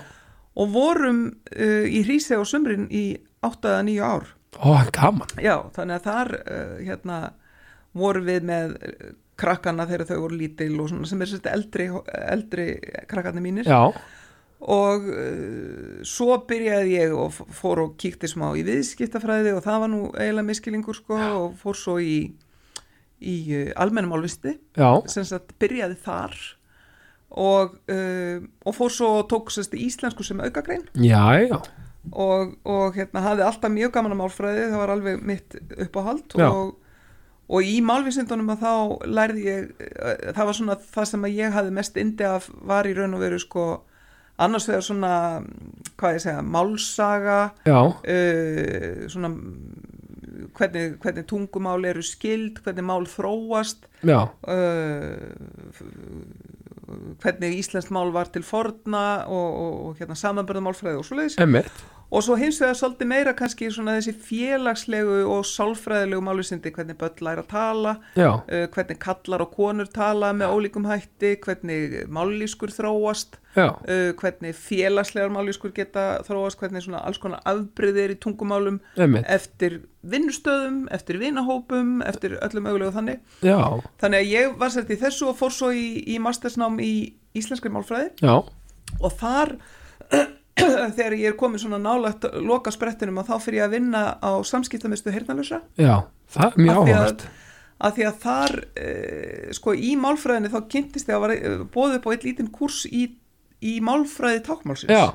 og 0.60 0.74
vorum 0.74 1.24
uh, 1.30 1.86
í 1.88 2.04
Hrísey 2.04 2.40
á 2.40 2.44
sumrin 2.48 2.90
í 2.92 3.06
8 3.46 3.72
eða 3.72 3.88
9 3.88 4.04
ár. 4.04 4.30
Ó, 4.60 4.76
gaman. 4.94 5.32
Já, 5.40 5.56
þannig 5.76 6.00
að 6.00 6.08
þar 6.10 6.36
uh, 6.40 6.78
hérna 6.84 7.20
vorum 7.98 8.28
við 8.28 8.48
með 8.50 8.76
uh, 8.76 9.12
krakkana 9.40 9.88
þegar 9.88 10.10
þau 10.10 10.22
voru 10.26 10.40
lítil 10.42 10.74
og 10.82 10.90
svona 10.92 11.08
sem 11.08 11.22
er 11.24 11.32
sérst 11.32 11.48
eldri, 11.52 11.88
eldri 12.36 12.70
krakkarnir 13.08 13.46
mínir. 13.46 13.70
Já, 13.70 13.94
og 14.60 15.08
uh, 15.08 16.04
svo 16.04 16.36
byrjaði 16.50 16.98
ég 16.98 17.16
og 17.16 17.32
fór 17.56 17.86
og 17.86 17.96
kíkti 18.00 18.28
smá 18.28 18.50
í 18.60 18.66
viðskiptafræði 18.68 19.56
og 19.56 19.64
það 19.64 19.84
var 19.86 19.92
nú 19.94 20.04
eiginlega 20.12 20.50
miskilingur 20.50 20.98
sko 20.98 21.20
og 21.20 21.54
fór 21.62 21.80
svo 21.80 21.96
í, 22.04 22.20
í 23.24 23.36
uh, 23.56 23.70
almennum 23.80 24.18
álvisti. 24.18 24.58
Já, 24.76 24.92
sem 25.12 25.28
sagt 25.28 25.56
byrjaði 25.62 26.00
þar 26.04 26.36
og, 27.32 27.78
uh, 27.92 28.42
og 28.66 28.76
fór 28.76 28.94
svo 28.94 29.12
og 29.20 29.30
tók 29.32 29.52
sérst 29.54 29.76
íslensku 29.78 30.26
sem 30.26 30.40
aukagrein. 30.42 30.86
Já, 30.96 31.46
já. 31.46 31.60
Og, 32.12 32.56
og 32.66 32.96
hérna 32.96 33.22
hafði 33.22 33.46
alltaf 33.46 33.74
mjög 33.74 33.92
gaman 33.94 34.16
að 34.16 34.22
málfræði, 34.22 34.70
það 34.72 34.82
var 34.82 34.94
alveg 34.94 35.26
mitt 35.30 35.58
uppáhald 35.76 36.36
og, 36.48 36.72
og 37.52 37.68
í 37.68 37.76
málvísindunum 37.86 38.54
að 38.56 38.64
þá 38.64 38.74
lærði 39.20 39.44
ég, 39.46 39.68
eh, 39.84 40.32
það 40.32 40.48
var 40.48 40.58
svona 40.58 40.78
það 40.80 41.10
sem 41.12 41.28
ég 41.34 41.54
hafði 41.54 41.76
mest 41.76 42.00
indi 42.00 42.26
af 42.26 42.48
var 42.72 42.88
í 42.88 42.96
raun 42.98 43.18
og 43.18 43.22
veru 43.26 43.42
sko 43.44 43.68
annars 44.40 44.70
vegar 44.70 44.86
svona, 44.88 45.14
hvað 46.00 46.16
ég 46.16 46.24
segja, 46.24 46.42
málsaga, 46.56 47.40
uh, 47.68 49.06
svona 49.12 49.34
hvernig, 50.56 50.96
hvernig 51.04 51.26
tungumál 51.28 51.86
eru 51.90 52.04
skild, 52.06 52.62
hvernig 52.64 52.86
mál 52.88 53.08
þróast, 53.10 53.90
uh, 54.08 54.24
hvernig 57.24 57.60
íslenskt 57.60 57.94
mál 57.96 58.14
var 58.16 58.32
til 58.34 58.46
forna 58.46 59.06
og, 59.28 59.48
og, 59.48 59.80
og 59.86 60.02
hérna 60.02 60.18
samanbörðamálfræði 60.20 61.02
og 61.02 61.08
svoleiðis. 61.08 61.40
Emmitt 61.44 61.84
og 62.10 62.24
svo 62.26 62.38
hins 62.40 62.58
vegar 62.62 62.78
svolítið 62.80 63.10
meira 63.12 63.34
kannski 63.38 63.70
svona 63.74 63.98
þessi 64.00 64.16
félagslegu 64.30 65.20
og 65.30 65.44
sálfræðilegu 65.46 66.24
málusindi 66.26 66.74
hvernig 66.74 66.98
börn 67.00 67.22
læra 67.26 67.44
að 67.46 67.52
tala 67.52 67.94
uh, 68.18 68.66
hvernig 68.74 68.98
kallar 69.02 69.46
og 69.46 69.54
konur 69.54 69.92
tala 69.94 70.32
með 70.34 70.56
ólíkum 70.56 70.90
hætti 70.90 71.36
hvernig 71.44 72.08
mállískur 72.10 72.74
þróast 72.74 73.38
uh, 73.60 74.10
hvernig 74.18 74.58
félagslegar 74.58 75.30
mállískur 75.34 75.76
geta 75.76 76.24
þróast 76.26 76.60
hvernig 76.62 76.88
svona 76.88 77.04
alls 77.06 77.22
konar 77.22 77.46
afbryðir 77.50 78.16
í 78.16 78.20
tungumálum 78.24 78.82
emmitt 78.98 79.30
eftir 79.30 79.82
vinnustöðum, 80.10 80.86
eftir 80.96 81.20
vinahópum 81.20 82.00
eftir 82.08 82.38
öllum 82.40 82.70
mögulegu 82.70 82.94
þannig. 82.96 83.20
Já, 83.44 83.60
þannig 84.00 84.22
að 84.24 84.32
ég 84.32 84.54
var 84.62 84.72
sett 84.74 84.92
í 84.94 85.00
þessu 85.00 85.28
og 85.32 85.40
fór 85.40 85.52
svo 85.54 85.72
í, 85.76 86.00
í 86.08 86.20
mastersnám 86.24 86.80
í 86.84 86.94
íslenskri 87.38 87.72
málfræði. 87.74 88.14
Já, 88.24 88.40
og 89.00 89.18
þar 89.20 89.58
þegar 90.98 91.16
ég 91.20 91.32
er 91.32 91.38
komin 91.40 91.62
svona 91.62 91.80
nálægt 91.82 92.26
loka 92.46 92.72
sprettinum 92.76 93.20
að 93.22 93.32
þá 93.32 93.36
fyrir 93.46 93.60
ég 93.62 93.68
að 93.68 93.76
vinna 93.78 94.02
á 94.20 94.32
samskiptamistu 94.46 95.14
heyrnalösa 95.16 95.62
já 95.80 95.96
það 96.34 96.46
er 96.52 96.60
mjög 96.66 96.82
því 96.90 96.96
að- 97.00 97.28
því 97.96 98.06
að 98.10 98.18
þar 98.26 98.56
eh, 98.84 99.50
sko 99.56 99.74
í 99.74 99.94
málfræðinni 99.96 100.50
þá 100.52 100.60
kynntist 100.74 101.08
ég 101.12 101.16
að 101.16 101.22
var 101.26 101.36
eh, 101.38 101.58
bóðið 101.76 101.98
upp 102.02 102.08
á 102.08 102.14
eitt 102.16 102.26
lítinn 102.28 102.50
kurs 102.52 102.82
í, 102.90 103.06
í 103.64 103.78
málfræði 103.86 104.42
tákmálsins 104.50 104.92
já, 104.92 105.06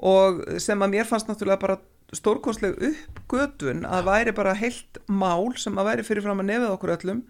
og 0.00 0.44
sem 0.62 0.80
að 0.86 0.92
mér 0.94 1.08
fannst 1.10 1.28
náttúrulega 1.28 1.60
bara 1.64 1.78
stórkostleg 2.16 2.78
uppgötun 2.90 3.84
að 3.86 4.06
væri 4.08 4.32
bara 4.34 4.54
heilt 4.58 4.98
mál 5.06 5.52
sem 5.60 5.76
að 5.78 5.90
væri 5.92 6.06
fyrir 6.06 6.24
fram 6.24 6.40
að 6.42 6.48
nefið 6.52 6.72
okkur 6.74 6.94
öllum 6.96 7.20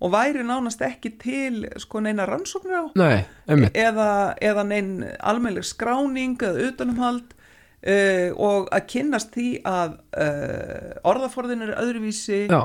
og 0.00 0.12
væri 0.14 0.44
nánast 0.46 0.80
ekki 0.84 1.12
til 1.20 1.64
sko 1.80 2.00
neina 2.00 2.24
rannsóknir 2.28 2.76
á. 2.80 2.84
Nei, 2.96 3.68
eða, 3.76 4.34
eða 4.40 4.64
neinn 4.64 5.04
almennleg 5.20 5.66
skráning 5.68 6.40
eða 6.40 6.70
utanumhald 6.70 7.34
uh, 7.84 8.28
og 8.36 8.70
að 8.72 8.86
kynnast 8.94 9.34
því 9.36 9.48
að 9.68 9.98
uh, 10.16 10.92
orðaforðin 11.10 11.66
er 11.68 11.74
öðruvísi 11.82 12.46
já, 12.48 12.62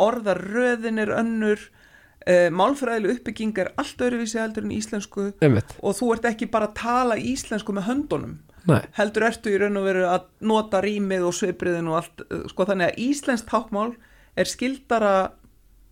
orðaröðin 0.00 1.02
er 1.04 1.12
önnur 1.18 1.60
uh, 1.60 2.48
málfræðileg 2.56 3.18
uppbygging 3.18 3.56
er 3.60 3.72
allt 3.76 4.04
öðruvísi 4.08 4.40
heldur 4.40 4.64
en 4.64 4.76
íslensku. 4.78 5.30
Emmitt, 5.44 5.76
og 5.82 5.96
þú 5.98 6.12
ert 6.16 6.28
ekki 6.32 6.50
bara 6.52 6.70
að 6.70 6.78
tala 6.80 7.18
íslensku 7.20 7.76
með 7.76 7.90
höndunum. 7.92 8.38
Nei, 8.68 8.82
heldur 8.98 9.24
ertu 9.28 9.52
í 9.52 9.60
raun 9.60 9.80
og 9.80 9.86
veru 9.86 10.08
að 10.08 10.24
nota 10.44 10.80
rýmið 10.84 11.22
og 11.24 11.36
svipriðin 11.36 11.88
og 11.88 12.00
allt 12.02 12.24
sko 12.50 12.66
þannig 12.68 12.90
að 12.90 12.98
íslensk 13.00 13.46
tákmál 13.48 13.92
er 14.38 14.50
skildara 14.50 15.12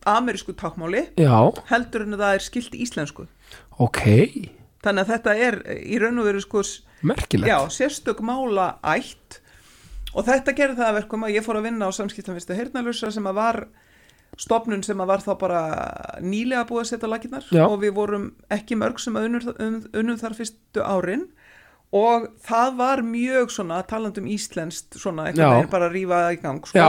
amerísku 0.06 0.54
tákmáli 0.58 1.04
já, 1.18 1.36
heldur 1.70 2.04
en 2.06 2.16
það 2.18 2.34
er 2.38 2.44
skilt 2.46 2.74
íslensku. 2.78 3.26
Ok. 3.82 4.02
Þannig 4.86 5.02
að 5.02 5.10
þetta 5.14 5.34
er 5.48 5.56
í 5.82 5.98
raun 5.98 6.20
og 6.22 6.28
veru 6.28 6.40
sko 6.44 6.62
s- 6.62 6.82
merkilegt, 7.02 7.50
já, 7.50 7.58
sérstök 7.74 8.20
mála 8.24 8.76
ætt 8.86 9.40
og 10.16 10.24
þetta 10.28 10.54
gerði 10.56 10.78
það 10.78 10.88
að 10.92 10.98
verkum 11.00 11.24
að 11.26 11.34
ég 11.36 11.44
fór 11.44 11.58
að 11.60 11.66
vinna 11.68 11.88
á 11.90 11.96
samskiptanvistu 11.96 12.54
heyrnalusa 12.56 13.10
sem 13.12 13.26
að 13.28 13.34
var 13.40 13.58
stopnun 14.40 14.82
sem 14.84 15.00
að 15.00 15.10
var 15.10 15.22
þá 15.24 15.32
bara 15.40 15.60
nýlega 16.24 16.66
búið 16.68 16.82
að 16.84 16.88
setja 16.92 17.08
laginnar 17.10 17.44
Já. 17.52 17.64
og 17.66 17.78
við 17.82 17.92
vorum 17.96 18.30
ekki 18.52 18.76
mörg 18.78 18.98
sem 19.00 19.16
að 19.16 19.28
unnur, 19.30 19.46
un, 19.60 19.76
unnum 19.96 20.18
þar 20.20 20.34
fyrstu 20.38 20.82
árin. 20.84 21.26
Og 21.96 22.26
það 22.44 22.72
var 22.80 23.00
mjög 23.06 23.52
svona 23.54 23.78
talandum 23.86 24.26
íslenskt 24.28 24.96
svona 24.98 25.28
Já. 25.28 25.30
eitthvað 25.30 25.52
veginn 25.54 25.70
bara 25.72 25.86
að 25.88 25.94
rífa 25.94 26.18
í 26.34 26.38
gang 26.42 26.64
sko, 26.66 26.80
já, 26.80 26.88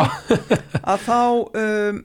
að 0.81 1.03
þá 1.05 1.19
um, 1.61 1.99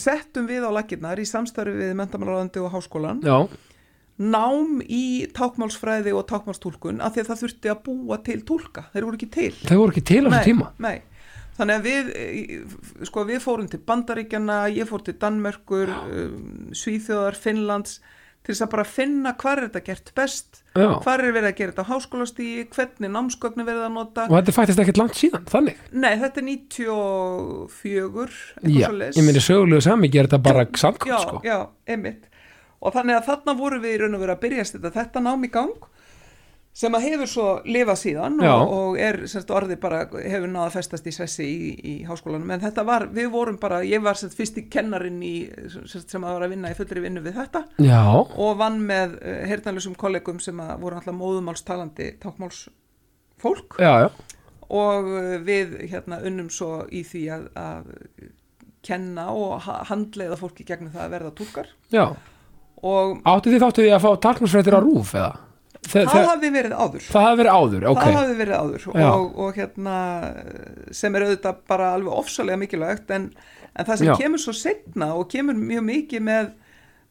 settum 0.00 0.48
við 0.50 0.66
á 0.66 0.70
laginnar 0.74 1.20
í 1.20 1.26
samstarfi 1.28 1.74
við 1.78 1.94
mentamálarandi 1.98 2.62
og 2.62 2.74
háskólan 2.74 3.22
já, 3.24 3.36
nám 4.18 4.78
í 4.84 5.26
tákmálsfræði 5.34 6.14
og 6.14 6.26
tákmálstúlkun 6.30 7.02
af 7.02 7.14
því 7.14 7.24
að 7.24 7.30
það 7.30 7.42
þurfti 7.42 7.72
að 7.72 7.82
búa 7.88 8.18
til 8.22 8.38
túlka. 8.46 8.86
Þeir 8.92 9.08
voru 9.08 9.18
ekki 9.18 9.30
til. 9.34 9.50
Þau 9.64 9.78
voru 9.80 9.94
ekki 9.94 10.04
til 10.10 10.22
á 10.22 10.28
þessu 10.28 10.50
tíma? 10.52 10.70
nei. 10.78 10.98
þannig 11.54 11.80
að 11.80 11.88
við 11.88 13.06
sko 13.10 13.24
við 13.26 13.40
fórum 13.42 13.70
til 13.70 13.82
Bandaríkjana 13.86 14.58
ég 14.74 14.88
fór 14.90 15.02
til 15.06 15.16
Danmörkur 15.22 15.90
um, 15.90 16.70
Svíþjóðar, 16.74 17.38
Finnlands 17.38 18.00
til 18.44 18.52
þess 18.52 18.64
að 18.66 18.72
bara 18.74 18.84
finna 18.84 19.32
hvar 19.40 19.60
er 19.60 19.68
þetta 19.70 19.82
gert 19.86 20.10
best 20.18 20.60
já, 20.76 20.88
hvar 21.00 21.22
er 21.22 21.32
verið 21.32 21.48
að 21.48 21.56
gera 21.60 21.72
þetta 21.72 21.84
á 21.88 21.90
háskólastíi 21.92 22.66
hvernig 22.74 23.12
námsgögnu 23.14 23.64
verið 23.64 23.86
að 23.86 23.94
nota. 23.94 24.26
Og 24.28 24.36
þetta 24.36 24.52
er 24.52 24.58
faktist 24.58 24.82
ekkert 24.84 25.00
langt 25.00 25.16
síðan, 25.16 25.46
þannig? 25.48 25.80
Nei 25.96 26.12
þetta 26.20 26.42
er 26.42 26.46
94 26.50 28.36
eitthvað 28.60 29.00
já, 29.00 29.16
ég 29.16 29.24
myndi 29.24 29.44
sögulegu 29.44 29.86
sami 29.86 30.12
gera 30.12 30.28
þetta 30.28 30.42
bara 30.44 30.66
samkvæmt, 30.68 31.24
sko. 31.24 31.40
já, 31.46 31.58
einmitt. 31.88 32.28
Og 32.84 32.92
þannig 32.92 33.16
að 33.16 33.28
þarna 33.30 33.56
voru 33.56 33.80
við 33.80 33.96
í 33.96 34.00
raun 34.02 34.18
og 34.18 34.24
verið 34.26 34.36
að 34.36 34.42
byrja 34.44 34.68
þetta, 34.74 34.94
þetta 34.98 35.24
nám 35.24 35.48
í 35.48 35.52
gang 35.54 35.90
sem 36.74 36.94
að 36.98 37.04
hefur 37.06 37.28
svo 37.30 37.44
lifað 37.70 37.98
síðan 38.00 38.40
og, 38.42 38.72
og 38.74 38.96
er 38.98 39.20
semst 39.30 39.50
orðið 39.54 39.78
bara 39.84 40.00
hefur 40.10 40.48
náða 40.50 40.72
festast 40.74 41.06
í 41.06 41.12
sessi 41.14 41.44
í, 41.46 41.68
í 41.78 41.92
háskólanum. 42.08 42.50
En 42.50 42.64
þetta 42.64 42.82
var, 42.88 43.04
við 43.14 43.28
vorum 43.30 43.58
bara, 43.62 43.78
ég 43.86 44.02
var 44.02 44.18
semst 44.18 44.34
fyrst 44.34 44.58
í 44.58 44.64
kennarinn 44.72 45.20
í, 45.22 45.34
semst 45.86 46.10
sem 46.10 46.24
að 46.26 46.34
var 46.34 46.46
að 46.48 46.54
vinna 46.56 46.72
í 46.74 46.78
fullri 46.80 47.04
vinnu 47.04 47.22
við 47.22 47.38
þetta. 47.38 47.62
Já, 47.86 48.00
og 48.18 48.56
vann 48.58 48.80
með 48.88 49.14
uh, 49.20 49.36
heyrnarlusum 49.52 49.94
kollegum 50.00 50.42
sem 50.42 50.58
að 50.66 50.74
voru 50.82 50.98
alltaf 50.98 51.14
móðumálstalandi 51.20 52.08
tákmálsfólk 52.24 53.78
já, 53.78 53.92
já, 54.06 54.08
og 54.74 55.08
uh, 55.14 55.38
við 55.46 55.78
hérna 55.92 56.18
unnum 56.26 56.50
svo 56.50 56.82
í 56.90 57.04
því 57.06 57.24
að, 57.38 57.46
að 57.54 57.88
kenna 58.84 59.30
og 59.32 59.60
ha- 59.64 59.80
handleiða 59.88 60.36
fólki 60.42 60.66
gegnum 60.68 60.90
það 60.92 61.06
að 61.06 61.14
verða 61.14 61.34
túlkar. 61.38 61.70
Já. 61.94 62.06
Og 62.84 63.20
áttu 63.24 63.52
þið 63.54 63.62
þáttu 63.62 63.84
því 63.86 63.92
að 63.96 64.02
fá 64.04 64.10
taknusfrættir 64.26 64.74
á 64.76 64.80
rúf 64.84 65.14
eða? 65.16 65.30
Þe, 65.84 66.04
það 66.08 66.26
hafði 66.30 66.50
verið 66.54 66.74
áður? 66.74 67.06
Það 67.06 67.26
hafi 67.26 67.38
verið 67.40 67.56
áður, 67.58 67.86
ok. 67.90 68.00
það 68.00 68.18
hafði 68.18 68.36
verið 68.40 68.60
áður? 68.60 68.84
Og, 69.04 69.24
og 69.44 69.58
hérna 69.58 69.96
sem 70.96 71.16
er 71.16 71.26
auðvitað 71.26 71.62
bara 71.70 71.90
alveg 71.98 72.18
ofsalega 72.22 72.60
mikilvægt 72.62 73.14
en, 73.14 73.30
en 73.74 73.88
það 73.88 74.00
sem 74.00 74.10
Já. 74.10 74.14
kemur 74.22 74.42
svo 74.42 74.54
setna 74.56 75.10
og 75.18 75.26
kemur 75.32 75.58
mjög 75.58 75.86
mikið 75.90 76.24
með 76.28 76.52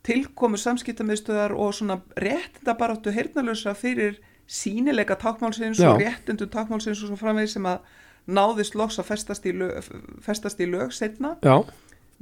tilkomu 0.03 0.59
samskiptamiðstöðar 0.59 1.55
og 1.55 1.75
svona 1.77 1.99
réttinda 2.19 2.75
baráttu 2.79 3.13
heyrnalösa 3.15 3.75
fyrir 3.77 4.17
sínileika 4.49 5.15
tákmálsins 5.21 5.79
Já. 5.79 5.93
og 5.93 6.01
réttindu 6.01 6.49
tákmálsins 6.51 7.03
og 7.03 7.13
svo 7.13 7.19
framvegis 7.19 7.55
sem 7.55 7.69
að 7.69 7.85
náðist 8.27 8.75
loks 8.79 8.99
að 8.99 9.09
festast 9.11 9.45
í 9.47 9.53
lög, 9.55 9.87
festast 10.23 10.59
í 10.63 10.67
lög 10.69 10.93
setna 10.95 11.35
já, 11.43 11.57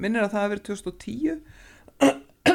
minnir 0.02 0.26
að 0.26 0.34
það 0.34 0.42
hafi 0.42 0.54
verið 0.56 0.68
2010 0.72 2.22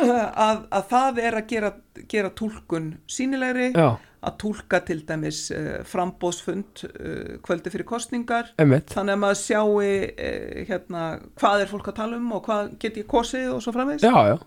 að, 0.46 0.66
að 0.74 0.84
það 0.90 1.22
er 1.22 1.38
að 1.38 1.48
gera, 1.52 1.72
gera 2.10 2.30
túlkun 2.36 2.92
sínilegri 3.10 3.70
já, 3.70 3.88
að 4.26 4.38
túlka 4.42 4.80
til 4.86 4.98
dæmis 5.06 5.44
uh, 5.54 5.82
frambóðsfund 5.86 6.84
uh, 6.88 7.36
kvöldi 7.46 7.72
fyrir 7.72 7.86
kostningar 7.88 8.50
einmitt, 8.60 8.90
þannig 8.94 9.16
að 9.16 9.22
maður 9.22 9.42
sjáu 9.42 9.76
uh, 9.78 10.64
hérna, 10.70 11.04
hvað 11.38 11.64
er 11.64 11.72
fólk 11.72 11.92
að 11.92 11.98
tala 12.00 12.20
um 12.20 12.32
og 12.38 12.46
hvað 12.48 12.72
get 12.82 12.98
ég 13.02 13.10
kosið 13.10 13.52
og 13.54 13.62
svo 13.64 13.74
já, 14.02 14.38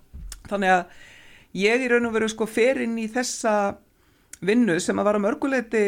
þannig 0.49 0.73
að 0.75 1.05
ég 1.59 1.85
í 1.85 1.91
raun 1.91 2.09
og 2.09 2.17
veru 2.17 2.29
sko 2.29 2.49
fer 2.49 2.83
inn 2.83 2.97
í 2.99 3.07
þessa 3.11 3.55
vinnu 4.45 4.77
sem 4.79 4.99
að 4.99 5.07
vara 5.09 5.21
mörguleiti 5.21 5.83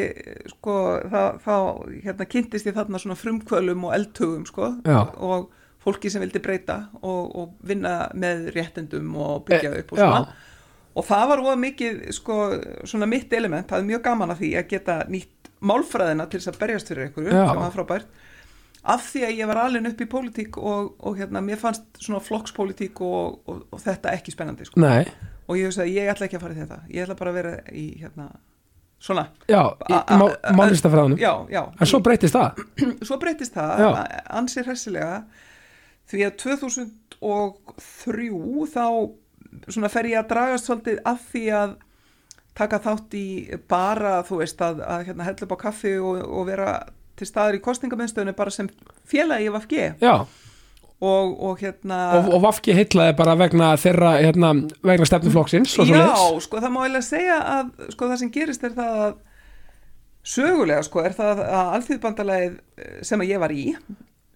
sko 0.52 0.76
þá 1.08 1.56
hérna 2.04 2.28
kynntist 2.28 2.68
ég 2.68 2.76
þarna 2.76 3.00
svona 3.00 3.20
frumkvölum 3.20 3.86
og 3.88 3.96
eldhugum 3.96 4.44
sko. 4.48 4.74
Já. 4.84 5.06
og 5.16 5.52
fólki 5.82 6.12
sem 6.14 6.22
vildi 6.22 6.40
breyta 6.44 6.78
og, 7.02 7.36
og 7.36 7.54
vinna 7.68 8.10
með 8.14 8.52
réttendum 8.56 9.16
og 9.18 9.46
byggja 9.48 9.72
upp 9.82 9.94
og 9.96 10.02
já. 10.02 10.08
svona 10.08 10.50
og 10.92 11.06
það 11.08 11.28
var 11.32 11.42
óða 11.46 11.56
mikið 11.62 12.02
sko 12.16 12.36
svona 12.90 13.08
mitt 13.08 13.32
element, 13.34 13.70
það 13.70 13.80
er 13.80 13.88
mjög 13.88 14.02
gaman 14.10 14.34
að 14.34 14.42
því 14.44 14.50
að 14.60 14.68
geta 14.74 14.98
nýtt 15.08 15.50
málfræðina 15.62 16.26
til 16.28 16.42
þess 16.42 16.52
að 16.52 16.60
berjast 16.64 16.92
fyrir 16.92 17.08
einhverju 17.08 17.32
Já. 17.32 17.46
sem 17.48 17.62
var 17.62 17.74
frábært. 17.76 18.08
Af 18.92 19.04
því 19.12 19.22
að 19.28 19.36
ég 19.38 19.50
var 19.52 19.60
alveg 19.62 19.88
upp 19.92 20.00
í 20.02 20.08
pólitík 20.10 20.58
og, 20.58 20.88
og 21.06 21.20
hérna 21.20 21.42
mér 21.46 21.60
fannst 21.62 21.84
svona 22.02 22.22
flokkspólitík 22.26 23.02
og, 23.06 23.36
og, 23.46 23.60
og 23.70 23.84
þetta 23.84 24.16
ekki 24.18 24.34
spennandi 24.34 24.66
sko. 24.66 24.82
og 24.82 25.60
ég 25.60 25.68
hugsaði 25.70 25.94
ég 26.00 26.10
ætla 26.10 26.26
ekki 26.28 26.40
að 26.40 26.46
fara 26.48 26.56
í 26.56 26.62
þetta. 26.64 26.80
Ég 26.90 27.06
ætla 27.06 27.18
bara 27.20 27.32
að 27.34 27.38
vera 27.38 27.52
í 27.78 27.86
hérna 28.02 28.28
svona. 29.02 29.28
Já, 29.46 29.62
í 29.86 29.94
A- 29.94 30.02
a- 30.02 30.18
má- 30.18 30.58
málistafræðunum 30.58 31.22
já, 31.22 31.32
já, 31.54 31.62
en 31.78 31.90
svo 31.94 32.02
breytist 32.02 32.36
það? 32.36 32.62
Svo 33.08 33.20
breytist 33.22 33.54
það. 33.54 33.86
Já. 33.86 33.90
ansið 34.42 34.72
hressilega 34.72 35.16
því 36.10 36.26
að 36.28 36.38
2003 36.46 38.30
þá 38.72 38.88
fer 39.92 40.12
ég 40.12 40.20
að 40.22 40.30
dragast 40.32 40.70
svolítið 40.70 41.02
að 41.06 41.26
því 41.32 41.46
að 41.60 41.74
taka 42.58 42.82
þátt 42.84 43.16
í 43.16 43.28
bara 43.72 44.20
þú 44.28 44.42
veist 44.42 44.62
að, 44.64 44.82
að 44.84 45.06
hérna, 45.10 45.28
hella 45.28 45.48
upp 45.48 45.56
á 45.56 45.64
kaffi 45.68 45.96
og, 46.00 46.22
og 46.26 46.48
vera 46.50 46.72
til 47.20 47.28
staðar 47.28 47.58
í 47.58 47.64
kostningamöndstöðinu 47.64 48.36
bara 48.38 48.54
sem 48.54 48.70
félagi 49.08 49.48
í 49.48 49.54
VFG 49.54 49.82
já, 50.02 50.16
og, 51.02 51.34
og 51.48 51.64
hérna 51.64 52.00
og, 52.20 52.30
og 52.36 52.44
Vafki 52.46 52.76
heitlaði 52.76 53.16
bara 53.20 53.36
vegna 53.40 53.72
þeirra, 53.80 54.14
hérna, 54.22 54.54
vegna 54.86 55.08
stefnuflokksins 55.10 55.78
Já, 55.80 55.86
leiðis 55.88 56.48
sko 56.48 56.62
það 56.62 56.76
má 56.76 56.80
eiginlega 56.84 57.08
segja 57.08 57.40
að 57.56 57.74
sko 57.96 58.12
það 58.12 58.22
sem 58.24 58.34
gerist 58.36 58.68
er 58.68 58.78
það 58.78 59.04
að 59.08 59.20
sögulega 60.32 60.86
sko 60.86 61.04
er 61.06 61.18
það 61.18 61.44
að 61.48 61.74
alþýðbandalagið 61.78 62.56
eh, 62.58 62.96
sem 63.08 63.24
að 63.24 63.34
ég 63.34 63.42
var 63.42 63.56
í 63.56 63.66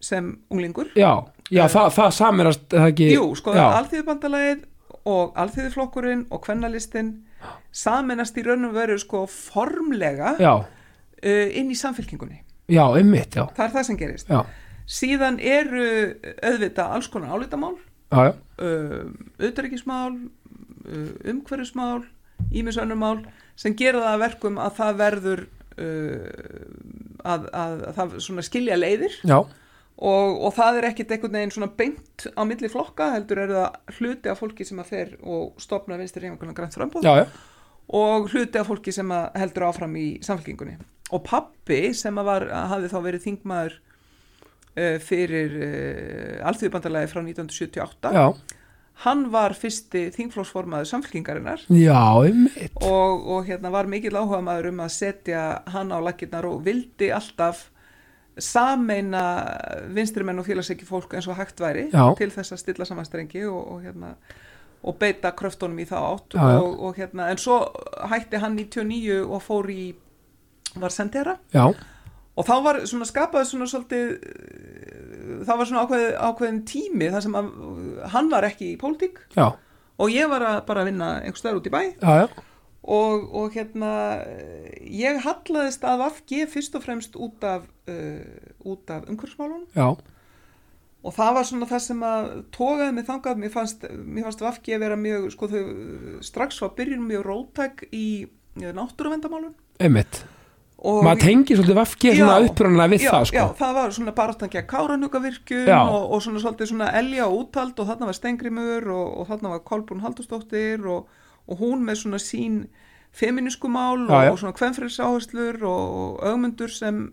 sem 0.05 0.23
unglingur. 0.53 0.87
Já, 0.97 1.11
já, 1.49 1.65
það, 1.71 1.87
það 1.97 2.09
samirast 2.19 2.63
það 2.73 2.87
ekki, 2.91 3.07
Jú, 3.15 3.25
sko 3.39 3.49
já, 3.57 3.65
alþýðbandalagið 3.81 4.59
og 5.05 5.25
alþýðflokkurinn 5.43 6.23
og 6.33 6.39
kvennalistin 6.45 7.09
saminast 7.75 8.37
í 8.39 8.41
raun 8.45 8.67
og 8.69 8.73
veru 8.77 8.95
sko 9.01 9.19
formlega 9.29 10.29
já, 10.41 10.53
uh, 10.55 11.47
inn 11.57 11.69
í 11.71 11.75
samfélkingunni. 11.77 12.39
já, 12.71 12.85
einmitt, 12.97 13.35
já. 13.37 13.43
Það 13.57 13.65
er 13.67 13.71
það 13.75 13.83
sem 13.89 13.97
gerist. 13.99 14.27
já, 14.29 14.41
Síðan 14.85 15.39
eru 15.41 15.85
auðvitað 16.45 16.91
alls 16.93 17.07
konar 17.09 17.33
álitamál, 17.33 17.75
auðvitaðrikismál, 18.13 20.13
uh, 20.85 21.09
umhverfismál, 21.31 22.01
ímisönnumál 22.53 23.19
sem 23.57 23.73
gera 23.77 23.99
það 24.03 24.13
að 24.13 24.19
verkum 24.25 24.57
að 24.61 24.71
það 24.79 24.91
verður 25.01 25.41
uh, 25.81 26.25
að, 27.25 27.41
að, 27.49 27.73
að 27.89 27.93
það 27.97 28.07
skilja 28.49 28.75
leiðir. 28.77 29.13
Já, 29.25 29.39
og, 29.95 30.41
og 30.43 30.51
það 30.55 30.79
er 30.79 30.89
ekkit 30.89 31.13
einhvern 31.15 31.37
veginn 31.37 31.53
svona 31.55 31.71
beint 31.79 32.25
á 32.35 32.41
milli 32.47 32.69
flokka 32.71 33.13
heldur 33.13 33.43
er 33.45 33.53
það 33.55 33.99
hluti 33.99 34.31
af 34.31 34.41
fólki 34.41 34.67
sem 34.67 34.81
að 34.83 34.89
fer 34.91 35.13
og 35.23 35.61
stopna 35.61 35.99
vinstir 35.99 36.25
reyfingunar 36.25 36.57
grænt 36.57 36.75
frambóð 36.75 37.07
og 37.95 38.27
hluti 38.33 38.59
af 38.59 38.67
fólki 38.67 38.91
sem 38.95 39.11
að 39.15 39.39
heldur 39.39 39.69
áfram 39.69 39.95
í 39.99 40.07
samfélkingunni 40.25 40.75
og 41.13 41.23
pappi 41.23 41.93
sem 41.95 42.17
að 42.17 42.27
var, 42.27 42.47
að 42.49 42.69
hafði 42.73 42.91
þá 42.91 42.97
verið 43.05 43.25
þingmaður 43.27 43.77
uh, 43.77 44.97
fyrir 45.05 45.57
uh, 45.61 46.47
alþjóðbandalagi 46.49 47.11
frá 47.13 47.21
1978 47.21 48.11
já, 48.17 48.25
hann 49.05 49.23
var 49.31 49.55
fyrsti 49.55 50.09
þingflóksformaður 50.15 50.89
samfélkingarinnar 50.91 51.63
og, 52.81 53.29
og 53.37 53.47
hérna 53.47 53.71
var 53.71 53.87
mikill 53.91 54.17
áhuga 54.17 54.41
maður 54.43 54.73
um 54.73 54.83
að 54.83 54.91
setja 54.97 55.45
hann 55.71 55.95
á 55.95 55.99
lakirnar 56.03 56.49
og 56.49 56.65
vildi 56.67 57.13
alltaf 57.15 57.69
sameina 58.41 59.23
vinstrimenn 59.95 60.39
og 60.41 60.47
félagsæki 60.47 60.88
fólk 60.88 61.15
eins 61.15 61.27
og 61.31 61.38
hægt 61.39 61.61
væri 61.61 61.88
Já. 61.93 62.09
til 62.17 62.31
þess 62.33 62.55
að 62.55 62.61
stilla 62.63 62.88
samanstrengi 62.88 63.45
og, 63.47 63.61
og 63.71 63.81
hérna 63.86 64.15
og 64.86 64.97
beita 65.01 65.31
kröftunum 65.33 65.79
í 65.81 65.88
þá 65.89 65.97
átt. 65.97 66.36
Já. 66.36 66.59
Og, 66.61 66.79
og 66.86 66.97
hérna, 66.99 67.29
en 67.31 67.39
svo 67.41 67.61
hætti 68.11 68.38
hann 68.43 68.57
99 68.59 69.23
og 69.25 69.41
fór 69.41 69.69
í 69.73 69.95
var 70.75 70.91
sendera 70.91 71.38
já, 71.55 71.69
og 72.36 72.43
þá 72.45 72.55
var 72.65 72.81
svona 72.83 73.05
skapað 73.07 73.45
svona 73.47 73.67
svolítið 73.71 74.09
það 75.47 75.59
var 75.61 75.69
svona 75.69 75.83
ákveð, 75.86 76.07
ákveðin 76.19 76.65
tími 76.67 77.07
þar 77.13 77.23
sem 77.23 77.38
að 77.39 77.53
hann 78.11 78.27
var 78.33 78.47
ekki 78.49 78.73
í 78.73 78.79
pólitík. 78.81 79.21
Og 79.95 80.11
ég 80.11 80.27
var 80.27 80.43
að 80.43 80.57
bara 80.67 80.83
vinna 80.83 81.13
einhver 81.21 81.39
stöður 81.39 81.61
út 81.61 81.69
í 81.69 81.71
bæ. 81.71 81.79
Já, 82.03 82.25
já, 82.25 82.27
og, 82.83 83.29
og 83.39 83.55
hérna 83.55 83.91
ég 84.83 85.21
hallaðist 85.23 85.86
að 85.88 86.03
Vafgi 86.03 86.43
fyrst 86.51 86.75
og 86.77 86.83
fremst 86.83 87.15
út 87.15 87.47
af, 87.47 87.63
uh, 87.91 88.69
út 88.71 88.93
af 88.93 89.09
umhverfsmálunum 89.11 89.97
og 91.05 91.13
það 91.13 91.36
var 91.38 91.45
svona 91.45 91.67
það 91.69 91.83
sem 91.86 91.99
að 92.05 92.29
tókaði 92.55 92.93
mig 92.95 93.05
þangað, 93.05 93.41
mér 93.43 93.51
fannst, 93.53 93.83
fannst 93.86 94.41
Vafgi 94.41 94.73
að 94.73 94.86
vera 94.88 94.95
mjög, 94.97 95.27
sko 95.36 95.49
þau 95.51 95.65
strax 96.25 96.63
var 96.63 96.71
byrjun 96.79 97.03
mjög 97.05 97.27
rótæk 97.27 97.83
í 97.93 98.07
náttúruvendamálun 98.55 99.53
einmitt. 99.83 100.23
Og 100.86 101.01
maður 101.05 101.21
tengir 101.23 101.57
svolítið 101.57 101.77
Vafki 101.79 102.11
svona 102.13 102.38
Já, 102.38 102.47
upprunnilega 102.49 102.91
við 102.91 103.05
já, 103.05 103.09
það, 103.09 103.27
sko. 103.29 103.38
Já, 103.38 103.45
það 103.57 103.77
var 103.77 103.93
svona 103.95 104.13
baráttan 104.17 104.51
gegn 104.53 104.67
káranugavirkjun 104.69 105.69
Já. 105.71 105.77
og, 105.81 106.01
og 106.13 106.23
svona 106.25 106.41
svolítið 106.43 106.71
svona 106.71 106.89
elja 106.99 107.27
og 107.29 107.38
úthald 107.39 107.79
og 107.79 107.89
þarna 107.89 108.09
var 108.09 108.17
Stengrimur 108.17 108.89
og, 108.93 109.05
og 109.21 109.29
þarna 109.31 109.53
var 109.55 109.63
Kolbrún 109.65 110.03
Haldursdóttir 110.03 110.86
og, 110.91 111.07
og 111.47 111.63
hún 111.63 111.86
með 111.88 112.01
svona 112.03 112.19
sín 112.21 112.59
feminísku 113.15 113.71
mál 113.71 114.03
Já, 114.03 114.27
já. 114.27 114.31
og 114.33 114.41
svona 114.43 114.57
kvenfrelsáherslur 114.59 115.63
og 115.63 116.21
augmundur 116.27 116.73
sem 116.75 117.07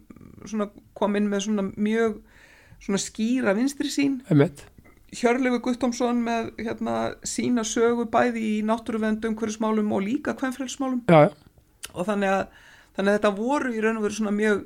svona 0.51 0.68
kom 0.99 1.16
inn 1.18 1.30
með 1.30 1.47
svona 1.47 1.66
mjög 1.72 2.20
svona 2.82 3.01
skýra 3.01 3.55
vinstri 3.57 3.90
sín 3.93 4.20
einmitt, 4.30 4.64
Hjörlefi 5.12 5.61
Guttomsson 5.61 6.22
með 6.24 6.53
hérna 6.62 6.97
sína 7.28 7.66
sögu 7.68 8.07
bæði 8.11 8.43
í 8.47 8.61
náttúruvendum, 8.64 9.34
hverjusmálum 9.36 9.90
og 9.93 10.07
líka 10.07 10.32
já, 11.12 11.28
og 11.93 12.07
þannig 12.09 12.32
að, 12.32 12.47
þannig 12.97 13.11
að 13.11 13.18
þetta 13.18 13.32
voru 13.36 13.74
í 13.74 13.82
raun 13.84 14.01
og 14.01 14.07
veru 14.07 14.16
svona 14.16 14.32
mjög 14.36 14.62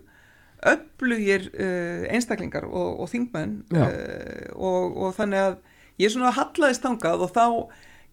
öflugir 0.66 1.48
uh, 1.52 2.06
einstaklingar 2.14 2.68
og, 2.68 3.02
og 3.02 3.10
þingmenn 3.10 3.58
uh, 3.74 4.54
og, 4.54 4.96
og 4.96 5.18
þannig 5.18 5.42
að 5.42 5.58
ég 6.00 6.14
svona 6.14 6.32
hallaðist 6.36 6.86
þangað 6.86 7.26
og 7.26 7.34
þá 7.34 7.46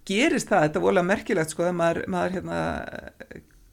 gerist 0.10 0.50
það, 0.50 0.66
þetta 0.66 0.80
er 0.80 0.86
vorulega 0.88 1.10
merkilegt 1.14 1.54
sko, 1.54 1.64
þegar 1.68 1.80
maður, 1.80 2.02
maður 2.12 2.36
hérna, 2.38 2.60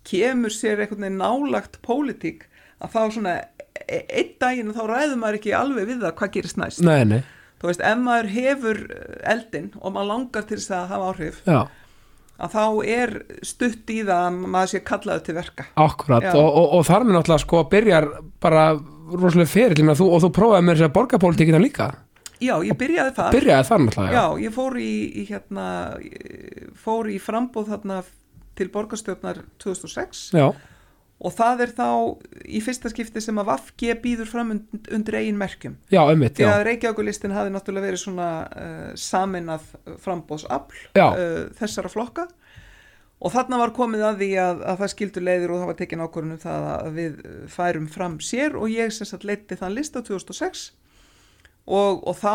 kemur 0.07 0.55
sér 0.55 0.84
einhvern 0.84 1.07
veginn 1.07 1.20
nálagt 1.20 1.80
pólitík 1.86 2.47
að 2.80 2.95
þá 2.95 3.01
svona 3.16 3.34
einn 3.89 4.33
daginn 4.43 4.72
þá 4.76 4.83
ræður 4.89 5.20
maður 5.20 5.39
ekki 5.41 5.53
alveg 5.57 5.91
við 5.91 6.03
það 6.05 6.16
hvað 6.20 6.33
gerist 6.37 6.61
næst. 6.61 6.83
Nei, 6.87 7.05
nei, 7.09 7.20
þú 7.61 7.70
veist, 7.70 7.85
ef 7.85 8.01
maður 8.05 8.33
hefur 8.37 8.81
eldin 9.35 9.70
og 9.81 9.95
maður 9.95 10.11
langar 10.14 10.49
til 10.49 10.59
þess 10.59 10.74
að 10.76 10.93
hafa 10.95 11.09
áhrif 11.12 11.41
já. 11.47 11.61
að 12.41 12.55
þá 12.57 12.64
er 12.99 13.16
stutt 13.47 13.95
í 13.95 13.99
það 14.03 14.26
að 14.26 14.39
maður 14.45 14.72
sé 14.74 14.83
kallaður 14.93 15.26
til 15.26 15.39
verka. 15.41 15.66
Akkurat, 15.87 16.28
og, 16.35 16.47
og, 16.51 16.76
og 16.78 16.87
þar 16.91 17.09
með 17.09 17.18
náttúrulega 17.18 17.47
sko 17.47 17.64
byrjar 17.72 18.12
bara 18.43 18.68
rosalega 19.11 19.51
fyrir 19.51 19.83
þú, 19.91 20.07
og 20.07 20.22
þú 20.24 20.33
prófaði 20.37 20.68
með 20.68 20.78
þess 20.78 20.91
að 20.91 20.97
borgarpólitíkina 21.01 21.61
líka. 21.62 21.91
Já, 22.41 22.55
ég 22.64 22.72
byrjaði 22.81 23.12
þar. 23.18 23.35
Byrjaði 23.35 23.68
þar 23.68 23.83
náttúrulega, 23.85 24.16
Já, 24.16 24.41
ég 24.41 24.55
fór 24.55 24.76
í, 24.81 24.93
í 25.20 25.26
hérna 25.28 25.66
fór 26.81 27.11
í 27.12 27.18
frambóð 27.20 27.74
þarna 27.74 27.99
til 28.61 28.68
borgarstjórnar 28.72 29.43
2006 29.62 30.31
já, 30.37 30.51
og 31.21 31.35
það 31.37 31.62
er 31.66 31.73
þá 31.77 31.89
í 32.49 32.61
fyrsta 32.64 32.91
skipti 32.93 33.21
sem 33.21 33.39
að 33.41 33.51
VAFG 33.51 33.87
býður 34.01 34.31
fram 34.31 34.55
und, 34.55 34.89
undir 34.89 35.18
eigin 35.21 35.39
merkjum. 35.41 35.77
Já, 35.93 36.01
því 36.09 36.45
já, 36.47 36.49
að 36.49 36.64
Reykjavíkulistin 36.71 37.37
hafi 37.37 37.53
náttúrulega 37.53 37.91
verið 37.91 38.03
svona 38.05 38.29
uh, 38.49 38.91
saminað 38.97 39.66
frambóðsafl 40.01 40.85
Já. 40.97 41.07
uh, 41.11 41.43
þessara 41.61 41.93
flokka. 41.93 42.27
Og 43.21 43.35
þarna 43.35 43.59
var 43.61 43.75
komið 43.77 44.03
að 44.09 44.23
því 44.23 44.31
að, 44.41 44.61
að 44.64 44.79
það 44.81 44.93
skildur 44.95 45.25
leiðir 45.27 45.51
og 45.53 45.59
það 45.61 45.71
var 45.71 45.77
tekin 45.77 46.05
ákvörðunum 46.07 46.41
það 46.41 46.68
að 46.71 46.95
við 46.97 47.18
færum 47.53 47.89
fram 47.93 48.14
sér 48.25 48.57
og 48.57 48.73
ég 48.73 48.95
sem 48.97 49.09
sagt 49.09 49.27
leiti 49.29 49.59
þann 49.61 49.77
lista 49.77 50.01
2006 50.01 50.71
og, 51.71 52.01
og 52.11 52.16
þá 52.18 52.35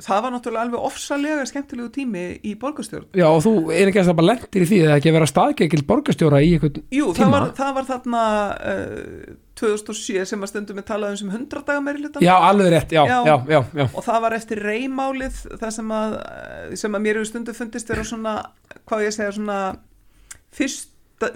það 0.00 0.22
var 0.24 0.32
náttúrulega 0.32 0.64
alveg 0.64 0.84
ofsalega 0.88 1.44
skemmtilegu 1.48 1.90
tími 1.92 2.22
í 2.48 2.54
borgarstjórn. 2.60 3.10
Já, 3.20 3.26
og 3.28 3.42
þú 3.44 3.52
er 3.74 3.90
ekki 3.90 4.00
að 4.00 4.08
það 4.08 4.16
bara 4.20 4.28
lendir 4.30 4.64
í 4.64 4.68
því 4.70 4.78
eða 4.86 4.96
ekki 4.96 5.10
að 5.10 5.16
vera 5.18 5.28
staðgekil 5.30 5.80
borgarstjóra 5.90 6.40
í 6.40 6.52
einhvern 6.56 6.78
Jú, 6.96 7.08
það 7.12 7.18
Tíma? 7.20 7.32
var, 7.34 7.50
það 7.58 7.72
var 7.76 7.88
þarna 7.90 8.22
uh, 8.72 9.34
2007 9.60 10.24
sem 10.30 10.46
að 10.46 10.50
stundum 10.54 10.80
við 10.80 10.86
talaðum 10.88 11.18
sem 11.20 11.32
100 11.34 11.64
daga 11.68 11.82
meiri 11.84 12.00
hlutan 12.04 12.24
Já, 12.24 12.32
alveg 12.48 12.70
rétt, 12.72 12.94
já, 12.96 13.02
já, 13.04 13.18
Já. 13.28 13.60
já, 13.76 13.84
og 13.90 14.06
það 14.06 14.22
var 14.24 14.36
eftir 14.38 14.62
reymálið 14.64 15.42
það 15.60 15.74
sem 15.76 15.92
að, 15.98 16.16
sem 16.80 16.96
að 16.96 17.04
mér 17.04 17.20
hefur 17.20 17.30
stundu 17.34 17.56
fundist 17.58 17.92
vera 17.92 18.06
svona, 18.08 18.34
hvað 18.88 19.04
ég 19.04 19.16
segja 19.18 19.34
svona 19.36 19.58
fyrst, 20.56 20.88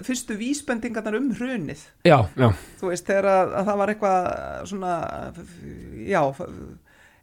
fyrstu 0.07 0.39
vísbendingarnar 0.39 1.19
um 1.19 1.29
hrunið. 1.37 1.83
Já, 2.07 2.17
já, 2.33 2.49
þú 2.81 2.89
veist, 2.89 3.05
þegar 3.05 3.29
að, 3.29 3.53
að 3.59 3.69
það 3.69 3.79
var 3.83 3.93
eitthvað 3.93 4.25
svona, 4.71 4.95
já 6.09 6.21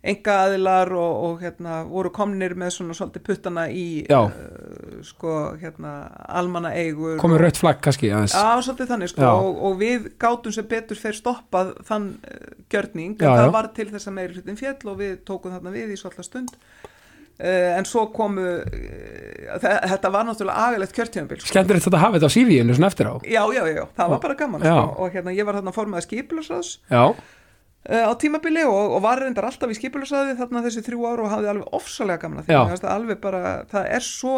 enga 0.03 0.35
aðilar 0.49 0.91
og, 0.99 1.13
og 1.27 1.43
hérna, 1.45 1.77
voru 1.87 2.11
komnir 2.15 2.57
með 2.59 2.73
svona 2.75 2.95
svolítið 2.99 3.23
puttana 3.29 3.69
í 3.71 4.03
Já. 4.11 4.19
uh, 4.27 4.97
sko, 5.07 5.35
hérna, 5.61 5.93
almanna 6.27 6.73
eigur 6.75 7.21
komið 7.23 7.45
rautt 7.45 7.61
flagg 7.63 7.83
kannski 7.85 8.11
aðeins 8.11 8.35
Já, 8.35 8.59
svolítið 8.67 8.91
þannig 8.95 9.13
sko 9.13 9.23
Já. 9.23 9.33
og, 9.33 9.61
og 9.69 9.77
við 9.79 10.09
gátum 10.23 10.55
sem 10.55 10.67
betur 10.71 10.99
fyrir 10.99 11.21
stoppað 11.21 11.75
þann 11.87 12.09
uh, 12.19 12.49
gjörning 12.73 13.15
Já, 13.15 13.29
en 13.29 13.37
það 13.37 13.47
já. 13.47 13.53
var 13.59 13.69
til 13.77 13.87
þess 13.93 14.11
að 14.11 14.17
meiri 14.19 14.35
hlutin 14.41 14.59
fjall 14.59 14.91
og 14.91 14.97
við 15.05 15.21
tókum 15.29 15.55
þarna 15.55 15.75
við 15.77 15.93
í 15.95 15.99
svolítið 16.01 16.27
stund 16.27 16.57
uh, 16.57 17.69
en 17.77 17.87
svo 17.87 18.09
komu 18.17 18.47
uh, 18.59 19.69
þetta 19.93 20.11
var 20.17 20.27
náttúrulega 20.27 20.67
agalegt 20.67 20.97
kjörtíðanbíl 20.99 21.39
sko. 21.45 21.53
skemmtilegt 21.53 21.87
þetta 21.87 22.01
að 22.01 22.05
hafa 22.09 22.19
þetta 22.19 22.33
á 22.33 22.37
CV-inu 22.37 22.75
svona 22.75 22.91
eftir 22.91 23.07
á 23.07 23.15
Já, 23.23 23.45
já, 23.55 23.63
já, 23.71 23.77
já, 23.79 23.85
það 24.01 24.17
var 24.17 24.25
bara 24.27 24.39
gaman 24.43 24.67
Já. 24.67 24.75
sko. 24.75 24.99
og 24.99 25.15
hérna 25.15 25.37
ég 25.39 25.47
var 25.47 25.61
þarna 25.61 25.77
formaði 25.79 26.09
skipilarsraðs 26.09 26.73
já, 26.91 27.05
uh, 27.07 27.39
á 27.83 28.13
tímabili 28.15 28.63
og, 28.69 28.97
og 28.97 29.01
var 29.03 29.19
reyndar 29.19 29.49
alltaf 29.49 29.73
í 29.73 29.77
skipilarsraði 29.79 30.37
þarna 30.39 30.63
þessi 30.67 30.85
þrjú 30.87 31.07
ár 31.09 31.23
og 31.25 31.33
hafði 31.33 31.49
alveg 31.51 31.79
ofsalega 31.79 32.23
gaman 32.23 32.43
að 32.43 32.51
því. 32.51 32.59
Það 32.83 32.93
alveg 32.93 33.23
bara, 33.23 33.41
það 33.73 33.89
er 33.97 34.05
svo 34.07 34.37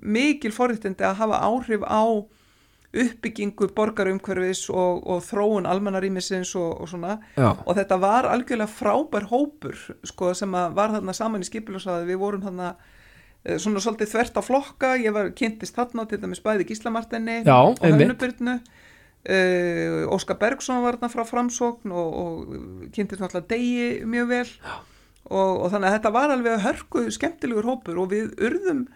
mikil 0.00 0.52
forréttindi 0.54 1.06
að 1.06 1.18
hafa 1.24 1.40
áhrif 1.48 1.82
á 1.82 2.02
uppbyggingu 2.90 3.68
borgarumhverfis 3.74 4.64
og, 4.74 5.04
og 5.06 5.20
þróun 5.22 5.68
almannarýmisins 5.70 6.56
og, 6.58 6.70
og 6.82 6.90
svona. 6.90 7.18
Já, 7.38 7.52
og 7.54 7.76
þetta 7.78 7.98
var 8.02 8.26
algjörlega 8.30 8.70
frábær 8.70 9.28
hópur 9.30 9.76
sko, 10.06 10.32
sem 10.34 10.54
að 10.58 10.74
var 10.78 10.96
þarna 10.96 11.14
saman 11.14 11.44
í 11.44 11.46
skipilarsraði 11.46 12.08
við 12.10 12.18
vorum 12.22 12.42
þarna 12.48 12.72
eh, 12.74 13.60
svona 13.62 13.82
svolítið 13.84 14.10
þvert 14.14 14.38
á 14.38 14.42
flokka, 14.42 14.92
ég 14.98 15.14
var 15.14 15.30
kynntist 15.38 15.78
þarna 15.78 16.06
til 16.10 16.18
dæmis 16.22 16.42
bæði 16.42 16.66
Gíslamartinni 16.72 17.40
og. 17.46 17.78
Hönnubyrnu 17.78 18.56
uh, 18.58 18.80
Óskar 19.28 20.38
Bergson 20.40 20.80
var 20.84 20.96
þarna 20.96 21.12
frá 21.12 21.26
framsókn 21.28 21.92
og, 21.92 22.14
og 22.22 22.54
kynntist 22.94 23.20
náttúrulega 23.20 23.50
degi 23.52 24.06
mjög 24.08 24.30
vel. 24.30 24.46
Og, 25.30 25.60
og 25.60 25.66
þannig 25.70 25.90
að 25.90 25.96
þetta 25.98 26.14
var 26.14 26.32
alveg 26.34 26.64
hörku 26.64 27.04
skemmtilegur 27.14 27.68
hópur 27.68 28.00
og 28.02 28.08
við 28.14 28.32
urðum 28.40 28.86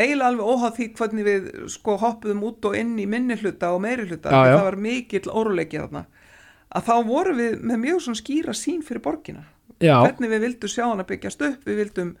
eiginlega 0.00 0.30
alveg 0.32 0.48
óháð 0.48 0.72
því 0.78 0.86
hvernig 0.96 1.26
við 1.28 1.50
sko 1.70 1.96
hoppuðum 2.00 2.42
út 2.48 2.66
og 2.70 2.76
inn 2.78 2.96
í 2.98 3.06
minni 3.10 3.36
hluta 3.36 3.74
og 3.74 3.82
meiri 3.84 4.06
hluta, 4.08 4.32
Já, 4.32 4.48
já. 4.48 4.56
það 4.56 4.64
var 4.64 4.78
mikill 4.86 5.28
óruleiki 5.28 5.78
þarna 5.82 6.04
að 6.70 6.86
þá 6.86 6.92
vorum 7.06 7.40
við 7.42 7.62
með 7.66 7.80
mjög 7.84 8.02
svona 8.04 8.20
skýra 8.20 8.54
sín 8.54 8.82
fyrir 8.86 9.02
borgina. 9.04 9.44
Já, 9.82 9.96
hvernig 10.04 10.30
við 10.30 10.44
vildum 10.46 10.70
sjá 10.70 10.84
hana 10.86 11.06
byggjast 11.08 11.42
upp 11.46 11.66
við 11.66 11.80
vildum 11.84 12.12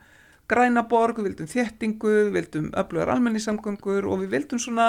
græna 0.50 0.82
borg, 0.90 1.20
við 1.20 1.30
vildum 1.30 1.50
þéttingu 1.50 2.12
við 2.16 2.30
vildum 2.36 2.70
öflugar 2.82 3.12
almenningssamgöngur 3.14 4.08
og 4.10 4.24
við 4.24 4.34
vildum 4.34 4.62
svona 4.62 4.88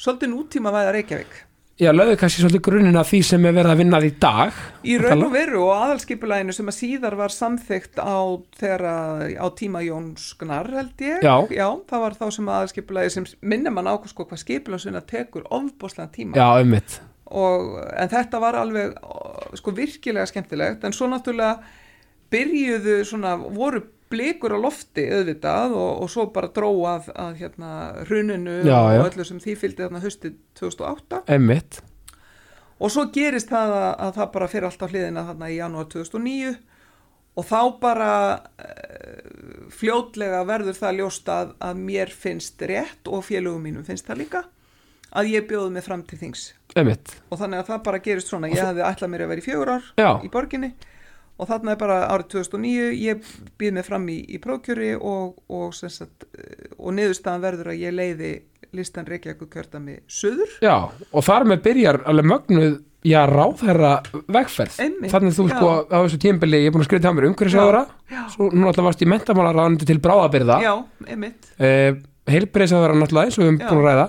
svolítið 0.00 0.32
nútíma 0.32 0.72
væða 0.72 0.94
Reykjavík 0.96 1.38
já, 1.78 1.90
lögðu 1.94 2.16
kannski 2.18 2.42
svolítið 2.42 2.62
grunninn 2.66 2.98
að 2.98 3.08
því 3.12 3.20
sem 3.28 3.44
er 3.48 3.54
verið 3.56 3.72
að 3.74 3.80
vinna 3.82 4.00
því 4.02 4.08
í 4.10 4.14
dag. 4.20 4.56
Í 4.84 4.96
raun 5.02 5.24
og 5.28 5.32
veru 5.32 5.60
og 5.64 5.72
aðalskipulæginu 5.76 6.54
sem 6.56 6.70
að 6.72 6.76
síðar 6.78 7.16
var 7.20 7.34
samþygt 7.34 8.00
á, 8.02 8.18
þegar, 8.58 8.84
að- 8.92 9.36
á 9.38 9.46
tíma 9.60 9.82
Jóns 9.86 10.30
Gnar 10.40 10.70
held 10.74 11.04
ég. 11.06 11.22
Já. 11.22 11.36
það 11.88 12.00
var 12.04 12.18
þá 12.18 12.26
sem 12.38 12.48
aðalskipulægi 12.54 13.10
sem 13.14 13.26
minnir 13.42 13.70
mann 13.72 13.86
á 13.86 13.94
sko, 14.06 14.24
hvað 14.26 14.42
skipulægsvinna 14.44 15.04
tekur 15.06 15.46
ofbóðslega 15.50 16.10
tíma. 16.12 16.34
Já, 16.36 16.48
ummitt, 16.62 17.00
en 17.30 18.08
þetta 18.08 18.40
var 18.40 18.54
alveg 18.56 18.94
sko 19.54 19.70
virkilega 19.76 20.26
skemmtilegt. 20.26 20.84
En 20.84 20.92
svo 20.96 21.06
náttúrulega 21.06 21.60
byrjuðu 22.32 23.04
svona, 23.08 23.36
voru 23.36 23.82
blikur 24.12 24.54
á 24.56 24.58
lofti 24.60 25.04
auðvitað 25.12 25.74
og, 25.76 25.92
og 26.04 26.10
svo 26.12 26.26
bara 26.34 26.50
dróa 26.54 26.96
að, 26.98 27.10
að 27.26 27.36
hérna 27.42 27.70
hruninu 28.08 28.56
Já, 28.66 28.78
og 28.78 28.90
já. 28.96 29.02
öllu 29.08 29.28
sem 29.28 29.42
því 29.44 29.54
fylgdi 29.60 29.84
þarna 29.84 30.02
höstið 30.04 30.38
2008 30.60 31.22
ummitt 31.36 31.80
og 32.78 32.92
svo 32.94 33.08
gerist 33.14 33.50
það 33.50 33.74
að, 33.76 33.92
að 34.06 34.12
það 34.20 34.32
bara 34.36 34.50
fyrir 34.52 34.68
allt 34.70 34.84
á 34.84 34.90
hliðina 34.90 35.26
þarna 35.28 35.50
í 35.50 35.56
janúar 35.58 35.88
2009 35.94 36.52
og 37.38 37.46
þá 37.46 37.60
bara 37.82 38.12
uh, 38.34 39.68
fljótlega 39.74 40.44
verður 40.48 40.78
það 40.78 41.00
ljóst 41.02 41.28
að, 41.32 41.52
að 41.62 41.82
mér 41.88 42.12
finnst 42.14 42.62
rétt 42.70 43.10
og 43.10 43.26
félögum 43.26 43.66
mínum 43.68 43.86
finnst 43.86 44.06
það 44.08 44.22
líka 44.24 44.44
að 45.18 45.30
ég 45.32 45.46
bjóði 45.48 45.72
mig 45.72 45.84
fram 45.86 46.02
til 46.04 46.18
þings. 46.20 46.42
Ummitt, 46.76 47.14
og 47.32 47.40
þannig 47.40 47.62
að 47.62 47.70
það 47.70 47.84
bara 47.86 48.00
gerist 48.04 48.28
svona. 48.28 48.50
Ég 48.52 48.60
hefði 48.60 48.82
ætlað 48.84 49.12
mér 49.14 49.22
að 49.24 49.30
vera 49.32 49.40
í 49.40 49.46
fjögur 49.46 49.70
ár 49.72 49.86
Já. 49.96 50.10
í 50.20 50.28
borginni 50.32 50.68
og 51.38 51.48
þarna 51.48 51.74
er 51.74 51.80
bara 51.80 51.98
árið 52.10 52.28
2009 52.34 52.88
ég 52.98 53.30
býð 53.60 53.76
mig 53.78 53.86
fram 53.86 54.08
í, 54.10 54.18
í 54.26 54.40
prókjöri 54.42 54.92
og, 54.98 55.38
og, 55.48 55.78
eh, 55.86 56.66
og 56.76 56.96
niðurstaðan 56.98 57.46
verður 57.46 57.72
að 57.72 57.80
ég 57.84 57.94
leiði 57.94 58.32
listan 58.76 59.08
Reykjavík 59.08 59.48
kjördami 59.52 60.00
söður 60.10 60.58
já, 60.64 60.74
og 60.90 61.24
þar 61.24 61.48
með 61.48 61.64
byrjar 61.64 62.00
alveg 62.10 62.28
mögnuð, 62.28 62.74
já, 63.06 63.22
ráðherra 63.30 63.94
vegferð, 64.28 64.76
Einmitt, 64.84 65.12
þannig 65.14 65.38
þú 65.38 65.46
já. 65.48 65.54
sko 65.54 65.70
á 65.88 65.98
þessu 66.02 66.20
tímbili, 66.26 66.60
ég 66.64 66.68
er 66.68 66.76
búin 66.76 66.84
að 66.84 66.90
skrifa 66.90 67.06
til 67.06 67.14
mér 67.16 67.30
umhverfisáðara 67.30 67.82
svo 68.34 68.50
nú 68.52 68.68
alltaf 68.68 68.90
varst 68.90 69.06
í 69.06 69.08
mentamálaráðandi 69.08 69.88
til 69.88 69.98
bráðabyrða 70.04 70.60
já, 70.66 70.74
einmitt. 71.06 71.48
Uh, 71.56 71.96
heilbreyðsáðara 72.28 72.96
náttúrulega 72.98 73.30
eins 73.30 73.38
og 73.38 73.46
við 73.46 73.54
Já. 73.56 73.68
búin 73.70 73.80
að 73.80 73.88
ræða 73.88 74.06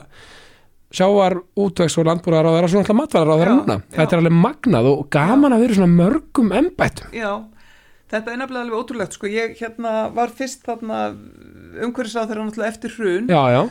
sjávar, 0.90 1.36
útvegs 1.60 1.98
og 2.02 2.08
landbúraðaráðara 2.10 2.70
svo 2.72 2.82
náttúrulega 2.82 3.02
matvælaráðara 3.04 3.52
Já, 3.54 3.58
núna 3.60 3.78
já. 3.80 3.96
þetta 3.98 4.16
er 4.16 4.22
alveg 4.24 4.38
magnað 4.44 4.90
og 4.90 5.04
gaman 5.14 5.54
að 5.56 5.64
vera 5.66 5.78
svona 5.78 5.98
mörgum 6.00 6.54
embættum 6.60 7.14
já, 7.14 7.32
þetta 8.10 8.34
er 8.34 8.40
nefnilega 8.42 8.64
alveg 8.66 8.80
ótrúlegt 8.80 9.18
sko, 9.18 9.30
ég 9.30 9.54
hérna 9.62 9.94
var 10.16 10.34
fyrst 10.34 10.66
þarna 10.66 11.02
umhverfisað 11.86 12.32
þeirra 12.32 12.48
náttúrulega 12.48 12.74
eftir 12.74 12.96
hrun 12.98 13.30
já, 13.30 13.42
já, 13.54 13.62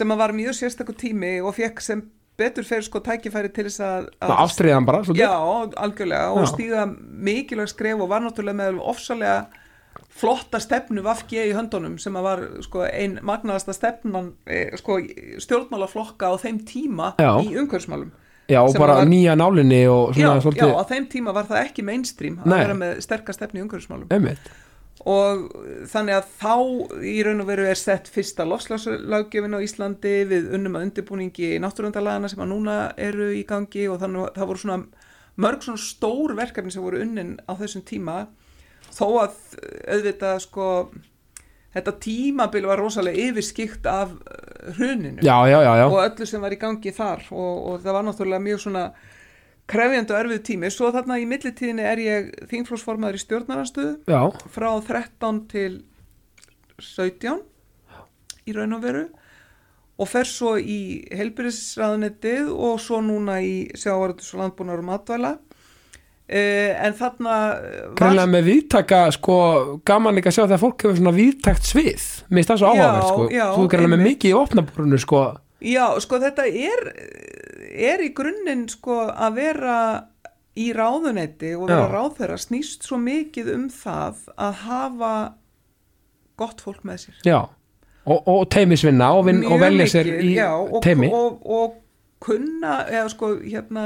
sem 0.00 0.10
að 0.14 0.22
var 0.24 0.34
mjög 0.40 0.58
sérstakur 0.58 0.98
tími 0.98 1.36
og 1.44 1.54
fekk 1.58 1.84
sem 1.86 2.02
betur 2.40 2.64
fyrir 2.64 2.86
sko 2.86 3.02
tækifæri 3.04 3.50
til 3.52 3.66
þess 3.68 3.82
að, 3.84 4.04
Svona 4.16 4.36
ástriðan 4.46 4.86
bara 4.88 5.02
svolítið. 5.04 5.26
Já, 5.26 5.80
algjörlega 5.84 6.28
og 6.32 6.38
Já. 6.40 6.50
stíða 6.54 6.84
mikilvæg 7.28 7.68
skref 7.68 8.00
og 8.00 8.08
var 8.08 8.22
náttúrulega 8.24 8.56
með 8.62 8.78
ofsalega 8.80 9.34
flotta 10.20 10.60
stefnu 10.60 11.02
Vafge 11.06 11.46
í 11.48 11.52
höndunum 11.56 11.98
sem 12.02 12.16
að 12.20 12.26
var 12.28 12.42
sko, 12.66 12.84
ein 12.86 13.18
magnaðasta 13.26 13.72
stefnan 13.76 14.32
eh, 14.46 14.70
sko, 14.80 14.98
stjórnmálaflokka 15.44 16.28
á 16.28 16.34
þeim 16.42 16.62
tíma 16.68 17.14
Já. 17.20 17.32
í 17.42 17.54
umhverfsmálum 17.60 18.10
já, 18.50 18.60
bara 18.78 19.00
var- 19.00 19.06
nýja 19.08 19.36
nálinni 19.38 19.84
og 19.88 20.10
já, 20.14 20.26
svona 20.26 20.34
já, 20.36 20.42
svolítið 20.46 20.74
á 20.76 20.84
þeim 20.90 21.06
tíma 21.12 21.34
var 21.36 21.46
það 21.48 21.62
ekki 21.66 21.84
mainstream 21.86 22.40
að 22.42 22.50
Nei. 22.52 22.58
vera 22.64 22.74
með 22.74 22.98
sterkast 23.06 23.38
stefnu 23.40 23.60
í 23.60 23.64
umhverfsmálum 23.66 24.10
einmitt, 24.10 24.50
og 25.06 25.46
þannig 25.88 26.16
að 26.18 26.32
þá 26.42 26.54
í 27.08 27.14
raun 27.24 27.40
og 27.40 27.46
veru 27.48 27.68
er 27.70 27.78
sett 27.80 28.10
fyrsta 28.12 28.44
lofslagslagjöfin 28.44 29.56
á 29.56 29.64
Íslandi. 29.64 30.12
Við 30.28 30.50
unnum 30.58 30.76
að 30.76 30.82
undirbúningi 30.90 31.54
náttúrundalagana 31.62 32.28
sem 32.28 32.42
að 32.44 32.50
núna 32.52 32.74
eru 33.00 33.30
í 33.32 33.40
gangi 33.48 33.86
og 33.88 33.96
þannig 34.02 34.26
að 34.26 34.34
það 34.36 34.50
voru 34.50 34.60
svona 34.64 34.82
mörg 35.40 35.64
svona 35.64 35.80
stór 35.86 36.34
verkefni 36.36 36.74
sem 36.74 36.84
voru 36.84 37.00
unnin 37.00 37.38
á 37.48 37.52
þessum 37.56 37.86
tíma 37.88 38.18
þó 39.00 39.06
að 39.24 39.38
auðvitað 39.96 40.42
sko 40.44 40.66
þetta 41.74 41.94
tímabil 42.02 42.66
var 42.66 42.82
rosalega 42.82 43.28
yfirskikt 43.28 43.86
af 43.90 44.12
eh, 44.12 44.72
hruninu. 44.78 45.22
Já, 45.22 45.36
já, 45.48 45.58
já, 45.62 45.72
já. 45.82 45.86
og 45.86 46.02
öllu 46.02 46.26
sem 46.26 46.42
var 46.42 46.54
í 46.54 46.60
gangi 46.60 46.92
þar. 46.94 47.24
Og, 47.30 47.54
og 47.70 47.84
það 47.84 47.96
var 47.96 48.06
náttúrulega 48.06 48.46
mjög 48.46 48.64
svona 48.64 48.84
krefjandi 49.70 50.14
og 50.14 50.20
erfið 50.24 50.42
tími. 50.48 50.72
Svo 50.74 50.90
þarna 50.94 51.20
í 51.22 51.28
millitíðinni 51.30 51.86
er 51.86 52.02
ég 52.02 52.32
þingflósformaður 52.50 53.20
í 53.20 53.22
stjórnaranstöðu 53.22 54.18
frá 54.50 54.70
13 54.88 55.40
til 55.50 55.70
17 56.80 57.40
í 58.50 58.56
raun 58.56 58.78
og 58.78 58.84
veru. 58.84 59.06
Og 60.00 60.08
fer 60.08 60.24
svo 60.24 60.54
í 60.56 61.04
helbyrðisraðunettið 61.12 62.48
og 62.50 62.78
svo 62.80 63.02
núna 63.04 63.36
í 63.44 63.68
sjávarðus 63.76 64.32
og 64.34 64.42
landbúnar 64.42 64.80
og 64.80 64.88
matvæla. 64.88 65.34
uh, 65.36 65.49
en 66.30 66.96
þarna 66.98 67.36
var, 67.36 67.68
greinlega 67.98 68.30
með 68.30 68.48
viðtaka 68.50 69.00
sko, 69.16 69.36
gaman 69.86 70.14
líka 70.14 70.30
að 70.30 70.36
sjá 70.36 70.42
þegar 70.44 70.62
fólk 70.62 70.84
hefur 70.86 71.00
svona 71.00 71.14
viðtakt 71.16 71.66
svið, 71.66 72.04
mér 72.28 72.40
finnst 72.40 72.52
það 72.52 72.60
svo 72.62 72.70
Já, 72.70 72.82
áhugavert 72.82 73.08
sko. 73.08 73.26
já, 73.34 73.44
þú 73.56 73.66
greinlega 73.72 73.94
með 73.96 74.06
mikið 74.06 74.30
í 74.30 74.38
opnaborunu 74.38 75.00
sko, 75.02 75.24
já 75.60 75.84
sko 76.04 76.20
þetta 76.22 76.46
er 76.46 76.86
er 77.70 78.02
í 78.04 78.12
grunninn 78.16 78.68
sko 78.70 79.02
að 79.10 79.36
vera 79.40 79.76
í 80.58 80.70
ráðunetti 80.74 81.54
og 81.56 81.68
vera 81.70 81.88
ráðherra 81.90 82.38
snýst 82.40 82.86
svo 82.86 82.98
mikið 83.00 83.52
um 83.54 83.68
það 83.72 84.24
að 84.36 84.62
hafa 84.64 85.12
gott 86.40 86.62
fólk 86.64 86.84
með 86.88 87.04
sér. 87.04 87.20
Já. 87.26 87.40
Og, 88.10 88.24
og 88.32 88.46
teimisvinna 88.50 89.10
og, 89.14 89.26
vin, 89.28 89.42
og 89.44 89.60
velja 89.60 89.86
sér 89.92 90.08
í 90.24 90.32
já, 90.38 90.48
og, 90.56 90.80
teimi 90.82 91.10
og, 91.12 91.42
og 91.44 91.76
kunna 92.24 92.80
eða 92.88 93.10
sko 93.12 93.34
hérna 93.44 93.84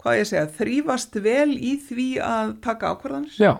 hvað 0.00 0.16
ég 0.16 0.24
að 0.24 0.30
segja, 0.30 0.46
þrýfast 0.60 1.18
vel 1.24 1.50
í 1.56 1.74
því 1.88 2.08
að 2.24 2.54
taka 2.64 2.94
ákvarðanir 2.94 3.36
já, 3.40 3.52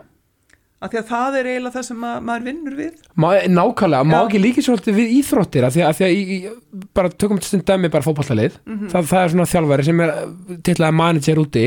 af 0.81 0.89
því 0.95 0.99
að 1.03 1.09
það 1.11 1.35
er 1.41 1.49
eiginlega 1.51 1.75
það 1.77 1.87
sem 1.91 2.05
að, 2.09 2.17
maður 2.25 2.45
vinnur 2.49 2.77
við 2.79 2.93
má, 3.21 3.29
nákvæmlega, 3.53 4.07
má 4.09 4.15
Já. 4.17 4.21
ekki 4.25 4.41
líka 4.41 4.63
svolítið 4.65 4.95
við 4.97 5.11
íþróttir 5.21 5.67
af 5.69 5.75
því 5.77 5.83
að, 5.85 6.01
að 6.07 6.15
í, 6.17 6.23
í, 6.39 6.85
bara 6.97 7.11
tökum 7.13 7.41
til 7.45 7.61
dæmi 7.69 7.91
bara 7.93 8.07
fótballalið 8.07 8.57
Mhm. 8.65 8.89
það, 8.95 9.11
það 9.13 9.25
er 9.27 9.35
svona 9.35 9.51
þjálfari 9.53 9.85
sem 9.91 10.01
er 10.07 10.15
tillaði 10.71 10.97
manager 11.03 11.43
úti 11.45 11.67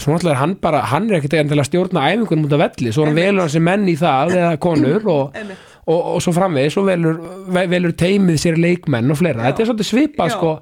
svo 0.00 0.12
náttúrulega 0.14 0.36
er 0.36 0.40
hann 0.42 0.54
bara, 0.60 0.80
hann 0.92 1.08
er 1.10 1.16
ekkert 1.18 1.34
til 1.48 1.58
að 1.60 1.66
stjórna 1.70 2.04
æfingunum 2.12 2.44
út 2.48 2.52
af 2.56 2.60
velli, 2.66 2.92
svo 2.92 3.04
hann 3.04 3.16
Einmitt. 3.16 3.24
velur 3.32 3.40
hann 3.46 3.54
sem 3.56 3.64
menn 3.64 3.88
í 3.88 3.96
það 4.00 4.36
eða 4.36 4.52
konur 4.60 5.08
og, 5.08 5.34
Einmitt. 5.36 5.64
og, 5.86 5.98
og 6.14 6.20
svo 6.24 6.32
framvegis 6.36 6.72
svo 6.76 6.84
velur, 6.86 7.16
ve- 7.56 7.66
velur 7.72 7.92
teimið 7.96 8.38
sér 8.44 8.56
leikmenn 8.60 9.10
og 9.10 9.16
fleira, 9.20 9.40
Já. 9.42 9.50
þetta 9.52 9.60
er 9.64 9.70
svolítið 9.72 9.90
svipað 9.90 10.30
sko, 10.36 10.52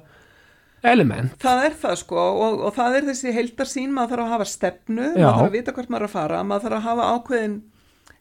element 0.87 1.35
Það 1.41 1.65
er 1.65 1.75
það 1.81 1.97
sko 2.03 2.21
og, 2.29 2.61
og 2.67 2.75
það 2.77 2.99
er 2.99 3.09
þessi 3.09 3.33
heildarsýn, 3.35 3.91
maður 3.95 4.13
þarf 4.13 4.25
að 4.25 4.33
hafa 4.35 4.47
stefnu, 4.53 5.09
Já. 5.09 5.25
maður 5.25 5.39
þarf 5.39 5.49
að 5.49 5.57
vita 5.57 5.75
hvert 5.75 5.91
maður 5.91 6.05
er 6.05 6.09
að 6.09 6.15
fara, 6.15 6.43
maður 6.43 6.65
þarf 6.67 6.79
að 6.79 6.87
hafa 6.87 7.09
ákveðin 7.15 7.57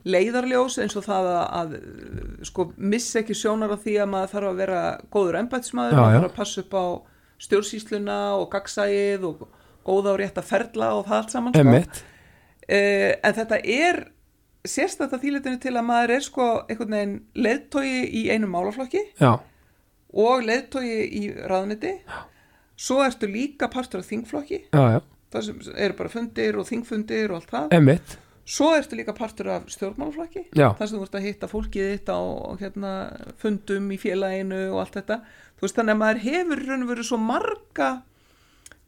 leiðarljós 0.08 0.78
eins 0.82 0.96
og 0.98 1.04
það 1.04 1.30
að, 1.34 1.46
að 1.60 2.48
sko 2.48 2.68
missa 2.76 3.22
ekki 3.22 3.36
sjónar 3.36 3.74
á 3.74 3.78
því 3.82 3.96
að 4.02 4.10
maður 4.14 4.34
þarf 4.34 4.50
að 4.50 4.60
vera 4.62 4.82
góður 5.14 5.40
embætismadur, 5.42 5.96
Já, 5.96 6.02
maður 6.02 6.14
já. 6.14 6.18
þarf 6.18 6.30
að 6.30 6.38
passa 6.38 6.64
upp 6.64 6.76
á 6.78 6.86
stjórnsýsluna 7.38 8.20
og 8.38 8.46
gagsæið 8.52 9.26
og 9.28 9.42
góða 9.88 10.14
og 10.14 10.20
rétt 10.20 10.38
að 10.40 10.48
ferla 10.48 10.92
og 10.98 11.04
það 11.08 11.18
allt 11.18 11.34
saman 11.34 11.58
sko. 11.58 12.06
Uh, 12.68 13.12
en 13.24 13.36
þetta 13.36 13.60
er 13.62 14.00
að 14.68 15.20
þýletinu 15.22 15.60
til 15.62 15.74
að 15.76 15.86
maður 15.88 16.14
er 16.16 16.24
sko 16.26 16.48
einhvern 16.68 16.96
veginn 16.96 17.14
leiðtogi 17.38 18.00
í 18.20 18.24
einum 18.34 18.50
málaflokki 18.52 19.00
já, 19.16 19.38
og 20.12 20.42
leiðtogi 20.44 20.98
í 21.20 21.22
ráðniti 21.48 21.94
svo 22.78 23.02
ertu 23.04 23.30
líka 23.30 23.68
partur 23.72 24.04
af 24.04 24.08
þingflokki 24.08 24.62
já, 24.70 24.84
já, 24.94 25.00
það 25.34 25.46
sem 25.48 25.68
eru 25.74 25.98
bara 25.98 26.14
fundir 26.14 26.58
og 26.58 26.68
þingfundir 26.70 27.32
og 27.34 27.40
allt 27.40 27.54
það 27.56 27.78
emmitt 27.80 28.18
svo 28.48 28.70
ertu 28.76 28.96
líka 28.96 29.12
partur 29.16 29.50
af 29.52 29.68
stjórnmálaflokki 29.68 30.46
Já. 30.56 30.70
þar 30.78 30.88
sem 30.88 30.96
þú 30.96 31.04
ert 31.04 31.16
að 31.18 31.26
hitta 31.26 31.48
fólkið 31.50 31.90
þitt 31.92 32.12
á 32.12 32.20
hérna, 32.62 32.92
fundum 33.42 33.90
í 33.92 33.98
félaginu 34.00 34.60
og 34.72 34.84
allt 34.84 34.96
þetta 34.96 35.18
þú 35.58 35.66
veist 35.66 35.80
þannig 35.80 35.96
að 35.96 36.00
maður 36.02 36.22
hefur 36.24 36.62
raun 36.64 36.86
og 36.86 36.92
verið 36.94 37.10
svo 37.10 37.18
marga 37.20 37.90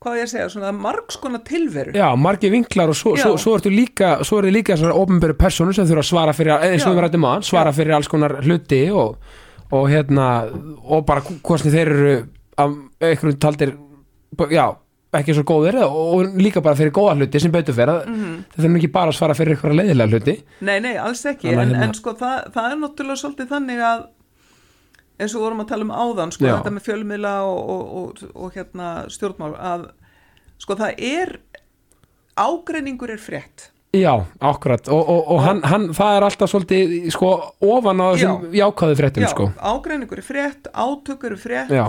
hvað 0.01 0.16
ég 0.16 0.24
að 0.24 0.32
segja, 0.32 0.49
svona 0.55 0.72
margskona 0.72 1.43
tilveru 1.45 1.93
Já, 1.93 2.07
margir 2.16 2.55
vinklar 2.55 2.88
og 2.88 2.97
svo, 2.97 3.12
Já. 3.18 3.26
svo, 3.26 3.36
svo 3.43 3.59
ertu 3.59 3.74
líka 3.74 4.14
svo 4.24 4.41
eru 4.41 4.55
líka 4.55 4.78
þessar 4.78 4.97
ofnbæru 4.97 5.36
persónur 5.36 5.76
sem 5.76 5.88
þurfa 5.91 6.07
að 6.07 6.11
svara 6.14 6.36
fyrir, 6.36 6.55
eins 6.57 6.86
og 6.86 6.95
Já. 6.95 6.97
við 6.97 7.05
rættum 7.05 7.28
á 7.28 7.32
svara 7.45 7.76
fyrir 7.76 7.99
alls 7.99 8.09
konar 8.09 8.38
hluti 8.41 8.82
og, 8.97 9.20
og 9.76 9.88
hérna, 9.93 10.30
og 10.88 11.05
bara 11.05 11.20
sem 11.61 11.68
þeir 11.68 11.93
eru 11.99 12.14
af 12.61 12.77
einhverjum 13.01 13.41
taldir 13.43 13.75
já, 14.55 14.67
ekki 15.19 15.35
svo 15.35 15.45
góðir 15.49 15.81
og, 15.85 15.99
og 15.99 16.39
líka 16.39 16.63
bara 16.65 16.79
fyrir 16.79 16.95
góða 16.95 17.17
hluti 17.19 17.43
sem 17.43 17.53
betur 17.53 17.75
fyrir 17.75 18.07
mm. 18.07 18.15
-hmm. 18.21 18.39
þeir 18.53 18.63
þurfum 18.63 18.79
ekki 18.81 18.93
bara 18.95 19.13
að 19.13 19.19
svara 19.19 19.35
fyrir 19.35 19.57
einhverja 19.57 19.81
leiðilega 19.83 20.15
hluti 20.15 20.37
Nei, 20.61 20.79
nei, 20.81 20.95
alls 20.97 21.25
ekki, 21.27 21.51
að 21.51 21.53
en, 21.53 21.75
hérna- 21.75 21.85
en 21.89 21.95
sko 21.95 22.15
það, 22.15 22.39
það 22.55 22.71
er 22.71 22.81
náttúrulega 22.85 23.23
svolítið 23.25 23.53
þannig 23.55 23.85
að 23.91 24.07
eins 25.21 25.35
og 25.35 25.45
vorum 25.45 25.65
að 25.65 25.73
tala 25.73 25.87
um 25.87 25.93
áðan, 25.93 26.33
sko, 26.35 26.47
Já. 26.49 26.55
þetta 26.59 26.73
með 26.77 26.87
fjölmiðla 26.87 27.35
og, 27.49 27.59
og, 27.75 27.83
og, 28.01 28.23
og 28.35 28.55
hérna 28.57 28.93
stjórnmál, 29.13 29.53
að 29.59 29.85
sko 30.61 30.77
það 30.81 31.05
er, 31.11 31.35
ágreiningur 32.41 33.13
er 33.13 33.21
frétt. 33.21 33.71
Já, 33.97 34.13
akkurat 34.39 34.87
og, 34.89 35.01
og, 35.03 35.25
og 35.35 35.41
hann, 35.43 35.65
hann, 35.67 35.89
það 35.97 36.17
er 36.17 36.25
alltaf 36.29 36.51
svolítið 36.53 36.93
sko 37.11 37.31
ofan 37.67 37.99
á 37.99 38.07
þessum 38.15 38.53
jákvæðu 38.55 38.99
fréttum 39.01 39.25
Já, 39.25 39.31
sko 39.33 39.49
ágreiningur 39.59 40.21
er 40.23 40.27
frétt, 40.29 40.69
átök 40.71 41.27
eru 41.27 41.39
frétt, 41.41 41.73
Já, 41.75 41.89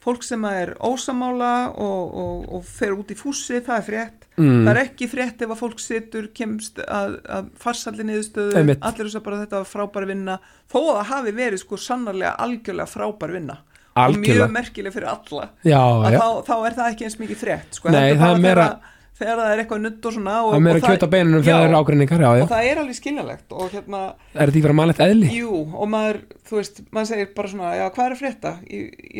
fólk 0.00 0.22
sem 0.24 0.44
er 0.48 0.70
ósamála 0.80 1.50
og, 1.76 2.14
og, 2.22 2.44
og 2.56 2.64
fer 2.64 2.94
út 2.96 3.10
í 3.12 3.16
fússi, 3.18 3.58
það 3.64 3.76
er 3.76 3.86
frétt. 3.88 4.26
Mm. 4.40 4.62
Það 4.64 4.70
er 4.72 4.80
ekki 4.84 5.08
frétt 5.12 5.42
ef 5.44 5.50
að 5.52 5.58
fólk 5.60 5.82
situr, 5.84 6.28
kemst 6.34 6.78
að, 6.86 7.18
að 7.28 7.50
farsalli 7.60 8.06
niðurstöðu, 8.08 8.62
allir 8.80 9.10
þess 9.10 9.18
að 9.20 9.26
bara 9.26 9.40
þetta 9.42 9.60
var 9.60 9.68
frábær 9.74 10.06
vinna, 10.08 10.38
þó 10.72 10.78
að 10.80 10.94
það 11.00 11.10
hafi 11.12 11.34
verið 11.40 11.62
sko 11.64 11.80
sannarlega 11.84 12.36
algjörlega 12.46 12.88
frábær 12.94 13.34
vinna. 13.36 13.58
Og 13.90 14.04
Algjörlega. 14.06 14.46
mjög 14.46 14.52
merkileg 14.54 14.92
fyrir 14.94 15.08
alla. 15.10 15.48
já, 15.66 15.80
Að 15.82 16.12
já 16.14 16.20
þá, 16.22 16.28
þá 16.46 16.54
er 16.70 16.74
það 16.78 16.90
ekki 16.94 17.04
eins 17.08 17.16
mikið 17.20 17.40
frétt, 17.40 17.74
sko. 17.76 17.90
Nei, 17.90 17.98
heldur 18.06 18.20
það 18.22 18.34
er 18.36 18.42
meira- 18.44 18.66
Þegar, 18.70 18.89
þegar 19.20 19.40
það 19.42 19.52
er 19.54 19.62
eitthvað 19.64 19.82
nutt 19.84 20.08
og 20.10 20.16
svona. 20.16 20.36
Og, 20.46 20.54
það 20.56 20.64
meira 20.66 20.80
og 20.80 20.86
kjöt 20.88 21.04
á 21.06 21.08
beinunum 21.14 21.40
já, 21.40 21.44
þegar 21.50 21.60
það 21.60 21.68
eru 21.68 21.80
ágreiningar, 21.82 22.24
já, 22.26 22.30
já 22.40 22.44
Og 22.46 22.50
það 22.54 22.70
er 22.72 22.82
alveg 22.84 22.98
skiljanlegt 23.00 23.54
og 23.60 23.68
hérna, 23.76 24.00
Er 24.34 24.40
þetta 24.40 24.54
ekki 24.56 24.64
vera 24.66 24.78
mannlegt 24.80 25.04
eðli? 25.06 25.30
Jú, 25.36 25.60
og 25.76 25.92
maður, 25.92 26.22
þú 26.50 26.58
veist, 26.60 26.82
maður 26.90 27.12
segir 27.12 27.30
bara 27.36 27.52
svona, 27.54 27.74
já, 27.78 27.86
hvað 27.94 28.08
er 28.10 28.16
að 28.16 28.22
frétta? 28.24 28.56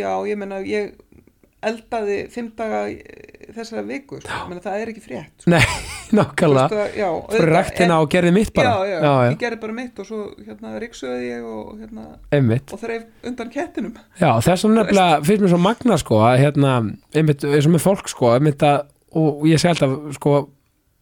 Já, 0.01 0.11
ég 0.33 0.41
meina, 0.41 0.61
ég 0.67 0.93
eldaði 1.61 2.15
fimm 2.33 2.47
daga 2.57 2.87
þessara 3.53 3.83
viku, 3.85 4.17
sko, 4.23 4.37
menna, 4.49 4.63
það 4.65 4.77
er 4.81 4.91
ekki 4.93 5.03
frétt. 5.05 5.43
Sko. 5.43 5.51
Nei, 5.53 5.61
nákvæmlega 6.17 6.85
að- 6.87 6.95
já, 6.97 7.09
Fyrir 7.35 7.53
rektina 7.53 7.99
og 8.01 8.09
gerði 8.15 8.31
mitt 8.33 8.53
bara 8.57 8.71
Já, 8.71 8.89
já, 8.89 8.97
já, 9.05 9.11
ég 9.33 9.37
gerði 9.43 9.59
bara 9.67 9.77
mitt 9.77 9.99
og 10.01 10.09
svo, 10.09 10.21
hérna, 10.47 10.73
ríksuði 10.81 11.19
ég 11.27 11.45
og, 11.51 11.75
hérna, 11.83 12.07
einmitt 12.33 12.73
og 12.73 12.81
þreif 12.81 13.05
undan 13.29 13.53
kettinum. 13.53 13.99
Já, 14.23 14.31
þess 14.47 14.65
vegna 14.65 14.79
nefnilega 14.87 15.21
finnst 15.29 15.45
mér 15.45 15.53
svo 15.53 15.61
magna 15.67 15.99
sko 16.01 16.23
að 16.31 16.39
hérna, 16.47 16.73
einmitt, 17.21 17.45
eins 17.51 17.69
og 17.69 17.75
með 17.77 17.85
fólk 17.91 18.09
sko 18.15 18.33
einmitt 18.39 18.65
að, 18.71 18.81
og 19.19 19.47
ég 19.49 19.61
segi 19.61 19.73
alltaf 19.75 20.17
sko 20.17 20.35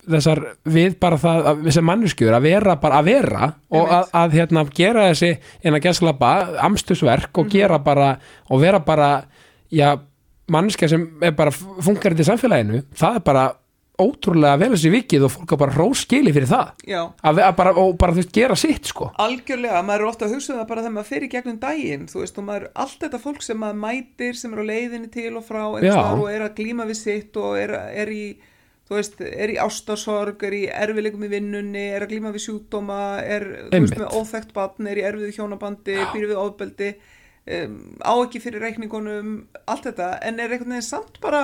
þessar 0.09 0.41
við 0.69 0.97
bara 1.03 1.19
það 1.21 1.49
að, 1.51 1.63
þessar 1.67 1.87
manneskjur 1.89 2.37
að 2.37 2.47
vera 2.49 2.77
bara 2.81 3.01
að 3.03 3.09
vera 3.11 3.49
og 3.77 3.91
að, 3.93 4.13
að 4.23 4.37
hérna 4.39 4.65
gera 4.79 5.09
þessi 5.11 5.33
en 5.63 5.77
að 5.77 5.85
gæslapa 5.85 6.33
amstusverk 6.65 7.41
og 7.43 7.51
gera 7.53 7.81
bara 7.85 8.15
og 8.49 8.63
vera 8.63 8.81
bara 8.85 9.11
já, 9.69 9.91
manneskja 10.49 10.89
sem 10.95 11.09
er 11.25 11.35
bara 11.37 11.53
funkarið 11.53 12.25
í 12.25 12.29
samfélaginu, 12.31 12.83
það 12.97 13.21
er 13.21 13.27
bara 13.27 13.45
ótrúlega 13.99 14.59
vel 14.61 14.71
þessi 14.75 14.91
vikið 14.93 15.25
og 15.27 15.33
fólk 15.35 15.53
er 15.55 15.61
bara 15.61 15.75
hróskili 15.75 16.33
fyrir 16.35 16.51
það. 16.51 16.69
Að, 17.27 17.41
að 17.43 17.55
bara, 17.59 17.73
og 17.83 17.97
bara 17.99 18.15
þú 18.15 18.23
veist 18.23 18.35
gera 18.37 18.57
sitt 18.59 18.91
sko. 18.93 19.09
Algjörlega, 19.25 19.81
maður 19.87 20.05
er 20.05 20.11
ofta 20.13 20.29
að 20.29 20.37
hugsa 20.37 20.53
um 20.55 20.61
það 20.61 20.69
bara 20.71 20.85
þegar 20.85 20.95
maður 20.95 21.09
fer 21.09 21.25
í 21.25 21.31
gegnum 21.33 21.57
daginn, 21.63 22.05
þú 22.11 22.21
veist, 22.23 22.39
og 22.39 22.47
maður, 22.47 22.69
allt 22.85 23.01
þetta 23.03 23.21
fólk 23.25 23.43
sem 23.43 23.59
maður 23.59 23.81
mætir, 23.83 24.37
sem 24.39 24.55
er 24.55 24.63
á 24.63 24.71
leiðinni 24.71 25.11
til 25.15 25.33
og 25.33 25.47
frá, 25.49 25.65
og 25.67 26.29
er 26.31 26.45
að 26.47 26.55
glíma 26.61 26.87
við 26.89 27.01
sitt 27.01 27.39
og 27.43 27.59
er, 27.59 27.75
er 28.05 28.13
í, 28.15 28.23
þú 28.87 28.99
veist, 29.01 29.19
er 29.27 29.55
í 29.55 29.59
ástasorg, 29.65 30.45
er 30.47 30.57
í 30.61 30.63
erfileikum 30.71 31.27
í 31.27 31.33
vinnunni, 31.33 31.87
er 31.97 32.07
að 32.07 32.13
glíma 32.15 32.33
við 32.37 32.47
sjúkdóma, 32.47 33.01
er, 33.25 33.49
þú 33.49 33.73
veist, 33.73 33.81
Einmitt. 33.81 33.99
með 34.05 34.15
óþekkt 34.21 34.55
batn, 34.55 34.93
er 34.93 35.03
í 35.03 35.09
erfiðu 35.11 35.33
hjónabandi, 35.41 35.99
býr 36.15 36.29
við 36.31 36.39
ofbeldi, 36.45 36.93
um, 37.59 37.75
á 37.99 38.15
ekki 38.15 38.45
fyrir 38.47 38.63
reikningunum, 38.63 39.35
allt 39.67 39.91
þetta, 39.91 40.13
en 40.23 40.39
er 40.39 40.55
einhvern 40.55 40.77
veginn 40.77 40.87
samt 40.87 41.19
bara 41.25 41.43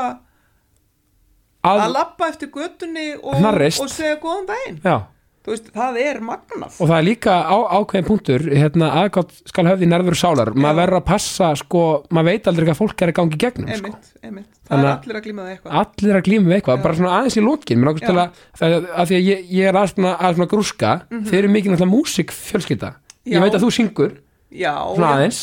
að 1.65 1.83
að, 1.87 1.91
lappa 1.97 2.29
eftir 2.33 2.53
götunni 2.55 3.09
og, 3.23 3.35
og 3.83 3.91
segja 3.93 4.17
góðan 4.23 4.47
daginn. 4.53 4.79
veist, 5.53 5.67
það 5.77 5.97
er 6.01 6.19
magnað. 6.25 6.77
og 6.81 6.89
það 6.89 6.97
er 6.97 7.05
líka 7.05 7.33
á, 7.45 7.57
ákveðin 7.77 8.07
punktur 8.09 8.45
hérna, 8.49 8.87
aðgátt 9.03 9.33
skal 9.51 9.67
höfði 9.69 9.89
nærður 9.91 10.17
sálar 10.17 10.51
maður 10.57 10.79
verður 10.81 10.99
að 11.03 11.07
passa, 11.11 11.51
sko, 11.61 11.83
maður 12.17 12.31
veit 12.31 12.49
aldrei 12.49 12.67
hvað 12.71 12.79
fólk 12.81 13.03
er 13.05 13.13
að 13.13 13.19
gangi 13.19 13.41
gegnum 13.43 13.69
sko. 13.69 13.91
Einmitt, 13.93 14.09
einmitt. 14.25 14.49
Það 14.65 14.79
er 14.79 14.89
að- 14.89 14.95
allir 15.05 15.19
að 15.21 15.27
glíma 15.27 15.45
það 15.45 15.53
eitthvað. 15.53 15.77
allir 15.83 16.17
að 16.17 16.25
glíma 16.31 16.49
við 16.49 16.57
eitthvað, 16.57 16.83
bara 16.87 16.95
svona 16.97 17.13
aðeins 17.19 17.37
í 17.37 17.45
Já. 18.17 18.25
að, 18.25 18.43
það, 18.63 18.89
að 18.97 19.11
því 19.13 19.19
að 19.21 19.29
ég, 19.29 19.45
ég 19.59 19.69
er 19.69 19.75
aðeins 19.83 19.95
svona, 19.99 20.15
aðeins 20.17 20.39
svona 20.41 20.53
grúska 20.55 20.93
þeir 21.13 21.39
eru 21.43 21.53
mikið 21.59 21.75
náttúrulega 21.75 21.93
músík 21.93 22.33
fjölskylda. 22.33 22.95
Já. 23.25 23.37
ég 23.37 23.45
veit 23.45 23.55
að 23.59 23.65
þú 23.65 23.71
syngur, 23.77 24.17
Já, 24.55 24.73
aðeins 24.95 25.41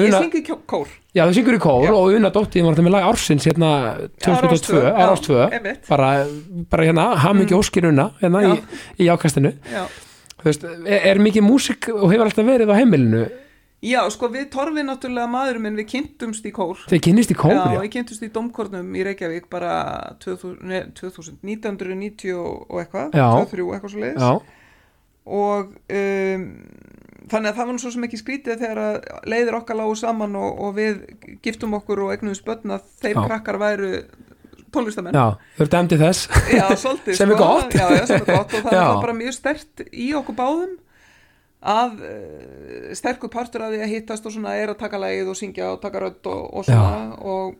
Ég 0.00 0.14
syngi 0.16 0.40
kór. 0.66 0.88
já 1.12 1.22
þú 1.28 1.34
syngur 1.36 1.56
í 1.56 1.60
kór 1.60 1.84
Já. 1.84 1.92
og 1.92 2.14
una 2.16 2.30
dóttið 2.32 2.64
var 2.64 2.74
þetta 2.76 2.86
með 2.86 2.94
lag 2.96 3.08
ársins 3.10 3.44
hérna 3.48 3.70
2022, 4.24 4.82
Já, 4.82 4.92
ára 4.96 5.12
ás 5.12 5.24
2 5.26 5.40
einmitt. 5.52 5.88
bara, 5.88 6.10
bara 6.72 6.86
hérna, 6.88 7.06
haf 7.20 7.36
mikið 7.36 7.58
óskir 7.60 7.88
una 7.90 8.10
hérna 8.22 8.44
í, 8.48 8.54
í 9.04 9.08
ákastinu 9.12 9.52
veist, 10.46 10.64
er, 10.64 11.00
er 11.12 11.20
mikið 11.20 11.44
músík 11.44 11.90
og 11.92 12.08
hefur 12.12 12.24
alltaf 12.30 12.46
verið 12.48 12.72
á 12.72 12.78
heimilinu 12.80 13.26
Já, 13.84 14.00
sko 14.10 14.30
við 14.32 14.46
torfið 14.50 14.86
náttúrulega 14.88 15.28
maður 15.28 15.58
minn, 15.60 15.76
við 15.76 15.86
kynntumst 15.92 16.46
í 16.48 16.50
kór. 16.56 16.78
þeir 16.88 17.02
kynnist 17.04 17.30
í 17.30 17.36
kór, 17.36 17.52
já, 17.52 17.74
já, 17.76 17.80
við 17.84 17.90
kynntumst 17.92 18.24
í 18.24 18.30
Dómkornum 18.32 18.94
í 18.96 19.02
Reykjavík 19.04 19.50
bara 19.52 19.74
2000, 20.24 20.56
nei, 20.64 20.80
2000 20.96 21.36
1990 21.44 22.32
og 22.40 22.80
eitthvað, 22.80 23.12
Já. 23.12 23.28
23 23.44 23.68
eitthvað 23.76 23.92
svo 23.92 24.00
leiðis. 24.00 24.24
já, 24.24 24.40
Og 25.26 25.74
um, 25.92 26.42
þannig 27.30 27.50
að 27.50 27.56
það 27.58 27.66
var 27.70 27.78
svo 27.82 27.90
sem 27.94 28.06
ekki 28.06 28.20
skrítið 28.20 28.60
þegar 28.62 28.80
að 28.84 28.96
leiðir 29.32 29.58
okkar 29.58 29.78
lágu 29.80 29.96
saman 29.98 30.36
og, 30.38 30.60
og 30.66 30.74
við 30.76 31.02
giftum 31.42 31.74
okkur 31.80 32.04
og 32.06 32.14
eignum 32.14 32.36
spötn 32.38 32.74
að 32.76 32.86
þeir 33.02 33.16
Já. 33.16 33.22
krakkar 33.26 33.58
væru 33.62 33.92
tónlistamenn. 34.74 35.14
já, 35.16 35.26
þau 35.56 35.62
eru 35.64 35.70
dæmdi 35.72 35.98
þess 36.00 36.26
Já, 36.52 36.66
svolítið 36.76 37.16
Sem 37.18 37.30
er 37.30 37.38
sko. 37.38 37.44
gott. 37.44 37.74
já, 37.78 37.86
sem 38.06 38.16
er 38.20 38.26
gott 38.30 38.56
og 38.58 38.64
það 38.66 38.80
var 38.82 39.00
bara 39.04 39.16
mjög 39.20 39.36
stert 39.36 39.84
í 39.92 40.08
okkur 40.18 40.36
báðum 40.38 40.74
að 41.66 41.94
uh, 42.06 42.90
sterkur 42.94 43.30
partur 43.32 43.64
af 43.66 43.72
því 43.72 43.80
að 43.82 43.92
hittast 43.94 44.26
og 44.28 44.34
svona 44.34 44.52
er 44.60 44.70
að 44.74 44.80
taka 44.84 45.00
lagið 45.02 45.30
og 45.32 45.38
syngja 45.38 45.70
og 45.72 45.80
taka 45.82 46.02
rödd 46.04 46.28
og, 46.30 46.42
og 46.60 46.66
svona 46.68 47.16
og, 47.18 47.56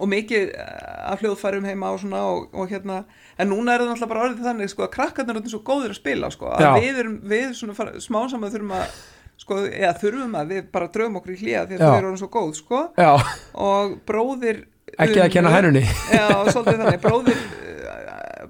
og 0.00 0.08
mikið 0.08 0.52
eh, 0.56 1.12
af 1.12 1.20
hljóðfærum 1.20 1.66
heima 1.68 1.90
og 1.92 2.00
svona 2.00 2.20
og, 2.32 2.46
og 2.56 2.70
hérna 2.72 3.02
en 3.38 3.50
núna 3.52 3.74
er 3.74 3.82
það 3.84 3.90
náttúrulega 3.92 4.12
bara 4.14 4.26
orðið 4.28 4.46
þannig 4.48 4.70
sko 4.72 4.86
að 4.86 4.92
krakkarnir 4.96 5.40
eru 5.42 5.52
svo 5.52 5.60
góðir 5.66 5.92
að 5.92 5.98
spila 6.00 6.30
sko 6.32 6.52
að 6.56 6.78
við 6.80 7.00
erum, 7.02 7.16
við 7.32 7.48
svona 7.58 7.76
fara, 7.76 7.94
smá 8.00 8.20
saman 8.32 8.52
þurfum 8.54 8.74
að 8.78 9.00
sko, 9.42 9.58
eða 9.68 9.94
þurfum 10.00 10.36
að 10.38 10.52
við 10.54 10.66
bara 10.72 10.88
draugum 10.94 11.18
okkur 11.20 11.34
í 11.34 11.40
hlýja 11.42 11.64
því 11.66 11.76
að 11.78 11.82
þau 11.82 11.96
eru 11.96 12.06
orðin 12.12 12.20
svo 12.22 12.28
góð 12.36 12.52
sko. 12.60 12.80
Já, 13.00 13.10
og 13.68 13.96
bróðir 14.06 14.60
ekki 15.02 15.18
að 15.24 15.32
kenna 15.34 15.50
Unu- 15.50 15.56
hænunni. 15.56 15.82
Já, 16.12 16.26
svolítið 16.52 16.82
þannig, 16.84 17.00
bróðir 17.02 17.42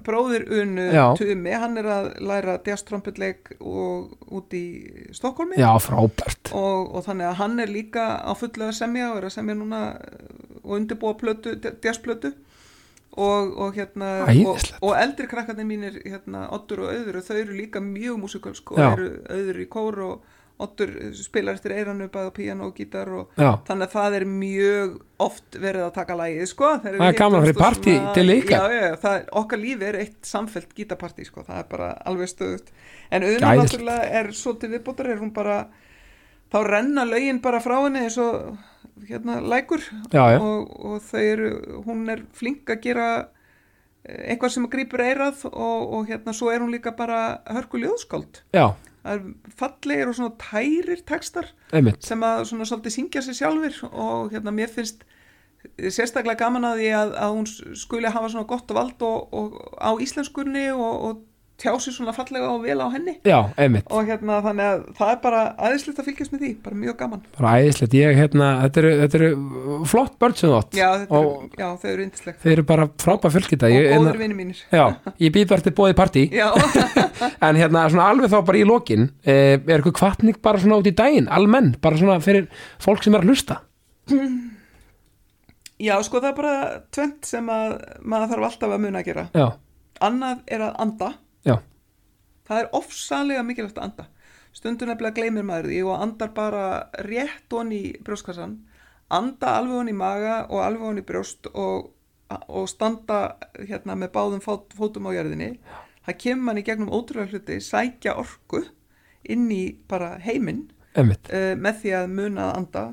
bróðir 0.05 0.45
Unu. 0.61 0.87
Tumi, 1.19 1.53
hann 1.63 1.79
er 1.81 1.89
að 1.89 2.09
læra 2.23 2.57
jazztrompetleik 2.67 3.53
og 3.59 4.13
út 4.33 4.55
í 4.57 4.65
Stokkólmi 5.15 5.59
já, 5.61 5.69
frábært 5.83 6.53
og, 6.55 6.93
og 6.95 7.05
þannig 7.07 7.29
að 7.31 7.37
hann 7.41 7.59
er 7.63 7.73
líka 7.73 8.07
á 8.23 8.31
fullu 8.37 8.69
að 8.69 8.77
semja 8.79 9.11
og 9.11 9.21
er 9.21 9.29
að 9.29 9.35
semja 9.37 9.57
núna 9.59 9.83
uh, 9.93 10.33
og 10.63 10.75
undirbúa 10.79 11.15
plötu, 11.19 11.55
jazzplötu 11.83 12.33
og, 13.13 13.57
og 13.57 13.75
hérna 13.75 14.13
og, 14.25 14.69
og 14.81 14.95
eldri 14.97 15.27
krakkarnir 15.29 15.67
mínir 15.67 15.99
hérna, 16.01 16.47
Oddur 16.55 16.87
og 16.87 16.93
Auður, 16.93 17.19
þau 17.25 17.35
eru 17.37 17.57
líka 17.57 17.81
mjög 17.83 18.21
músikalsk 18.23 18.73
og 18.73 18.81
Já. 18.81 18.87
eru 18.93 19.09
Auður 19.29 19.59
í 19.61 19.67
kór 19.69 19.99
og, 20.07 20.31
Oddur 20.61 20.91
spilar 21.17 21.57
eftir 21.57 21.73
eiranu 21.73 22.05
bæði 22.13 22.29
á 22.29 22.33
píano 22.35 22.67
og 22.69 22.75
gítar 22.77 23.09
og 23.09 23.31
Já, 23.41 23.49
þannig 23.67 23.87
að 23.87 23.95
það 23.95 24.17
er 24.19 24.25
mjög 24.29 24.91
oft 25.25 25.57
verið 25.59 25.85
að 25.87 25.93
taka 25.95 26.17
lægið 26.19 26.45
sko 26.51 26.69
Það 26.83 27.05
er 27.07 27.17
gaman 27.17 27.45
fyrir 27.47 27.57
partí 27.57 27.95
til 28.13 28.27
ykkar. 28.35 28.53
já, 28.53 28.75
já, 28.77 28.83
já, 28.85 28.97
það 29.01 29.31
okkar 29.41 29.63
lífi 29.63 29.87
er 29.89 29.97
eitt 30.03 30.19
samfellt 30.29 30.75
gítarpartí 30.77 31.25
sko, 31.25 31.43
það 31.47 31.63
er 31.63 31.67
bara 31.71 31.89
alveg 32.05 32.29
stöðut 32.31 32.69
en 33.09 33.25
auðvitað 33.25 33.63
náttúrulega 33.63 34.11
er 34.21 34.31
svo 34.37 34.53
til 34.61 34.69
viðbótar 34.75 35.09
er 35.09 35.19
hún 35.23 35.33
bara 35.33 35.57
þá 36.53 36.59
renna 36.69 37.03
lögin 37.09 37.41
bara 37.41 37.59
frá 37.65 37.79
henni 37.81 38.05
eins 38.05 38.19
og 38.21 38.53
hérna 39.09 39.39
lækur. 39.41 39.81
Já, 40.13 40.35
já, 40.35 40.39
og, 40.39 40.69
og 40.85 41.01
þau 41.01 41.21
eru, 41.25 41.47
hún 41.87 42.05
er 42.13 42.21
flink 42.37 42.69
að 42.69 42.83
gera 42.85 43.07
eh, 44.05 44.29
eitthvað 44.31 44.53
sem 44.53 44.67
grýpur 44.69 45.01
eirað 45.01 45.47
og, 45.49 45.93
og 45.97 46.05
hérna 46.11 46.33
svo 46.37 46.51
er 46.53 46.61
hún 46.61 46.69
líka 46.71 46.93
bara 46.95 47.39
hörku 47.49 47.81
ljóðskáld. 47.81 48.43
Já, 48.53 48.67
það 49.03 49.17
er 49.17 49.55
fallegir 49.59 50.11
og 50.11 50.17
svona 50.17 50.35
tærir 50.41 51.03
textar 51.07 51.49
einmitt. 51.71 52.03
sem 52.05 52.23
að 52.23 52.45
svona 52.49 52.67
svolítið 52.69 52.95
syngja 52.95 53.23
sér 53.25 53.39
sjálfur 53.41 53.81
og 53.91 54.31
hérna 54.33 54.55
mér 54.55 54.71
finnst 54.71 55.03
sérstaklega 55.77 56.39
gaman 56.43 56.67
að 56.67 56.81
því 56.81 56.89
að, 56.99 57.13
að 57.23 57.35
hún 57.37 57.47
skuli 57.79 58.11
hafa 58.11 58.31
svona 58.31 58.49
gott 58.49 58.73
vald 58.75 59.05
og, 59.07 59.35
og 59.35 59.59
á 59.79 59.91
íslenskunni 60.03 60.65
og, 60.75 60.95
og 61.07 61.21
tjá 61.61 61.71
sér 61.79 61.95
svona 61.95 62.13
fallega 62.15 62.49
og 62.49 62.63
vel 62.65 62.79
á 62.81 62.87
henni. 62.93 63.13
Já, 63.27 63.37
og 63.45 64.07
hérna 64.07 64.39
þannig 64.45 64.69
að 64.69 64.83
það 64.97 65.11
er 65.13 65.19
bara 65.23 65.41
aðeinslegt 65.57 66.01
að 66.01 66.07
fylgjast 66.09 66.33
með 66.33 66.43
því, 66.43 66.51
bara 66.65 66.79
mjög 66.81 66.97
gaman. 66.99 67.23
Bara 67.37 67.53
æðislegt. 67.61 67.97
Ég, 67.99 68.17
hérna, 68.19 68.49
þetta 68.63 68.81
eru, 68.83 68.93
þetta 69.03 69.19
eru 69.19 69.29
flott 69.91 70.17
börn 70.21 70.37
sem 70.39 70.49
þú 70.51 70.57
átt. 70.59 70.77
Já, 70.77 70.89
já 71.59 71.67
þau 71.83 71.89
eru 71.93 72.07
yndisleg 72.07 72.39
þeir 72.43 72.55
eru 72.55 72.67
bara 72.73 72.87
frábæð 73.05 73.37
fjölskylda. 73.37 73.71
Og 73.73 74.07
góður 74.07 74.21
vinni 74.23 74.39
mínir. 74.39 74.63
Já, 74.73 74.85
ég 75.21 75.35
býð 75.35 75.49
bara 75.53 75.67
til 75.67 75.75
bóðið 75.77 75.99
partí. 76.01 76.25
Já, 76.33 76.49
En 77.47 77.59
hérna, 77.59 77.85
svona 77.91 78.07
alveg 78.11 78.31
þá 78.31 78.39
bara 78.47 78.59
í 78.59 78.65
lokin 78.67 79.05
eh, 79.21 79.55
Er 79.55 79.77
eitthvað 79.77 79.95
kvartning 79.99 80.39
bara 80.43 80.61
svona 80.61 80.79
út 80.81 80.89
í 80.89 80.95
daginn 80.95 81.29
Almenn, 81.31 81.73
bara 81.83 81.99
svona 81.99 82.19
fyrir 82.23 82.49
fólk 82.83 83.05
sem 83.05 83.15
er 83.15 83.23
að 83.23 83.31
hlusta? 83.31 83.59
Já, 85.83 85.97
sko 86.05 86.21
það 86.21 86.29
er 86.29 86.35
bara 86.37 86.55
tvent 86.93 87.27
sem 87.27 87.47
að 87.51 87.73
maður 88.07 88.29
þarf 88.31 88.47
alltaf 88.47 88.73
að 88.75 88.83
muna 88.85 89.01
að 89.01 89.07
gera. 89.09 89.23
Já, 89.35 89.47
annað 90.05 90.43
er 90.55 90.63
að 90.67 90.77
anda 90.83 91.09
já, 91.45 91.57
það 92.47 92.59
er 92.59 92.69
ofsalega 92.79 93.45
mikilvægt 93.47 93.79
að 93.79 93.89
anda. 93.89 94.09
Stundum 94.53 94.91
nefnilega 94.91 95.17
gleymir 95.17 95.45
maður 95.47 95.71
því 95.71 95.79
og 95.87 96.01
andar 96.05 96.29
bara 96.35 96.65
rétt 97.07 97.53
hon 97.55 97.71
í 97.73 97.83
brjóstkassan 98.05 98.59
anda 99.13 99.57
alveg 99.59 99.79
hon 99.79 99.91
í 99.91 99.95
maga 99.97 100.37
og 100.49 100.61
alveg 100.63 100.87
hon 100.87 101.01
í 101.01 101.05
brjóst 101.05 101.49
og, 101.53 101.89
og 102.47 102.69
standa 102.71 103.21
hérna 103.59 103.97
með 103.99 104.13
báðum 104.15 104.43
fót, 104.43 104.73
fótum 104.77 105.09
á 105.09 105.15
jörðinni. 105.15 105.55
Það 106.03 106.19
kemur 106.25 106.47
mann 106.47 106.59
í 106.59 106.65
gegnum 106.67 106.91
ótrúlega 106.93 107.31
hluti 107.31 107.59
sækja 107.63 108.17
orku 108.19 108.63
inn 109.23 109.47
í 109.53 109.63
bara 109.87 110.17
heiminn 110.23 110.65
uh, 110.97 111.53
með 111.55 111.83
því 111.83 111.93
að 111.99 112.15
muna 112.17 112.49
að 112.49 112.57
anda 112.59 112.85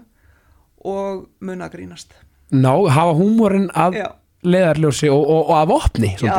og 0.86 1.24
muna 1.44 1.66
að 1.66 1.76
grínast. 1.76 2.14
Ná, 2.50 2.72
hafa 2.90 3.14
húmórin 3.14 3.68
að 3.78 4.00
já, 4.00 4.06
leðarljósi 4.46 5.10
og, 5.12 5.20
og, 5.20 5.50
og 5.50 5.56
að 5.60 5.66
vopni 5.74 6.10
já 6.16 6.36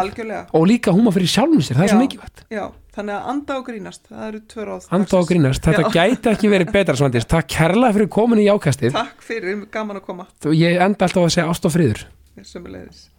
og 0.53 0.63
líka 0.69 0.93
húmor 0.95 1.13
fyrir 1.13 1.29
sjálfum 1.29 1.61
sér, 1.61 1.77
það 1.77 1.83
er 1.85 1.91
svo 1.91 1.99
Já. 1.99 2.03
mikilvægt. 2.05 2.43
já, 2.49 2.63
þannig 2.97 3.13
að 3.19 3.29
anda 3.35 3.57
og 3.59 3.67
grínast 3.67 4.07
það 4.09 4.23
eru 4.27 4.41
tvö 4.53 4.65
ráð 4.65 4.87
Anda 4.89 5.05
og 5.05 5.11
dagsins. 5.11 5.29
grínast, 5.29 5.67
þetta 5.69 5.91
gæti 5.93 6.31
ekki 6.33 6.49
verið 6.55 6.71
betra 6.73 6.95
svandis, 6.97 7.27
takk 7.29 7.47
kærlega 7.53 7.93
fyrir 7.99 8.09
komin 8.17 8.41
í 8.41 8.47
ákastið. 8.49 8.91
Takk 8.97 9.21
fyrir, 9.21 9.61
gaman 9.71 10.01
að 10.01 10.05
koma. 10.09 10.25
Og 10.45 10.57
ég 10.57 10.81
enda 10.81 11.05
alltaf 11.05 11.23
að 11.27 11.33
segja 11.37 11.49
ást 11.53 11.65
og 11.69 11.75
friður. 11.77 12.05
Sömulegis 12.41 13.10